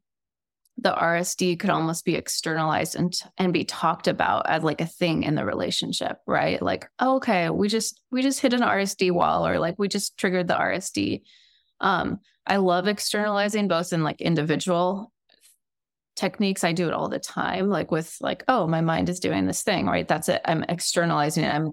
the 0.78 0.94
RSD 0.94 1.60
could 1.60 1.70
almost 1.70 2.06
be 2.06 2.16
externalized 2.16 2.96
and 2.96 3.14
and 3.38 3.54
be 3.54 3.64
talked 3.64 4.08
about 4.08 4.50
as 4.50 4.64
like 4.64 4.82
a 4.82 4.86
thing 4.86 5.24
in 5.24 5.36
the 5.36 5.46
relationship, 5.46 6.18
right? 6.26 6.62
Like, 6.62 6.88
oh, 7.00 7.18
okay, 7.18 7.50
we 7.50 7.68
just 7.68 8.02
we 8.12 8.22
just 8.22 8.40
hit 8.40 8.54
an 8.54 8.62
RSD 8.62 9.12
wall, 9.12 9.48
or 9.48 9.60
like 9.60 9.76
we 9.78 9.88
just 9.88 10.18
triggered 10.18 10.48
the 10.48 10.56
RSD. 10.56 11.22
Um, 11.80 12.20
I 12.48 12.58
love 12.58 12.88
externalizing 12.88 13.68
both 13.68 13.94
in 13.94 14.04
like 14.04 14.22
individual 14.22 15.12
techniques. 16.16 16.64
I 16.64 16.74
do 16.74 16.88
it 16.88 16.94
all 16.94 17.10
the 17.10 17.20
time, 17.20 17.70
like 17.70 17.92
with 17.92 18.16
like, 18.22 18.44
oh, 18.48 18.68
my 18.68 18.82
mind 18.82 19.10
is 19.10 19.20
doing 19.20 19.46
this 19.46 19.64
thing, 19.64 19.86
right? 19.86 20.08
That's 20.08 20.30
it. 20.30 20.42
I'm 20.46 20.64
externalizing 20.64 21.44
it. 21.44 21.54
I'm 21.54 21.72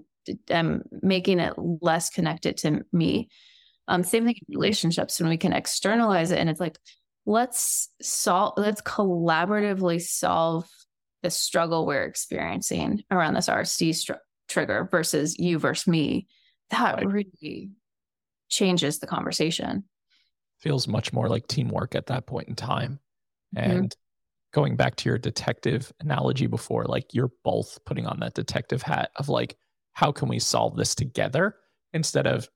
I'm 0.51 0.83
making 0.91 1.39
it 1.39 1.53
less 1.57 2.09
connected 2.09 2.57
to 2.57 2.85
me. 2.91 3.29
Um, 3.87 4.03
same 4.03 4.25
thing 4.25 4.35
in 4.35 4.55
relationships 4.55 5.19
when 5.19 5.29
we 5.29 5.37
can 5.37 5.53
externalize 5.53 6.31
it 6.31 6.37
and 6.37 6.49
it's 6.49 6.59
like, 6.59 6.77
let's 7.29 7.89
solve 8.01 8.53
let's 8.57 8.81
collaboratively 8.81 10.01
solve 10.01 10.67
the 11.21 11.29
struggle 11.29 11.85
we're 11.85 12.03
experiencing 12.03 13.03
around 13.11 13.35
this 13.35 13.47
RSD 13.47 13.93
str- 13.93 14.13
trigger 14.47 14.87
versus 14.89 15.37
you 15.37 15.59
versus 15.59 15.87
me 15.87 16.27
that 16.71 16.95
right. 16.95 17.07
really 17.07 17.69
changes 18.49 18.97
the 18.97 19.05
conversation 19.05 19.83
feels 20.59 20.87
much 20.87 21.13
more 21.13 21.29
like 21.29 21.47
teamwork 21.47 21.93
at 21.93 22.07
that 22.07 22.25
point 22.25 22.47
in 22.47 22.55
time 22.55 22.99
mm-hmm. 23.55 23.71
and 23.71 23.89
mm-hmm. 23.89 24.59
going 24.59 24.75
back 24.75 24.95
to 24.95 25.07
your 25.07 25.19
detective 25.19 25.93
analogy 25.99 26.47
before 26.47 26.85
like 26.85 27.13
you're 27.13 27.31
both 27.43 27.77
putting 27.85 28.07
on 28.07 28.19
that 28.19 28.33
detective 28.33 28.81
hat 28.81 29.11
of 29.17 29.29
like 29.29 29.55
how 29.93 30.11
can 30.11 30.27
we 30.27 30.39
solve 30.39 30.75
this 30.75 30.95
together 30.95 31.57
instead 31.93 32.25
of 32.25 32.49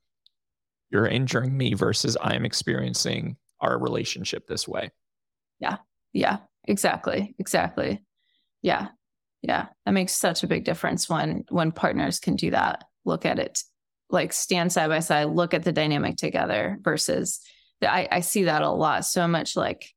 you're 0.90 1.06
injuring 1.06 1.56
me 1.56 1.76
versus 1.76 2.18
i'm 2.24 2.44
experiencing 2.44 3.38
our 3.64 3.78
relationship 3.78 4.46
this 4.48 4.68
way. 4.68 4.92
Yeah. 5.60 5.78
Yeah. 6.12 6.40
Exactly. 6.66 7.36
Exactly. 7.40 8.04
Yeah. 8.62 8.90
Yeah. 9.42 9.68
That 9.86 9.92
makes 9.94 10.16
such 10.16 10.44
a 10.44 10.48
big 10.48 10.64
difference 10.66 11.10
when 11.10 11.46
when 11.50 11.72
partners 11.72 12.20
can 12.20 12.36
do 12.36 12.52
that. 12.52 12.84
Look 13.06 13.26
at 13.26 13.40
it 13.40 13.64
like 14.10 14.32
stand 14.32 14.72
side 14.72 14.90
by 14.90 15.00
side, 15.00 15.26
look 15.26 15.54
at 15.54 15.64
the 15.64 15.72
dynamic 15.72 16.18
together 16.18 16.78
versus 16.82 17.42
the, 17.82 17.92
I, 17.92 18.08
I 18.12 18.20
see 18.20 18.44
that 18.44 18.62
a 18.62 18.70
lot. 18.70 19.06
So 19.06 19.28
much 19.28 19.56
like 19.56 19.92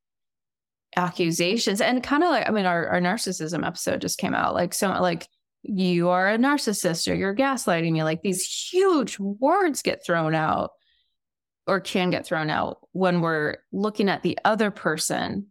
accusations 0.97 1.83
and 1.83 2.03
kind 2.03 2.25
of 2.25 2.31
like 2.31 2.49
I 2.49 2.53
mean 2.53 2.64
our, 2.64 2.89
our 2.89 3.01
narcissism 3.01 3.67
episode 3.67 4.01
just 4.01 4.19
came 4.19 4.35
out. 4.35 4.55
Like 4.55 4.73
so 4.73 4.89
like 4.89 5.29
you 5.62 6.09
are 6.09 6.31
a 6.31 6.39
narcissist 6.39 7.11
or 7.11 7.14
you're 7.14 7.35
gaslighting 7.35 7.93
me. 7.93 8.03
Like 8.03 8.23
these 8.23 8.47
huge 8.73 9.19
words 9.19 9.83
get 9.83 10.05
thrown 10.05 10.35
out 10.35 10.71
or 11.67 11.81
can 11.81 12.11
get 12.11 12.27
thrown 12.27 12.49
out 12.49 12.79
when 12.97 13.20
we're 13.20 13.59
looking 13.72 14.09
at 14.09 14.22
the 14.22 14.38
other 14.44 14.70
person 14.70 15.47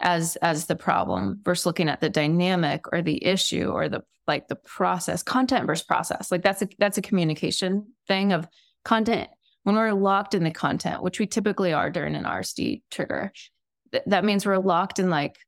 as 0.00 0.36
as 0.36 0.66
the 0.66 0.74
problem 0.76 1.38
versus 1.42 1.64
looking 1.64 1.88
at 1.88 2.00
the 2.00 2.10
dynamic 2.10 2.84
or 2.92 3.02
the 3.02 3.24
issue 3.24 3.70
or 3.70 3.88
the 3.88 4.02
like 4.26 4.48
the 4.48 4.56
process 4.56 5.22
content 5.22 5.66
versus 5.66 5.84
process. 5.84 6.30
Like 6.30 6.42
that's 6.42 6.62
a 6.62 6.68
that's 6.78 6.98
a 6.98 7.02
communication 7.02 7.86
thing 8.08 8.32
of 8.32 8.48
content. 8.84 9.28
When 9.62 9.76
we're 9.76 9.92
locked 9.92 10.34
in 10.34 10.42
the 10.42 10.50
content 10.50 11.04
which 11.04 11.20
we 11.20 11.26
typically 11.26 11.72
are 11.72 11.88
during 11.88 12.16
an 12.16 12.24
rsd 12.24 12.82
trigger 12.90 13.30
th- 13.92 14.02
that 14.06 14.24
means 14.24 14.44
we're 14.44 14.58
locked 14.58 14.98
in 14.98 15.08
like 15.08 15.38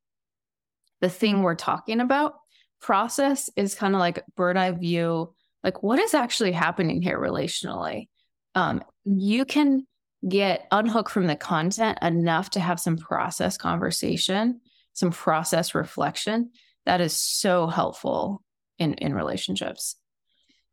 the 1.01 1.09
thing 1.09 1.43
we're 1.43 1.57
talking 1.57 2.01
about. 2.01 2.35
Process 2.81 3.51
is 3.57 3.75
kind 3.75 3.95
of 3.95 3.99
like 3.99 4.23
bird 4.37 4.57
eye 4.57 4.71
view 4.71 5.35
like 5.65 5.83
what 5.83 5.99
is 5.99 6.15
actually 6.15 6.53
happening 6.53 7.03
here 7.03 7.19
relationally? 7.19 8.09
Um, 8.55 8.85
you 9.05 9.45
can 9.45 9.87
get 10.29 10.67
unhooked 10.71 11.11
from 11.11 11.27
the 11.27 11.37
content 11.37 11.99
enough 12.03 12.51
to 12.51 12.61
have 12.61 12.81
some 12.81 12.97
process 12.97 13.57
conversation, 13.57 14.61
some 14.93 15.11
process 15.11 15.75
reflection, 15.75 16.51
that 16.87 17.01
is 17.01 17.15
so 17.15 17.67
helpful 17.67 18.43
in 18.79 18.95
in 18.95 19.15
relationships. 19.15 19.97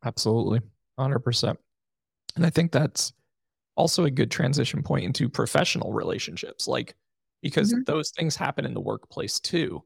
Absolutely. 0.04 0.60
100%. 0.98 1.56
And 2.36 2.46
I 2.46 2.50
think 2.50 2.72
that's 2.72 3.12
also 3.76 4.04
a 4.04 4.10
good 4.10 4.30
transition 4.30 4.82
point 4.82 5.04
into 5.04 5.28
professional 5.28 5.92
relationships 5.92 6.68
like 6.68 6.94
because 7.42 7.72
mm-hmm. 7.72 7.82
those 7.86 8.10
things 8.10 8.36
happen 8.36 8.64
in 8.64 8.74
the 8.74 8.80
workplace 8.80 9.40
too. 9.40 9.82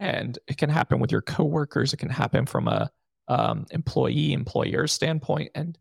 And 0.00 0.38
it 0.46 0.58
can 0.58 0.70
happen 0.70 1.00
with 1.00 1.12
your 1.12 1.22
coworkers, 1.22 1.92
it 1.92 1.98
can 1.98 2.10
happen 2.10 2.46
from 2.46 2.68
a 2.68 2.90
um, 3.28 3.66
employee 3.70 4.32
employer 4.32 4.86
standpoint 4.86 5.50
and 5.54 5.76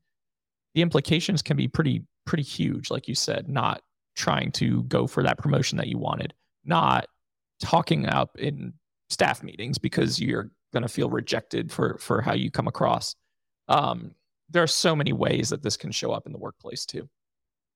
the 0.76 0.82
implications 0.82 1.42
can 1.42 1.58
be 1.58 1.68
pretty 1.68 2.04
pretty 2.28 2.44
huge, 2.44 2.92
like 2.92 3.08
you 3.08 3.16
said, 3.16 3.50
not 3.50 3.82
trying 4.16 4.52
to 4.52 4.84
go 4.84 5.08
for 5.08 5.24
that 5.24 5.40
promotion 5.40 5.78
that 5.78 5.88
you 5.88 5.98
wanted, 5.98 6.34
not 6.64 7.08
talking 7.60 8.06
up 8.06 8.38
in 8.38 8.74
staff 9.10 9.42
meetings 9.42 9.78
because 9.78 10.20
you're 10.20 10.52
going 10.74 10.84
to 10.84 10.90
feel 10.90 11.10
rejected 11.10 11.72
for 11.72 11.98
for 11.98 12.22
how 12.22 12.34
you 12.34 12.52
come 12.52 12.68
across. 12.68 13.16
Um, 13.68 14.14
there 14.50 14.62
are 14.62 14.68
so 14.68 14.96
many 14.96 15.14
ways 15.14 15.50
that 15.50 15.64
this 15.64 15.78
can 15.78 15.92
show 15.92 16.12
up 16.12 16.26
in 16.28 16.34
the 16.34 16.38
workplace 16.38 16.86
too. 16.86 17.10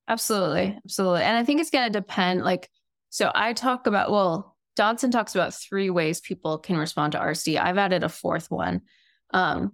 Absolutely, 0.07 0.77
absolutely, 0.85 1.23
and 1.23 1.37
I 1.37 1.43
think 1.43 1.61
it's 1.61 1.69
going 1.69 1.91
to 1.91 1.99
depend. 1.99 2.43
Like, 2.43 2.69
so 3.09 3.31
I 3.33 3.53
talk 3.53 3.87
about 3.87 4.11
well, 4.11 4.57
Dodson 4.75 5.11
talks 5.11 5.35
about 5.35 5.53
three 5.53 5.89
ways 5.89 6.21
people 6.21 6.57
can 6.57 6.77
respond 6.77 7.13
to 7.13 7.19
RSD. 7.19 7.59
I've 7.59 7.77
added 7.77 8.03
a 8.03 8.09
fourth 8.09 8.51
one. 8.51 8.81
Um, 9.33 9.73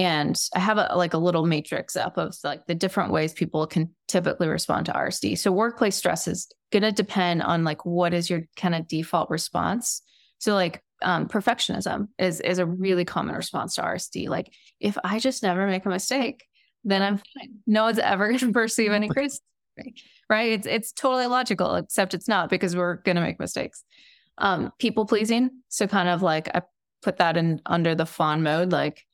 and 0.00 0.34
I 0.54 0.60
have 0.60 0.78
a 0.78 0.94
like 0.96 1.12
a 1.12 1.18
little 1.18 1.44
matrix 1.44 1.94
up 1.94 2.16
of 2.16 2.34
like 2.42 2.64
the 2.66 2.74
different 2.74 3.12
ways 3.12 3.34
people 3.34 3.66
can 3.66 3.94
typically 4.08 4.48
respond 4.48 4.86
to 4.86 4.92
RSD. 4.92 5.36
So 5.36 5.52
workplace 5.52 5.94
stress 5.94 6.26
is 6.26 6.50
going 6.72 6.84
to 6.84 6.90
depend 6.90 7.42
on 7.42 7.64
like 7.64 7.84
what 7.84 8.14
is 8.14 8.30
your 8.30 8.44
kind 8.56 8.74
of 8.74 8.88
default 8.88 9.28
response. 9.28 10.00
So 10.38 10.54
like 10.54 10.82
um, 11.02 11.28
perfectionism 11.28 12.08
is 12.18 12.40
is 12.40 12.58
a 12.58 12.64
really 12.64 13.04
common 13.04 13.34
response 13.34 13.74
to 13.74 13.82
RSD. 13.82 14.30
Like 14.30 14.50
if 14.80 14.96
I 15.04 15.18
just 15.18 15.42
never 15.42 15.66
make 15.66 15.84
a 15.84 15.90
mistake, 15.90 16.46
then 16.82 17.02
I'm 17.02 17.18
fine. 17.18 17.58
No 17.66 17.84
one's 17.84 17.98
ever 17.98 18.28
going 18.28 18.38
to 18.38 18.52
perceive 18.52 18.92
any 18.92 19.08
criticism, 19.10 19.44
right? 20.30 20.52
It's 20.52 20.66
it's 20.66 20.92
totally 20.92 21.26
logical, 21.26 21.74
except 21.74 22.14
it's 22.14 22.26
not 22.28 22.48
because 22.48 22.74
we're 22.74 22.96
going 23.02 23.16
to 23.16 23.22
make 23.22 23.38
mistakes. 23.38 23.84
Um, 24.38 24.72
people 24.78 25.04
pleasing. 25.04 25.50
So 25.68 25.86
kind 25.86 26.08
of 26.08 26.22
like 26.22 26.48
I 26.54 26.62
put 27.02 27.18
that 27.18 27.36
in 27.36 27.60
under 27.66 27.94
the 27.94 28.06
fawn 28.06 28.42
mode, 28.42 28.72
like 28.72 29.04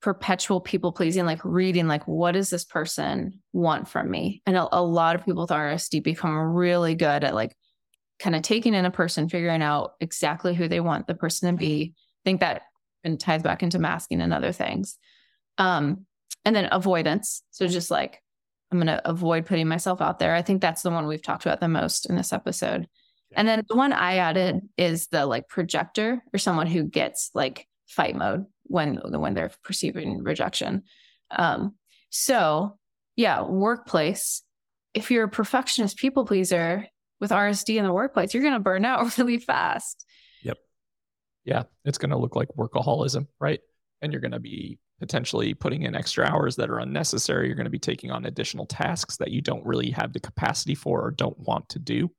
perpetual 0.00 0.60
people 0.60 0.92
pleasing, 0.92 1.26
like 1.26 1.40
reading, 1.44 1.86
like, 1.86 2.06
what 2.06 2.32
does 2.32 2.50
this 2.50 2.64
person 2.64 3.40
want 3.52 3.88
from 3.88 4.10
me? 4.10 4.42
And 4.46 4.56
a, 4.56 4.68
a 4.72 4.82
lot 4.82 5.14
of 5.14 5.24
people 5.24 5.42
with 5.42 5.50
RSD 5.50 6.02
become 6.02 6.36
really 6.36 6.94
good 6.94 7.24
at 7.24 7.34
like 7.34 7.54
kind 8.18 8.34
of 8.34 8.42
taking 8.42 8.74
in 8.74 8.84
a 8.84 8.90
person, 8.90 9.28
figuring 9.28 9.62
out 9.62 9.92
exactly 10.00 10.54
who 10.54 10.68
they 10.68 10.80
want 10.80 11.06
the 11.06 11.14
person 11.14 11.52
to 11.52 11.58
be. 11.58 11.94
I 11.96 12.22
think 12.24 12.40
that 12.40 12.62
and 13.02 13.18
ties 13.18 13.42
back 13.42 13.62
into 13.62 13.78
masking 13.78 14.20
and 14.20 14.32
other 14.32 14.52
things. 14.52 14.98
Um, 15.58 16.06
and 16.44 16.54
then 16.54 16.68
avoidance. 16.70 17.42
So 17.50 17.66
just 17.66 17.90
like, 17.90 18.22
I'm 18.70 18.78
going 18.78 18.86
to 18.86 19.08
avoid 19.08 19.46
putting 19.46 19.68
myself 19.68 20.00
out 20.00 20.18
there. 20.18 20.34
I 20.34 20.42
think 20.42 20.60
that's 20.60 20.82
the 20.82 20.90
one 20.90 21.06
we've 21.06 21.22
talked 21.22 21.44
about 21.44 21.60
the 21.60 21.68
most 21.68 22.08
in 22.08 22.16
this 22.16 22.32
episode. 22.32 22.86
And 23.34 23.46
then 23.46 23.64
the 23.68 23.76
one 23.76 23.92
I 23.92 24.16
added 24.16 24.60
is 24.76 25.08
the 25.08 25.26
like 25.26 25.48
projector 25.48 26.22
or 26.32 26.38
someone 26.38 26.66
who 26.66 26.84
gets 26.84 27.30
like 27.34 27.66
fight 27.86 28.16
mode 28.16 28.46
when 28.70 29.00
when 29.04 29.34
they're 29.34 29.50
perceiving 29.64 30.22
rejection. 30.22 30.84
Um, 31.30 31.74
so 32.10 32.78
yeah, 33.16 33.42
workplace. 33.42 34.42
If 34.94 35.10
you're 35.10 35.24
a 35.24 35.28
perfectionist 35.28 35.96
people 35.96 36.24
pleaser 36.24 36.86
with 37.20 37.32
RSD 37.32 37.76
in 37.76 37.84
the 37.84 37.92
workplace, 37.92 38.32
you're 38.32 38.42
going 38.42 38.54
to 38.54 38.60
burn 38.60 38.84
out 38.84 39.18
really 39.18 39.38
fast. 39.38 40.06
Yep. 40.42 40.58
Yeah, 41.44 41.64
it's 41.84 41.98
going 41.98 42.10
to 42.10 42.18
look 42.18 42.36
like 42.36 42.48
workaholism, 42.56 43.26
right? 43.40 43.60
And 44.02 44.12
you're 44.12 44.22
going 44.22 44.32
to 44.32 44.40
be 44.40 44.78
potentially 45.00 45.54
putting 45.54 45.82
in 45.82 45.94
extra 45.94 46.26
hours 46.26 46.56
that 46.56 46.70
are 46.70 46.78
unnecessary. 46.78 47.46
You're 47.46 47.56
going 47.56 47.64
to 47.64 47.70
be 47.70 47.78
taking 47.78 48.10
on 48.10 48.26
additional 48.26 48.66
tasks 48.66 49.16
that 49.16 49.30
you 49.30 49.40
don't 49.40 49.66
really 49.66 49.90
have 49.90 50.12
the 50.12 50.20
capacity 50.20 50.74
for 50.74 51.04
or 51.04 51.10
don't 51.10 51.38
want 51.38 51.68
to 51.70 51.78
do. 51.78 52.10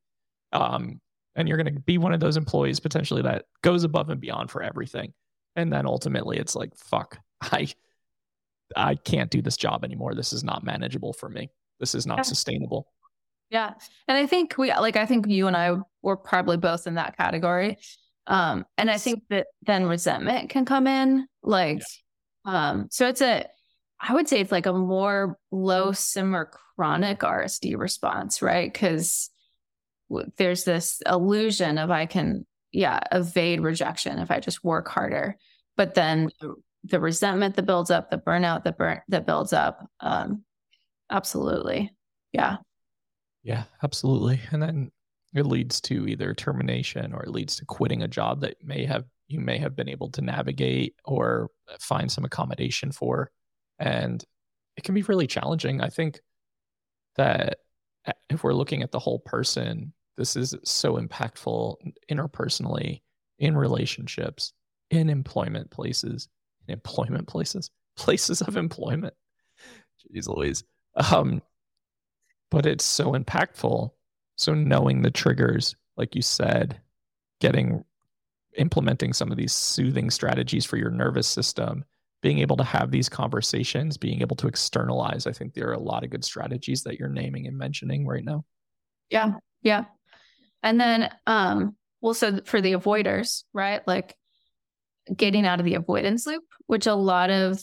Um, 0.52 1.00
and 1.36 1.48
you're 1.48 1.58
going 1.58 1.74
to 1.74 1.80
be 1.80 1.98
one 1.98 2.14
of 2.14 2.20
those 2.20 2.38
employees 2.38 2.80
potentially 2.80 3.22
that 3.22 3.46
goes 3.62 3.84
above 3.84 4.10
and 4.10 4.20
beyond 4.20 4.52
for 4.52 4.62
everything. 4.62 5.14
And 5.56 5.72
then 5.72 5.86
ultimately 5.86 6.38
it's 6.38 6.56
like, 6.56 6.76
fuck, 6.76 7.20
I 7.42 7.68
I 8.76 8.96
can't 8.96 9.30
do 9.30 9.42
this 9.42 9.58
job 9.58 9.84
anymore. 9.84 10.16
This 10.16 10.34
is 10.34 10.44
not 10.44 10.64
manageable 10.64 11.14
for 11.14 11.30
me. 11.30 11.50
This 11.80 11.96
is 11.96 12.06
not 12.06 12.20
yeah. 12.20 12.24
sustainable. 12.24 12.88
Yeah. 13.50 13.74
And 14.08 14.18
I 14.18 14.28
think 14.28 14.58
we 14.58 14.74
like 14.74 14.96
I 14.96 15.06
think 15.06 15.28
you 15.28 15.48
and 15.48 15.58
I 15.58 15.76
were 16.02 16.18
probably 16.18 16.58
both 16.58 16.88
in 16.88 16.96
that 16.96 17.18
category. 17.18 17.78
Um 18.28 18.66
and 18.78 18.90
I 18.90 18.98
think 18.98 19.24
that 19.30 19.48
then 19.64 19.86
resentment 19.86 20.50
can 20.50 20.64
come 20.64 20.88
in 20.88 21.28
like 21.44 21.82
yeah. 22.46 22.70
um 22.70 22.88
so 22.92 23.08
it's 23.08 23.22
a 23.22 23.46
I 24.00 24.14
would 24.14 24.28
say 24.28 24.40
it's 24.40 24.52
like 24.52 24.66
a 24.66 24.74
more 24.74 25.38
low 25.52 25.92
simmer 25.92 26.50
chronic 26.76 27.20
RSD 27.20 27.78
response, 27.78 28.42
right? 28.42 28.74
Cuz 28.74 29.30
there's 30.38 30.64
this 30.64 31.02
illusion 31.06 31.78
of 31.78 31.92
I 31.92 32.06
can 32.06 32.46
yeah, 32.72 33.00
evade 33.12 33.62
rejection 33.62 34.20
if 34.20 34.32
I 34.32 34.40
just 34.40 34.64
work 34.64 34.88
harder. 34.88 35.38
But 35.78 35.94
then 35.94 36.30
the 36.84 37.00
resentment 37.00 37.56
that 37.56 37.66
builds 37.66 37.92
up, 37.92 38.10
the 38.10 38.18
burnout 38.18 38.64
that 38.64 38.78
burn 38.78 39.02
that 39.10 39.26
builds 39.26 39.54
up. 39.54 39.88
Um, 40.00 40.44
absolutely. 41.10 41.92
Yeah. 42.34 42.58
Yeah, 43.44 43.64
absolutely. 43.84 44.40
And 44.52 44.62
then 44.62 44.92
it 45.34 45.46
leads 45.46 45.82
to 45.82 46.08
either 46.08 46.34
termination 46.34 47.14
or 47.14 47.24
it 47.24 47.32
leads 47.32 47.56
to 47.58 47.66
quitting 47.66 48.04
a 48.04 48.08
job 48.08 48.42
that 48.42 48.56
may 48.64 48.86
have 48.86 49.06
you 49.28 49.40
may 49.40 49.58
have 49.58 49.76
been 49.76 49.88
able 49.88 50.10
to 50.10 50.22
navigate 50.22 50.96
or 51.06 51.50
find 51.80 52.12
some 52.12 52.26
accommodation 52.26 52.92
for. 52.92 53.32
And 53.80 54.24
it 54.76 54.84
can 54.84 54.94
be 54.94 55.04
really 55.04 55.28
challenging. 55.28 55.80
I 55.80 55.88
think 55.88 56.20
that 57.16 57.60
eh, 58.06 58.12
if 58.30 58.44
we're 58.44 58.54
looking 58.54 58.84
at 58.84 58.92
the 58.92 59.00
whole 59.00 59.20
person, 59.20 59.94
this 60.22 60.36
is 60.36 60.56
so 60.64 60.98
impactful 60.98 61.78
interpersonally, 62.10 63.02
in 63.40 63.58
relationships, 63.58 64.54
in 64.92 65.10
employment 65.10 65.72
places, 65.72 66.30
in 66.68 66.74
employment 66.74 67.28
places, 67.28 67.72
places 67.98 68.42
of 68.42 68.56
employment. 68.56 69.16
Jeez 70.14 70.28
Louise. 70.28 70.64
Um, 70.96 71.42
but 72.52 72.68
it's 72.68 72.86
so 72.86 73.14
impactful. 73.14 73.90
So 74.36 74.54
knowing 74.54 75.02
the 75.02 75.10
triggers, 75.10 75.76
like 75.98 76.16
you 76.16 76.22
said, 76.22 76.80
getting 77.40 77.84
implementing 78.58 79.14
some 79.14 79.32
of 79.32 79.38
these 79.38 79.54
soothing 79.54 80.12
strategies 80.12 80.66
for 80.66 80.78
your 80.78 80.92
nervous 80.92 81.28
system, 81.28 81.84
being 82.22 82.38
able 82.38 82.58
to 82.58 82.64
have 82.64 82.92
these 82.92 83.10
conversations, 83.10 83.98
being 83.98 84.22
able 84.22 84.36
to 84.36 84.48
externalize. 84.48 85.26
I 85.26 85.32
think 85.32 85.56
there 85.56 85.70
are 85.70 85.74
a 85.74 85.80
lot 85.80 86.04
of 86.04 86.12
good 86.12 86.24
strategies 86.24 86.84
that 86.84 87.00
you're 87.00 87.10
naming 87.10 87.48
and 87.48 87.58
mentioning 87.58 88.06
right 88.06 88.24
now. 88.24 88.46
Yeah. 89.10 89.34
Yeah. 89.64 89.86
And 90.64 90.80
then 90.80 91.10
um 91.28 91.76
well 92.02 92.14
so 92.14 92.42
for 92.46 92.62
the 92.62 92.74
avoiders, 92.74 93.44
right? 93.54 93.86
Like 93.88 94.16
getting 95.16 95.46
out 95.46 95.60
of 95.60 95.66
the 95.66 95.76
avoidance 95.76 96.26
loop, 96.26 96.44
which 96.68 96.88
a 96.88 96.96
lot 96.96 97.30
of 97.30 97.60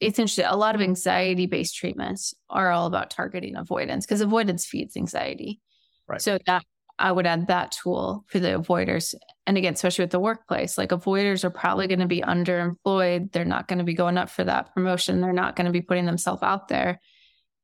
it's 0.00 0.18
interesting. 0.18 0.44
A 0.46 0.56
lot 0.56 0.74
of 0.74 0.80
anxiety 0.80 1.46
based 1.46 1.76
treatments 1.76 2.34
are 2.50 2.70
all 2.70 2.86
about 2.86 3.10
targeting 3.10 3.56
avoidance 3.56 4.04
because 4.04 4.20
avoidance 4.20 4.66
feeds 4.66 4.96
anxiety. 4.96 5.60
Right. 6.06 6.20
So 6.20 6.38
that 6.46 6.64
I 6.98 7.12
would 7.12 7.26
add 7.26 7.48
that 7.48 7.72
tool 7.72 8.24
for 8.28 8.38
the 8.38 8.48
avoiders. 8.48 9.14
And 9.46 9.56
again, 9.56 9.74
especially 9.74 10.04
with 10.04 10.12
the 10.12 10.20
workplace, 10.20 10.78
like 10.78 10.90
avoiders 10.90 11.44
are 11.44 11.50
probably 11.50 11.86
going 11.86 12.00
to 12.00 12.06
be 12.06 12.22
underemployed. 12.22 13.32
They're 13.32 13.44
not 13.44 13.68
going 13.68 13.78
to 13.78 13.84
be 13.84 13.94
going 13.94 14.16
up 14.16 14.30
for 14.30 14.44
that 14.44 14.74
promotion. 14.74 15.20
They're 15.20 15.32
not 15.32 15.56
going 15.56 15.66
to 15.66 15.72
be 15.72 15.82
putting 15.82 16.06
themselves 16.06 16.42
out 16.42 16.68
there. 16.68 17.00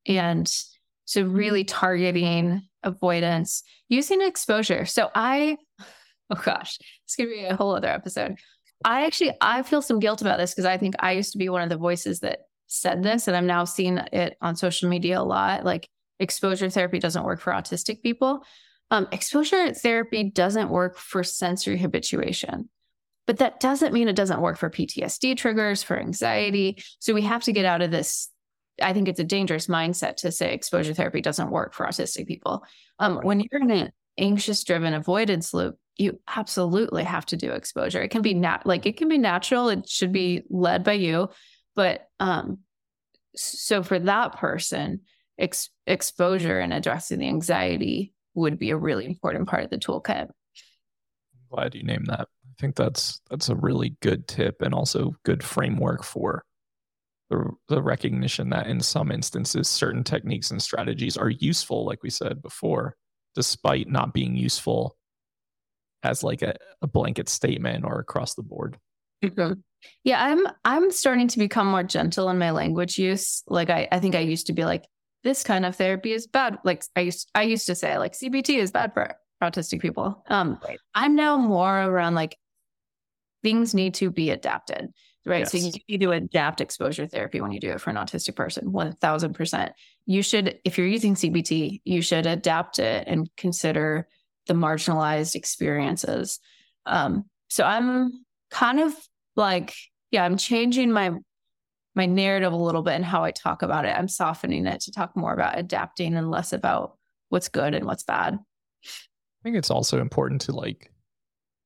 And 0.07 0.51
so 1.05 1.23
really 1.23 1.63
targeting 1.63 2.61
avoidance 2.83 3.63
using 3.89 4.21
exposure. 4.21 4.85
So 4.85 5.09
I, 5.15 5.57
oh 6.29 6.41
gosh, 6.43 6.77
it's 7.05 7.15
going 7.15 7.29
to 7.29 7.35
be 7.35 7.45
a 7.45 7.55
whole 7.55 7.75
other 7.75 7.87
episode. 7.87 8.35
I 8.85 9.05
actually 9.05 9.31
I 9.41 9.63
feel 9.63 9.81
some 9.81 9.99
guilt 9.99 10.21
about 10.21 10.37
this 10.37 10.51
because 10.51 10.65
I 10.65 10.77
think 10.77 10.95
I 10.99 11.13
used 11.13 11.31
to 11.33 11.37
be 11.37 11.49
one 11.49 11.61
of 11.61 11.69
the 11.69 11.77
voices 11.77 12.19
that 12.19 12.39
said 12.67 13.03
this, 13.03 13.27
and 13.27 13.37
I'm 13.37 13.47
now 13.47 13.65
seeing 13.65 13.97
it 13.97 14.35
on 14.41 14.55
social 14.55 14.89
media 14.89 15.19
a 15.19 15.23
lot. 15.23 15.63
Like 15.63 15.87
exposure 16.19 16.69
therapy 16.69 16.99
doesn't 16.99 17.23
work 17.23 17.39
for 17.39 17.53
autistic 17.53 18.01
people. 18.01 18.43
Um, 18.91 19.07
exposure 19.11 19.73
therapy 19.73 20.23
doesn't 20.29 20.69
work 20.69 20.97
for 20.97 21.23
sensory 21.23 21.77
habituation, 21.77 22.69
but 23.25 23.37
that 23.37 23.59
doesn't 23.59 23.93
mean 23.93 24.07
it 24.07 24.15
doesn't 24.15 24.41
work 24.41 24.57
for 24.57 24.69
PTSD 24.69 25.37
triggers, 25.37 25.81
for 25.81 25.97
anxiety. 25.97 26.83
So 26.99 27.13
we 27.13 27.21
have 27.23 27.43
to 27.43 27.53
get 27.53 27.65
out 27.65 27.81
of 27.81 27.91
this. 27.91 28.29
I 28.81 28.93
think 28.93 29.07
it's 29.07 29.19
a 29.19 29.25
dangerous 29.25 29.67
mindset 29.67 30.15
to 30.17 30.31
say 30.31 30.53
exposure 30.53 30.93
therapy 30.93 31.21
doesn't 31.21 31.51
work 31.51 31.73
for 31.73 31.85
autistic 31.85 32.27
people. 32.27 32.65
Um, 32.99 33.19
when 33.21 33.39
you're 33.39 33.61
in 33.61 33.71
an 33.71 33.91
anxious 34.17 34.63
driven 34.63 34.93
avoidance 34.93 35.53
loop, 35.53 35.77
you 35.97 36.19
absolutely 36.27 37.03
have 37.03 37.25
to 37.27 37.37
do 37.37 37.51
exposure. 37.51 38.01
It 38.01 38.09
can 38.09 38.23
be 38.23 38.33
nat 38.33 38.65
like 38.65 38.85
it 38.85 38.97
can 38.97 39.09
be 39.09 39.17
natural. 39.17 39.69
It 39.69 39.87
should 39.87 40.11
be 40.11 40.43
led 40.49 40.83
by 40.83 40.93
you, 40.93 41.29
but 41.75 42.07
um, 42.19 42.59
so 43.35 43.83
for 43.83 43.99
that 43.99 44.37
person, 44.37 45.01
ex- 45.37 45.69
exposure 45.85 46.59
and 46.59 46.73
addressing 46.73 47.19
the 47.19 47.27
anxiety 47.27 48.13
would 48.33 48.57
be 48.57 48.71
a 48.71 48.77
really 48.77 49.05
important 49.05 49.47
part 49.47 49.63
of 49.63 49.69
the 49.69 49.77
toolkit. 49.77 50.29
I'm 50.29 50.31
glad 51.49 51.75
you 51.75 51.83
named 51.83 52.07
that. 52.07 52.21
I 52.27 52.61
think 52.61 52.75
that's 52.75 53.21
that's 53.29 53.49
a 53.49 53.55
really 53.55 53.95
good 54.01 54.27
tip 54.27 54.61
and 54.61 54.73
also 54.73 55.15
good 55.23 55.43
framework 55.43 56.03
for 56.03 56.43
the, 57.29 57.49
the 57.67 57.81
recognition 57.81 58.49
that 58.49 58.67
in 58.67 58.81
some 58.81 59.11
instances 59.11 59.67
certain 59.67 60.03
techniques 60.03 60.51
and 60.51 60.61
strategies 60.61 61.17
are 61.17 61.29
useful, 61.29 61.85
like 61.85 62.03
we 62.03 62.09
said 62.09 62.41
before, 62.41 62.95
despite 63.35 63.89
not 63.89 64.13
being 64.13 64.35
useful 64.35 64.97
as 66.03 66.23
like 66.23 66.41
a, 66.41 66.55
a 66.81 66.87
blanket 66.87 67.29
statement 67.29 67.85
or 67.85 67.99
across 67.99 68.35
the 68.35 68.43
board. 68.43 68.77
Mm-hmm. 69.23 69.53
Yeah, 70.03 70.23
I'm 70.23 70.45
I'm 70.65 70.91
starting 70.91 71.27
to 71.29 71.39
become 71.39 71.67
more 71.67 71.83
gentle 71.83 72.29
in 72.29 72.37
my 72.37 72.51
language 72.51 72.97
use. 72.97 73.43
Like 73.47 73.69
I, 73.69 73.87
I 73.91 73.99
think 73.99 74.15
I 74.15 74.19
used 74.19 74.47
to 74.47 74.53
be 74.53 74.65
like, 74.65 74.85
this 75.23 75.43
kind 75.43 75.65
of 75.65 75.75
therapy 75.75 76.11
is 76.11 76.27
bad. 76.27 76.57
Like 76.63 76.83
I 76.95 77.01
used 77.01 77.29
I 77.33 77.43
used 77.43 77.65
to 77.67 77.75
say 77.75 77.97
like 77.97 78.13
CBT 78.13 78.57
is 78.57 78.71
bad 78.71 78.93
for 78.93 79.15
autistic 79.41 79.81
people. 79.81 80.23
Um 80.27 80.59
right. 80.65 80.79
I'm 80.93 81.15
now 81.15 81.37
more 81.37 81.81
around 81.83 82.15
like 82.15 82.37
things 83.43 83.73
need 83.73 83.93
to 83.95 84.11
be 84.11 84.29
adapted. 84.29 84.89
Right. 85.25 85.39
Yes. 85.39 85.51
So 85.51 85.57
you 85.57 85.71
need 85.87 86.01
to 86.01 86.11
adapt 86.11 86.59
exposure 86.59 87.07
therapy 87.07 87.39
when 87.39 87.51
you 87.51 87.59
do 87.59 87.71
it 87.71 87.79
for 87.79 87.89
an 87.89 87.95
autistic 87.95 88.35
person, 88.35 88.71
one 88.71 88.93
thousand 88.93 89.33
percent. 89.33 89.71
You 90.05 90.21
should, 90.21 90.59
if 90.65 90.77
you're 90.77 90.87
using 90.87 91.15
CBT, 91.15 91.81
you 91.85 92.01
should 92.01 92.25
adapt 92.25 92.79
it 92.79 93.07
and 93.07 93.29
consider 93.37 94.07
the 94.47 94.53
marginalized 94.53 95.35
experiences. 95.35 96.39
Um, 96.85 97.25
so 97.47 97.63
I'm 97.63 98.25
kind 98.51 98.81
of 98.81 98.93
like, 99.37 99.73
yeah, 100.11 100.25
I'm 100.25 100.37
changing 100.37 100.91
my 100.91 101.11
my 101.95 102.05
narrative 102.05 102.51
a 102.51 102.57
little 102.57 102.81
bit 102.81 102.95
and 102.95 103.05
how 103.05 103.23
I 103.23 103.31
talk 103.31 103.61
about 103.61 103.85
it. 103.85 103.95
I'm 103.95 104.07
softening 104.07 104.65
it 104.65 104.81
to 104.81 104.91
talk 104.91 105.15
more 105.15 105.33
about 105.33 105.59
adapting 105.59 106.15
and 106.15 106.31
less 106.31 106.51
about 106.51 106.97
what's 107.29 107.49
good 107.49 107.75
and 107.75 107.85
what's 107.85 108.03
bad. 108.03 108.33
I 108.83 109.41
think 109.43 109.55
it's 109.55 109.69
also 109.69 110.01
important 110.01 110.41
to 110.41 110.53
like 110.53 110.91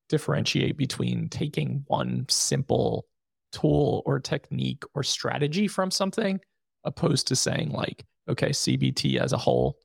differentiate 0.08 0.76
between 0.76 1.28
taking 1.28 1.84
one 1.86 2.26
simple 2.28 3.06
tool 3.52 4.02
or 4.06 4.20
technique 4.20 4.82
or 4.94 5.02
strategy 5.02 5.68
from 5.68 5.90
something 5.90 6.40
opposed 6.84 7.26
to 7.26 7.36
saying 7.36 7.70
like 7.70 8.04
okay 8.28 8.50
cbt 8.50 9.18
as 9.18 9.32
a 9.32 9.38
whole 9.38 9.76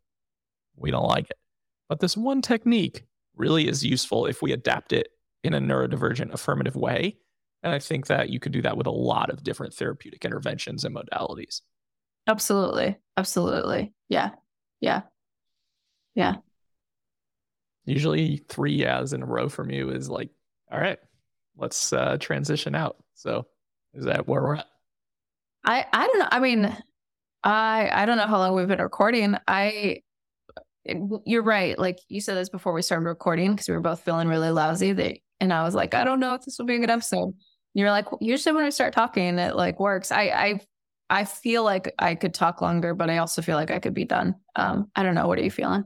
we 0.75 0.91
don't 0.91 1.07
like 1.07 1.29
it 1.29 1.37
but 1.89 1.99
this 1.99 2.17
one 2.17 2.41
technique 2.41 3.03
really 3.35 3.67
is 3.67 3.83
useful 3.83 4.25
if 4.25 4.41
we 4.41 4.51
adapt 4.51 4.93
it 4.93 5.09
in 5.43 5.53
a 5.53 5.59
neurodivergent 5.59 6.33
affirmative 6.33 6.75
way. 6.75 7.17
And 7.61 7.73
I 7.73 7.79
think 7.79 8.07
that 8.07 8.29
you 8.29 8.39
could 8.39 8.51
do 8.51 8.61
that 8.61 8.77
with 8.77 8.87
a 8.87 8.91
lot 8.91 9.29
of 9.29 9.43
different 9.43 9.73
therapeutic 9.73 10.25
interventions 10.25 10.83
and 10.83 10.95
modalities. 10.95 11.61
Absolutely. 12.27 12.97
Absolutely. 13.17 13.93
Yeah. 14.09 14.31
Yeah. 14.79 15.01
Yeah. 16.15 16.35
Usually 17.85 18.37
three 18.49 18.73
yeahs 18.73 19.13
in 19.13 19.23
a 19.23 19.25
row 19.25 19.49
from 19.49 19.69
you 19.69 19.89
is 19.89 20.09
like, 20.09 20.29
all 20.71 20.79
right, 20.79 20.99
let's 21.57 21.91
uh, 21.91 22.17
transition 22.19 22.75
out. 22.75 22.97
So 23.13 23.45
is 23.93 24.05
that 24.05 24.27
where 24.27 24.41
we're 24.41 24.55
at? 24.55 24.67
I, 25.65 25.85
I 25.91 26.07
don't 26.07 26.19
know. 26.19 26.27
I 26.31 26.39
mean, 26.39 26.77
I 27.43 27.89
I 27.91 28.05
don't 28.05 28.17
know 28.17 28.27
how 28.27 28.37
long 28.37 28.55
we've 28.55 28.67
been 28.67 28.81
recording. 28.81 29.35
I 29.47 30.01
you're 31.25 31.43
right. 31.43 31.77
Like 31.77 31.99
you 32.09 32.19
said 32.19 32.35
this 32.35 32.49
before 32.49 32.73
we 32.73 32.81
started 32.81 33.05
recording 33.05 33.51
because 33.51 33.69
we 33.69 33.73
were 33.73 33.81
both 33.81 34.01
feeling 34.01 34.27
really 34.27 34.49
lousy. 34.49 34.93
That 34.93 35.17
and 35.39 35.53
I 35.53 35.63
was 35.63 35.75
like, 35.75 35.93
I 35.93 36.03
don't 36.03 36.19
know 36.19 36.33
if 36.35 36.41
this 36.41 36.57
will 36.57 36.65
be 36.65 36.75
a 36.75 36.79
good 36.79 36.89
episode. 36.89 37.33
You're 37.73 37.91
like, 37.91 38.05
usually 38.19 38.55
when 38.55 38.65
I 38.65 38.69
start 38.69 38.93
talking, 38.93 39.39
it 39.39 39.55
like 39.55 39.79
works. 39.79 40.11
I 40.11 40.23
I 40.23 40.59
I 41.09 41.25
feel 41.25 41.63
like 41.63 41.93
I 41.99 42.15
could 42.15 42.33
talk 42.33 42.61
longer, 42.61 42.93
but 42.93 43.09
I 43.09 43.17
also 43.17 43.41
feel 43.41 43.55
like 43.55 43.71
I 43.71 43.79
could 43.79 43.93
be 43.93 44.05
done. 44.05 44.35
Um, 44.55 44.89
I 44.95 45.03
don't 45.03 45.15
know. 45.15 45.27
What 45.27 45.37
are 45.39 45.43
you 45.43 45.51
feeling? 45.51 45.83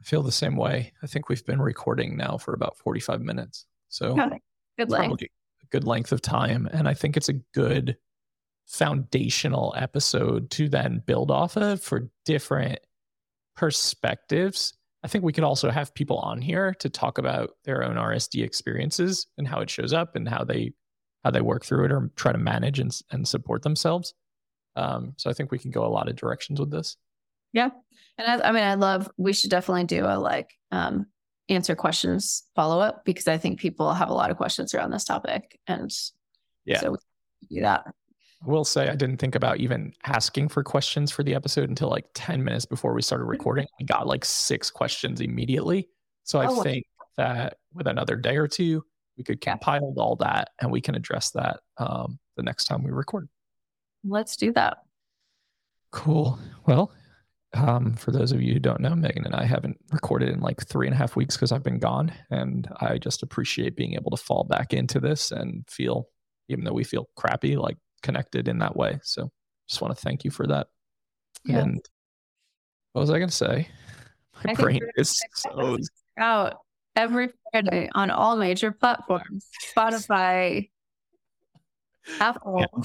I 0.00 0.02
feel 0.02 0.22
the 0.22 0.32
same 0.32 0.56
way. 0.56 0.92
I 1.02 1.06
think 1.06 1.28
we've 1.28 1.44
been 1.44 1.60
recording 1.60 2.16
now 2.16 2.36
for 2.36 2.54
about 2.54 2.76
45 2.78 3.22
minutes. 3.22 3.66
So 3.88 4.14
good 4.78 4.90
length. 4.90 5.24
Good 5.74 5.88
length 5.88 6.12
of 6.12 6.22
time. 6.22 6.68
And 6.72 6.86
I 6.86 6.94
think 6.94 7.16
it's 7.16 7.28
a 7.28 7.40
good 7.52 7.96
foundational 8.68 9.74
episode 9.76 10.48
to 10.52 10.68
then 10.68 11.02
build 11.04 11.32
off 11.32 11.56
of 11.56 11.82
for 11.82 12.08
different 12.24 12.78
perspectives. 13.56 14.74
I 15.02 15.08
think 15.08 15.24
we 15.24 15.32
could 15.32 15.42
also 15.42 15.72
have 15.72 15.92
people 15.92 16.18
on 16.18 16.40
here 16.40 16.74
to 16.74 16.88
talk 16.88 17.18
about 17.18 17.56
their 17.64 17.82
own 17.82 17.96
RSD 17.96 18.44
experiences 18.44 19.26
and 19.36 19.48
how 19.48 19.58
it 19.62 19.68
shows 19.68 19.92
up 19.92 20.14
and 20.14 20.28
how 20.28 20.44
they 20.44 20.74
how 21.24 21.32
they 21.32 21.40
work 21.40 21.64
through 21.64 21.86
it 21.86 21.90
or 21.90 22.08
try 22.14 22.30
to 22.30 22.38
manage 22.38 22.78
and, 22.78 22.96
and 23.10 23.26
support 23.26 23.62
themselves. 23.64 24.14
Um, 24.76 25.14
so 25.16 25.28
I 25.28 25.32
think 25.32 25.50
we 25.50 25.58
can 25.58 25.72
go 25.72 25.84
a 25.84 25.90
lot 25.90 26.08
of 26.08 26.14
directions 26.14 26.60
with 26.60 26.70
this. 26.70 26.96
Yeah. 27.52 27.70
And 28.16 28.42
I, 28.42 28.48
I 28.48 28.52
mean, 28.52 28.62
I 28.62 28.74
love, 28.74 29.10
we 29.16 29.32
should 29.32 29.50
definitely 29.50 29.86
do 29.86 30.04
a 30.04 30.20
like 30.20 30.54
um, 30.70 31.06
answer 31.48 31.74
questions 31.74 32.44
follow 32.54 32.80
up 32.80 33.04
because 33.04 33.28
I 33.28 33.38
think 33.38 33.60
people 33.60 33.92
have 33.92 34.08
a 34.08 34.14
lot 34.14 34.30
of 34.30 34.36
questions 34.36 34.74
around 34.74 34.90
this 34.90 35.04
topic. 35.04 35.58
And 35.66 35.90
yeah, 36.64 36.80
so 36.80 36.96
do 37.50 37.60
that. 37.60 37.84
I 37.86 38.50
will 38.50 38.64
say 38.64 38.88
I 38.88 38.96
didn't 38.96 39.18
think 39.18 39.34
about 39.34 39.58
even 39.58 39.92
asking 40.04 40.48
for 40.48 40.62
questions 40.62 41.10
for 41.10 41.22
the 41.22 41.34
episode 41.34 41.68
until 41.68 41.88
like 41.88 42.06
10 42.14 42.42
minutes 42.42 42.64
before 42.66 42.92
we 42.92 43.02
started 43.02 43.24
recording. 43.24 43.66
We 43.78 43.86
got 43.86 44.06
like 44.06 44.24
six 44.24 44.70
questions 44.70 45.20
immediately. 45.20 45.88
So 46.24 46.40
I 46.40 46.46
oh, 46.46 46.62
think 46.62 46.84
that 47.16 47.58
with 47.72 47.86
another 47.86 48.16
day 48.16 48.36
or 48.36 48.48
two, 48.48 48.84
we 49.16 49.24
could 49.24 49.40
compile 49.40 49.94
all 49.96 50.16
that 50.16 50.50
and 50.60 50.70
we 50.70 50.80
can 50.80 50.94
address 50.94 51.30
that 51.30 51.60
um, 51.78 52.18
the 52.36 52.42
next 52.42 52.64
time 52.64 52.82
we 52.82 52.90
record. 52.90 53.28
Let's 54.02 54.36
do 54.36 54.52
that. 54.52 54.78
Cool. 55.90 56.38
Well, 56.66 56.92
um, 57.54 57.94
for 57.94 58.10
those 58.10 58.32
of 58.32 58.42
you 58.42 58.52
who 58.52 58.58
don't 58.58 58.80
know, 58.80 58.94
Megan 58.94 59.24
and 59.24 59.34
I 59.34 59.44
haven't 59.44 59.78
recorded 59.92 60.28
in 60.28 60.40
like 60.40 60.66
three 60.66 60.86
and 60.86 60.94
a 60.94 60.98
half 60.98 61.16
weeks 61.16 61.36
because 61.36 61.52
I've 61.52 61.62
been 61.62 61.78
gone. 61.78 62.12
And 62.30 62.68
I 62.80 62.98
just 62.98 63.22
appreciate 63.22 63.76
being 63.76 63.94
able 63.94 64.10
to 64.10 64.22
fall 64.22 64.44
back 64.44 64.72
into 64.72 65.00
this 65.00 65.30
and 65.30 65.64
feel, 65.68 66.08
even 66.48 66.64
though 66.64 66.72
we 66.72 66.84
feel 66.84 67.08
crappy, 67.16 67.56
like 67.56 67.76
connected 68.02 68.48
in 68.48 68.58
that 68.58 68.76
way. 68.76 68.98
So 69.02 69.30
just 69.68 69.80
want 69.80 69.96
to 69.96 70.00
thank 70.00 70.24
you 70.24 70.30
for 70.30 70.46
that. 70.46 70.66
Yeah. 71.44 71.58
And 71.58 71.80
what 72.92 73.00
was 73.00 73.10
I 73.10 73.18
going 73.18 73.28
to 73.28 73.34
say? 73.34 73.68
My 74.44 74.52
I 74.52 74.54
brain 74.54 74.80
is 74.96 75.20
so 75.36 75.78
out 76.18 76.58
every 76.96 77.30
Friday 77.50 77.88
on 77.94 78.10
all 78.10 78.36
major 78.36 78.72
platforms 78.72 79.48
Spotify, 79.76 80.70
Apple. 82.20 82.58
Yeah. 82.60 82.82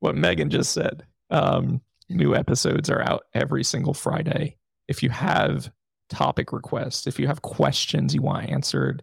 What 0.00 0.16
Megan 0.16 0.50
just 0.50 0.72
said. 0.72 1.04
Um, 1.30 1.80
new 2.10 2.34
episodes 2.34 2.90
are 2.90 3.02
out 3.02 3.24
every 3.34 3.64
single 3.64 3.94
Friday. 3.94 4.56
If 4.88 5.02
you 5.02 5.10
have 5.10 5.70
topic 6.08 6.52
requests, 6.52 7.06
if 7.06 7.18
you 7.18 7.26
have 7.26 7.42
questions 7.42 8.14
you 8.14 8.22
want 8.22 8.50
answered, 8.50 9.02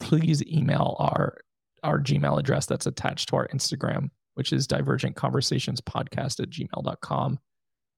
please 0.00 0.44
email 0.46 0.96
our 0.98 1.38
our 1.82 1.98
Gmail 2.00 2.38
address 2.38 2.66
that's 2.66 2.86
attached 2.86 3.28
to 3.28 3.36
our 3.36 3.48
Instagram, 3.48 4.10
which 4.34 4.52
is 4.52 4.66
divergent 4.66 5.16
conversations 5.16 5.80
podcast 5.80 6.40
at 6.40 6.50
gmail.com. 6.50 7.38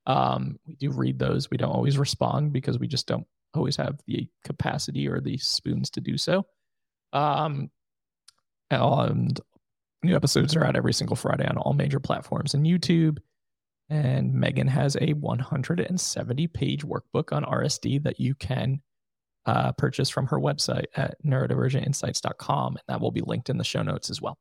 Um, 0.06 0.58
we 0.66 0.74
do 0.76 0.90
read 0.90 1.18
those. 1.18 1.50
We 1.50 1.58
don't 1.58 1.70
always 1.70 1.98
respond 1.98 2.52
because 2.52 2.78
we 2.78 2.88
just 2.88 3.06
don't 3.06 3.26
always 3.54 3.76
have 3.76 4.00
the 4.06 4.28
capacity 4.42 5.08
or 5.08 5.20
the 5.20 5.36
spoons 5.38 5.90
to 5.90 6.00
do 6.00 6.16
so. 6.16 6.46
Um, 7.12 7.70
and 8.70 9.40
new 10.02 10.16
episodes 10.16 10.56
are 10.56 10.64
out 10.64 10.76
every 10.76 10.92
single 10.92 11.16
Friday 11.16 11.46
on 11.46 11.56
all 11.56 11.72
major 11.72 12.00
platforms 12.00 12.54
and 12.54 12.66
YouTube. 12.66 13.18
And 13.90 14.32
Megan 14.32 14.68
has 14.68 14.96
a 15.00 15.12
170 15.12 16.46
page 16.48 16.84
workbook 16.84 17.32
on 17.32 17.44
RSD 17.44 18.02
that 18.04 18.18
you 18.18 18.34
can 18.34 18.80
uh, 19.46 19.72
purchase 19.72 20.08
from 20.08 20.26
her 20.26 20.38
website 20.38 20.86
at 20.96 21.16
neurodivergentinsights.com. 21.24 22.76
And 22.76 22.82
that 22.88 23.00
will 23.00 23.12
be 23.12 23.20
linked 23.20 23.50
in 23.50 23.58
the 23.58 23.64
show 23.64 23.82
notes 23.82 24.10
as 24.10 24.22
well. 24.22 24.38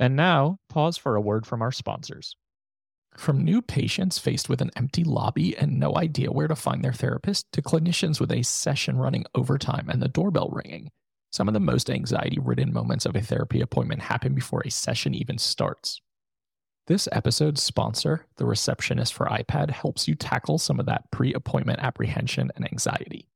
And 0.00 0.16
now, 0.16 0.58
pause 0.70 0.96
for 0.96 1.14
a 1.14 1.20
word 1.20 1.46
from 1.46 1.60
our 1.60 1.72
sponsors. 1.72 2.34
From 3.20 3.44
new 3.44 3.60
patients 3.60 4.18
faced 4.18 4.48
with 4.48 4.62
an 4.62 4.70
empty 4.76 5.04
lobby 5.04 5.54
and 5.54 5.78
no 5.78 5.94
idea 5.94 6.32
where 6.32 6.48
to 6.48 6.56
find 6.56 6.82
their 6.82 6.94
therapist, 6.94 7.52
to 7.52 7.60
clinicians 7.60 8.18
with 8.18 8.32
a 8.32 8.42
session 8.42 8.96
running 8.96 9.26
overtime 9.34 9.90
and 9.90 10.00
the 10.00 10.08
doorbell 10.08 10.48
ringing, 10.48 10.90
some 11.30 11.46
of 11.46 11.52
the 11.52 11.60
most 11.60 11.90
anxiety 11.90 12.38
ridden 12.40 12.72
moments 12.72 13.04
of 13.04 13.14
a 13.14 13.20
therapy 13.20 13.60
appointment 13.60 14.00
happen 14.00 14.34
before 14.34 14.62
a 14.64 14.70
session 14.70 15.14
even 15.14 15.36
starts. 15.36 16.00
This 16.86 17.10
episode's 17.12 17.62
sponsor, 17.62 18.24
the 18.36 18.46
receptionist 18.46 19.12
for 19.12 19.26
iPad, 19.26 19.68
helps 19.68 20.08
you 20.08 20.14
tackle 20.14 20.56
some 20.56 20.80
of 20.80 20.86
that 20.86 21.10
pre 21.10 21.34
appointment 21.34 21.80
apprehension 21.80 22.50
and 22.56 22.64
anxiety. 22.72 23.28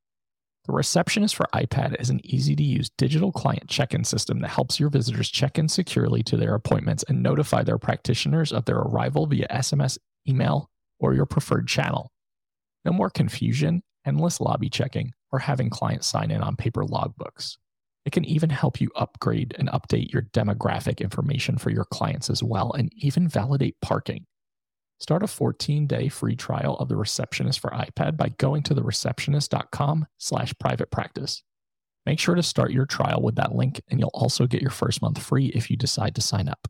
The 0.67 0.73
Receptionist 0.73 1.37
for 1.37 1.47
iPad 1.53 2.01
is 2.01 2.09
an 2.09 2.25
easy 2.25 2.57
to 2.57 2.63
use 2.63 2.89
digital 2.97 3.33
client 3.33 3.69
check 3.69 3.93
in 3.93 4.03
system 4.03 4.41
that 4.41 4.49
helps 4.49 4.81
your 4.81 4.89
visitors 4.89 5.29
check 5.29 5.59
in 5.59 5.69
securely 5.69 6.23
to 6.23 6.39
their 6.39 6.55
appointments 6.55 7.05
and 7.07 7.23
notify 7.23 7.63
their 7.63 7.77
practitioners 7.77 8.51
of 8.51 8.65
their 8.65 8.79
arrival 8.79 9.27
via 9.27 9.47
SMS, 9.49 9.99
email, 10.27 10.71
or 10.99 11.13
your 11.13 11.27
preferred 11.27 11.69
channel. 11.69 12.11
No 12.87 12.93
more 12.93 13.11
confusion, 13.11 13.83
endless 14.07 14.41
lobby 14.41 14.71
checking, 14.71 15.13
or 15.33 15.39
having 15.39 15.69
clients 15.69 16.07
sign 16.07 16.31
in 16.31 16.41
on 16.41 16.57
paper 16.57 16.83
logbooks. 16.83 17.59
It 18.07 18.13
can 18.13 18.25
even 18.25 18.49
help 18.49 18.81
you 18.81 18.91
upgrade 18.97 19.55
and 19.59 19.69
update 19.69 20.13
your 20.13 20.23
demographic 20.23 21.01
information 21.01 21.59
for 21.59 21.71
your 21.71 21.85
clients 21.85 22.31
as 22.31 22.43
well, 22.43 22.73
and 22.73 22.91
even 22.97 23.29
validate 23.29 23.77
parking. 23.83 24.25
Start 25.01 25.23
a 25.23 25.27
14-day 25.27 26.09
free 26.09 26.37
trial 26.37 26.77
of 26.77 26.89
the 26.89 26.97
receptionist 26.97 27.61
for 27.61 27.71
iPad 27.71 28.17
by 28.17 28.31
going 28.39 28.63
to 28.65 28.75
thereceptionist.com 28.75 30.07
slash 30.19 30.55
private 30.59 30.91
practice. 30.91 31.43
Make 32.07 32.19
sure 32.19 32.35
to 32.35 32.43
start 32.43 32.71
your 32.71 32.87
trial 32.87 33.23
with 33.23 33.35
that 33.37 33.55
link, 33.55 33.81
and 33.89 33.99
you'll 33.99 34.11
also 34.15 34.47
get 34.47 34.63
your 34.63 34.71
first 34.71 35.03
month 35.03 35.23
free 35.23 35.47
if 35.47 35.71
you 35.71 35.77
decide 35.77 36.15
to 36.15 36.21
sign 36.21 36.49
up. 36.49 36.69